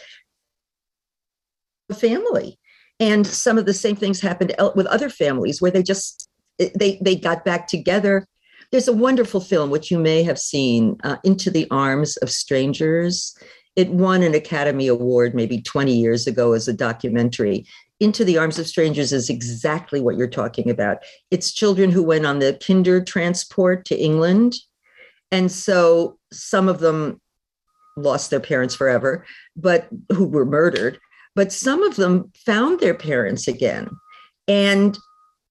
the 1.91 1.95
family. 1.95 2.57
And 2.99 3.25
some 3.25 3.57
of 3.57 3.65
the 3.65 3.73
same 3.73 3.95
things 3.95 4.21
happened 4.21 4.53
with 4.75 4.85
other 4.87 5.09
families 5.09 5.61
where 5.61 5.71
they 5.71 5.83
just 5.83 6.29
they 6.75 6.97
they 7.01 7.15
got 7.15 7.45
back 7.45 7.67
together. 7.67 8.25
There's 8.71 8.87
a 8.87 8.93
wonderful 8.93 9.41
film 9.41 9.69
which 9.69 9.91
you 9.91 9.99
may 9.99 10.23
have 10.23 10.39
seen, 10.39 10.97
uh, 11.03 11.17
Into 11.23 11.51
the 11.51 11.67
Arms 11.71 12.17
of 12.17 12.29
Strangers. 12.29 13.35
It 13.75 13.89
won 13.89 14.23
an 14.23 14.33
Academy 14.33 14.87
Award 14.87 15.33
maybe 15.33 15.61
20 15.61 15.93
years 15.93 16.27
ago 16.27 16.53
as 16.53 16.67
a 16.67 16.73
documentary. 16.73 17.65
Into 17.99 18.23
the 18.23 18.37
Arms 18.37 18.59
of 18.59 18.67
Strangers 18.67 19.11
is 19.11 19.29
exactly 19.29 20.01
what 20.01 20.15
you're 20.17 20.27
talking 20.27 20.69
about. 20.69 20.99
It's 21.31 21.51
children 21.51 21.91
who 21.91 22.03
went 22.03 22.25
on 22.25 22.39
the 22.39 22.57
kinder 22.65 23.03
transport 23.03 23.85
to 23.85 23.97
England. 23.97 24.55
And 25.31 25.51
so 25.51 26.17
some 26.31 26.67
of 26.67 26.79
them 26.79 27.21
lost 27.97 28.29
their 28.29 28.39
parents 28.39 28.75
forever, 28.75 29.25
but 29.55 29.87
who 30.11 30.25
were 30.25 30.45
murdered. 30.45 30.97
But 31.35 31.51
some 31.51 31.83
of 31.83 31.95
them 31.95 32.31
found 32.45 32.79
their 32.79 32.93
parents 32.93 33.47
again. 33.47 33.89
And 34.47 34.97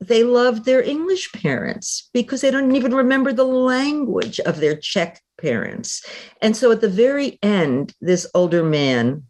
they 0.00 0.24
loved 0.24 0.64
their 0.64 0.82
English 0.82 1.30
parents 1.32 2.08
because 2.14 2.40
they 2.40 2.50
don't 2.50 2.74
even 2.74 2.94
remember 2.94 3.32
the 3.32 3.44
language 3.44 4.40
of 4.40 4.58
their 4.58 4.76
Czech 4.76 5.20
parents. 5.38 6.04
And 6.40 6.56
so 6.56 6.72
at 6.72 6.80
the 6.80 6.88
very 6.88 7.38
end, 7.42 7.94
this 8.00 8.26
older 8.34 8.64
man, 8.64 9.24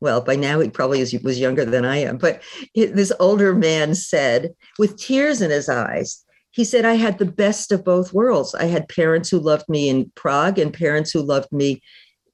well, 0.00 0.20
by 0.22 0.36
now 0.36 0.60
he 0.60 0.70
probably 0.70 1.00
is, 1.00 1.12
was 1.22 1.38
younger 1.38 1.64
than 1.64 1.84
I 1.84 1.98
am, 1.98 2.16
but 2.16 2.42
this 2.74 3.12
older 3.20 3.54
man 3.54 3.94
said, 3.94 4.54
with 4.78 4.96
tears 4.96 5.42
in 5.42 5.50
his 5.50 5.68
eyes, 5.68 6.24
he 6.50 6.64
said, 6.64 6.84
I 6.84 6.94
had 6.94 7.18
the 7.18 7.24
best 7.24 7.72
of 7.72 7.84
both 7.84 8.12
worlds. 8.12 8.54
I 8.54 8.66
had 8.66 8.88
parents 8.88 9.28
who 9.28 9.40
loved 9.40 9.68
me 9.68 9.88
in 9.88 10.12
Prague 10.14 10.58
and 10.58 10.72
parents 10.72 11.10
who 11.10 11.20
loved 11.20 11.50
me 11.50 11.82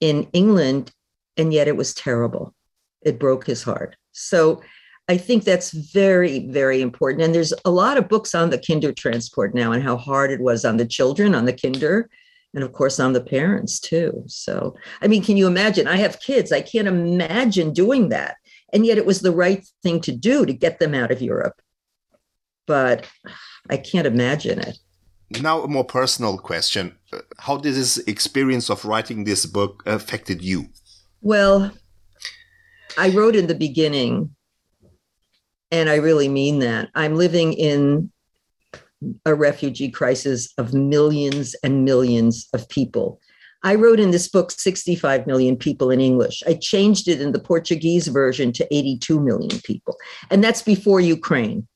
in 0.01 0.29
England, 0.33 0.93
and 1.37 1.55
yet 1.55 1.69
it 1.69 1.77
was 1.77 1.95
terrible. 1.95 2.55
It 3.03 3.19
broke 3.19 3.47
his 3.47 3.63
heart. 3.63 3.97
So 4.13 4.63
I 5.11 5.17
think 5.17 5.43
that's 5.43 5.73
very, 5.73 6.47
very 6.47 6.81
important. 6.81 7.25
And 7.25 7.35
there's 7.35 7.53
a 7.65 7.71
lot 7.73 7.97
of 7.97 8.09
books 8.09 8.33
on 8.33 8.51
the 8.51 8.63
kinder 8.65 8.93
transport 8.93 9.57
now 9.57 9.73
and 9.73 9.83
how 9.83 9.97
hard 9.97 10.31
it 10.31 10.39
was 10.39 10.65
on 10.65 10.77
the 10.77 10.87
children, 10.87 11.35
on 11.35 11.47
the 11.47 11.53
kinder, 11.53 12.09
and 12.55 12.63
of 12.63 12.73
course 12.73 13.01
on 13.01 13.13
the 13.13 13.21
parents 13.21 13.81
too. 13.81 14.23
So, 14.29 14.77
I 15.03 15.09
mean, 15.09 15.25
can 15.25 15.37
you 15.37 15.49
imagine? 15.49 15.89
I 15.89 15.97
have 15.97 16.21
kids. 16.21 16.53
I 16.53 16.61
can't 16.61 16.87
imagine 16.87 17.73
doing 17.73 18.11
that. 18.11 18.37
And 18.73 18.87
yet 18.87 18.99
it 18.99 19.05
was 19.05 19.21
the 19.21 19.33
right 19.33 19.69
thing 19.83 20.01
to 20.03 20.13
do 20.13 20.47
to 20.47 20.53
get 20.53 20.79
them 20.79 20.95
out 20.95 21.11
of 21.11 21.21
Europe. 21.21 21.61
But 22.69 23.05
I 23.69 23.79
can't 23.79 24.07
imagine 24.07 24.61
it. 24.61 24.79
Now, 25.43 25.65
a 25.65 25.67
more 25.67 25.85
personal 25.85 26.39
question. 26.39 26.95
How 27.39 27.57
did 27.57 27.75
this 27.75 27.99
experience 27.99 28.71
of 28.71 28.85
writing 28.85 29.25
this 29.25 29.45
book 29.45 29.83
affected 29.87 30.41
you? 30.41 30.69
Well, 31.21 31.73
I 32.97 33.09
wrote 33.11 33.35
in 33.35 33.49
the 33.49 33.57
beginning 33.57 34.37
and 35.71 35.89
I 35.89 35.97
really 35.97 36.29
mean 36.29 36.59
that. 36.61 36.91
I'm 36.95 37.17
living 37.17 37.53
in 37.53 38.11
a 39.25 39.35
refugee 39.35 39.91
crisis 39.91 40.53
of 40.59 40.75
millions 40.75 41.55
and 41.63 41.85
millions 41.85 42.49
of 42.53 42.69
people. 42.69 43.21
I 43.63 43.75
wrote 43.75 44.01
in 44.01 44.11
this 44.11 44.29
book 44.29 44.51
65 44.51 45.27
million 45.27 45.57
people 45.57 45.91
in 45.91 46.01
English. 46.01 46.43
I 46.47 46.55
changed 46.55 47.09
it 47.09 47.21
in 47.21 47.33
the 47.33 47.39
Portuguese 47.39 48.09
version 48.09 48.53
to 48.53 48.75
82 48.75 49.21
million 49.21 49.61
people. 49.61 49.97
And 50.31 50.43
that's 50.43 50.63
before 50.63 51.01
Ukraine. 51.01 51.67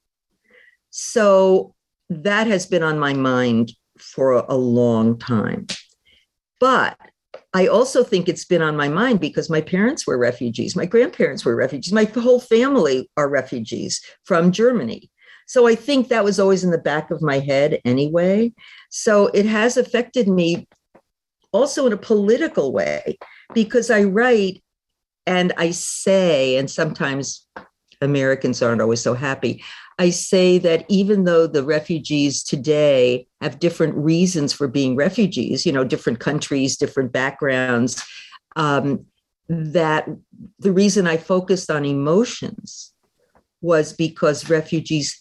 So 0.90 1.74
that 2.09 2.47
has 2.47 2.66
been 2.66 2.82
on 2.82 2.99
my 2.99 3.12
mind 3.12 3.72
for 3.99 4.32
a 4.32 4.55
long 4.55 5.18
time. 5.18 5.66
But 6.59 6.99
I 7.55 7.68
also 7.68 8.02
think 8.02 8.28
it's 8.28 8.44
been 8.44 8.62
on 8.62 8.76
my 8.76 8.88
mind 8.88 9.20
because 9.20 9.48
my 9.48 9.61
parents 9.61 10.07
were 10.07 10.18
refugees, 10.18 10.74
my 10.74 10.86
grandparents 10.86 11.44
were 11.44 11.55
refugees, 11.55 11.92
my 11.92 12.05
whole 12.05 12.40
family 12.40 13.09
are 13.16 13.28
refugees 13.28 14.02
from 14.24 14.50
Germany. 14.50 15.09
So 15.46 15.68
I 15.68 15.76
think 15.76 16.09
that 16.09 16.24
was 16.24 16.40
always 16.40 16.64
in 16.64 16.72
the 16.72 16.78
back 16.78 17.11
of 17.11 17.22
my 17.22 17.38
head 17.38 17.80
anyway. 17.84 18.52
So 18.90 19.28
it 19.28 19.46
has 19.46 19.76
affected 19.76 20.26
me 20.26 20.66
also 21.52 21.86
in 21.86 21.92
a 21.92 21.98
political 21.98 22.72
way 22.72 23.18
because 23.52 23.90
I 23.90 24.02
write 24.02 24.62
and 25.26 25.52
I 25.57 25.70
say, 25.70 26.57
and 26.57 26.68
sometimes 26.68 27.46
Americans 28.00 28.62
aren't 28.62 28.80
always 28.80 29.00
so 29.00 29.14
happy. 29.14 29.62
I 29.99 30.11
say 30.11 30.59
that 30.59 30.84
even 30.88 31.24
though 31.24 31.47
the 31.47 31.62
refugees 31.62 32.42
today 32.42 33.26
have 33.40 33.61
different 33.61 33.95
reasons 33.95 34.53
for 34.53 34.66
being 34.66 34.97
refugees, 34.97 35.64
you 35.64 35.72
know, 35.72 35.84
different 35.84 36.20
countries, 36.20 36.76
different 36.76 37.12
backgrounds, 37.12 38.03
um, 38.57 39.07
that 39.49 40.09
the 40.59 40.72
reason 40.72 41.07
I 41.07 41.16
focused 41.16 41.70
on 41.70 41.84
emotions 41.84 42.92
was 43.61 43.92
because 43.92 44.51
refugees 44.51 45.16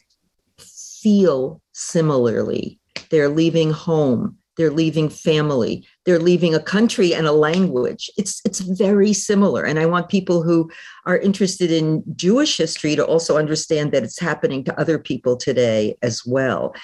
feel 0.58 1.62
similarly. 1.74 2.80
They're 3.10 3.30
leaving 3.30 3.72
home, 3.72 4.38
they're 4.58 4.72
leaving 4.72 5.10
family, 5.10 5.86
they're 6.06 6.20
leaving 6.20 6.54
a 6.54 6.60
country 6.60 7.14
and 7.14 7.28
a 7.28 7.32
language. 7.32 8.10
It's 8.18 8.42
it's 8.46 8.60
very 8.60 9.14
similar. 9.14 9.64
And 9.64 9.80
I 9.80 9.86
want 9.86 10.10
people 10.10 10.44
who 10.44 10.70
are 11.06 11.18
interested 11.18 11.72
in 11.72 12.04
Jewish 12.16 12.58
history 12.58 12.96
to 12.96 13.06
also 13.06 13.38
understand 13.38 13.92
that 13.92 14.04
it's 14.04 14.20
happening 14.20 14.64
to 14.66 14.80
other 14.80 15.00
people 15.00 15.38
today 15.38 15.96
as 16.02 16.26
well. 16.26 16.76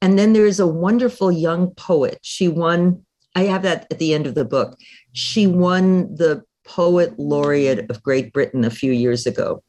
And 0.00 0.18
then 0.18 0.32
there's 0.32 0.60
a 0.60 0.66
wonderful 0.66 1.32
young 1.32 1.70
poet. 1.72 2.18
She 2.22 2.46
won, 2.46 3.04
I 3.34 3.44
have 3.44 3.62
that 3.62 3.88
at 3.90 3.98
the 3.98 4.14
end 4.14 4.26
of 4.26 4.34
the 4.34 4.44
book. 4.44 4.76
She 5.12 5.46
won 5.46 6.14
the 6.14 6.44
poet 6.64 7.18
laureate 7.18 7.90
of 7.90 8.02
Great 8.02 8.32
Britain 8.32 8.64
a 8.64 8.70
few 8.70 8.92
years 8.92 9.26
ago. 9.26 9.62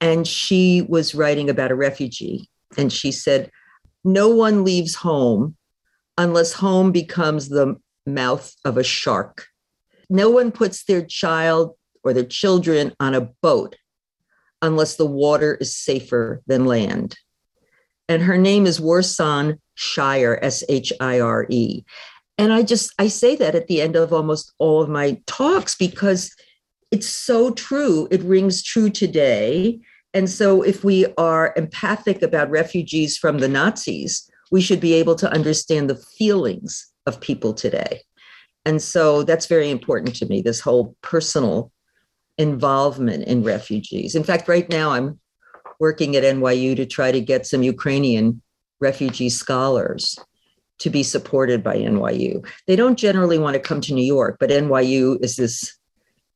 And 0.00 0.26
she 0.26 0.82
was 0.88 1.14
writing 1.14 1.48
about 1.48 1.70
a 1.70 1.76
refugee. 1.76 2.48
And 2.76 2.92
she 2.92 3.12
said, 3.12 3.50
No 4.02 4.28
one 4.28 4.64
leaves 4.64 4.94
home 4.94 5.56
unless 6.18 6.52
home 6.52 6.90
becomes 6.90 7.48
the 7.48 7.76
mouth 8.10 8.54
of 8.64 8.76
a 8.76 8.84
shark. 8.84 9.46
No 10.08 10.30
one 10.30 10.50
puts 10.52 10.84
their 10.84 11.04
child 11.04 11.76
or 12.02 12.12
their 12.12 12.24
children 12.24 12.92
on 13.00 13.14
a 13.14 13.28
boat 13.42 13.76
unless 14.62 14.96
the 14.96 15.06
water 15.06 15.54
is 15.54 15.76
safer 15.76 16.42
than 16.46 16.66
land. 16.66 17.16
And 18.08 18.22
her 18.22 18.36
name 18.36 18.66
is 18.66 18.80
Warsan 18.80 19.58
Shire, 19.74 20.38
S 20.42 20.64
H 20.68 20.92
I 21.00 21.20
R 21.20 21.46
E. 21.48 21.84
And 22.38 22.52
I 22.52 22.62
just 22.62 22.92
I 22.98 23.08
say 23.08 23.36
that 23.36 23.54
at 23.54 23.68
the 23.68 23.80
end 23.80 23.96
of 23.96 24.12
almost 24.12 24.52
all 24.58 24.82
of 24.82 24.88
my 24.88 25.20
talks 25.26 25.74
because 25.76 26.34
it's 26.90 27.08
so 27.08 27.52
true. 27.52 28.08
It 28.10 28.22
rings 28.22 28.62
true 28.62 28.90
today. 28.90 29.78
And 30.12 30.28
so 30.28 30.62
if 30.62 30.82
we 30.82 31.06
are 31.18 31.54
empathic 31.56 32.22
about 32.22 32.50
refugees 32.50 33.16
from 33.16 33.38
the 33.38 33.48
Nazis, 33.48 34.28
we 34.50 34.60
should 34.60 34.80
be 34.80 34.94
able 34.94 35.14
to 35.16 35.32
understand 35.32 35.88
the 35.88 36.02
feelings 36.18 36.89
of 37.06 37.20
people 37.20 37.54
today. 37.54 38.02
And 38.64 38.80
so 38.82 39.22
that's 39.22 39.46
very 39.46 39.70
important 39.70 40.14
to 40.16 40.26
me, 40.26 40.42
this 40.42 40.60
whole 40.60 40.94
personal 41.02 41.72
involvement 42.38 43.24
in 43.24 43.42
refugees. 43.42 44.14
In 44.14 44.24
fact, 44.24 44.48
right 44.48 44.68
now 44.68 44.90
I'm 44.90 45.18
working 45.78 46.14
at 46.16 46.24
NYU 46.24 46.76
to 46.76 46.86
try 46.86 47.10
to 47.10 47.20
get 47.20 47.46
some 47.46 47.62
Ukrainian 47.62 48.42
refugee 48.80 49.30
scholars 49.30 50.18
to 50.78 50.90
be 50.90 51.02
supported 51.02 51.62
by 51.62 51.76
NYU. 51.76 52.46
They 52.66 52.76
don't 52.76 52.98
generally 52.98 53.38
want 53.38 53.54
to 53.54 53.60
come 53.60 53.80
to 53.82 53.94
New 53.94 54.04
York, 54.04 54.36
but 54.40 54.50
NYU 54.50 55.22
is 55.22 55.36
this 55.36 55.76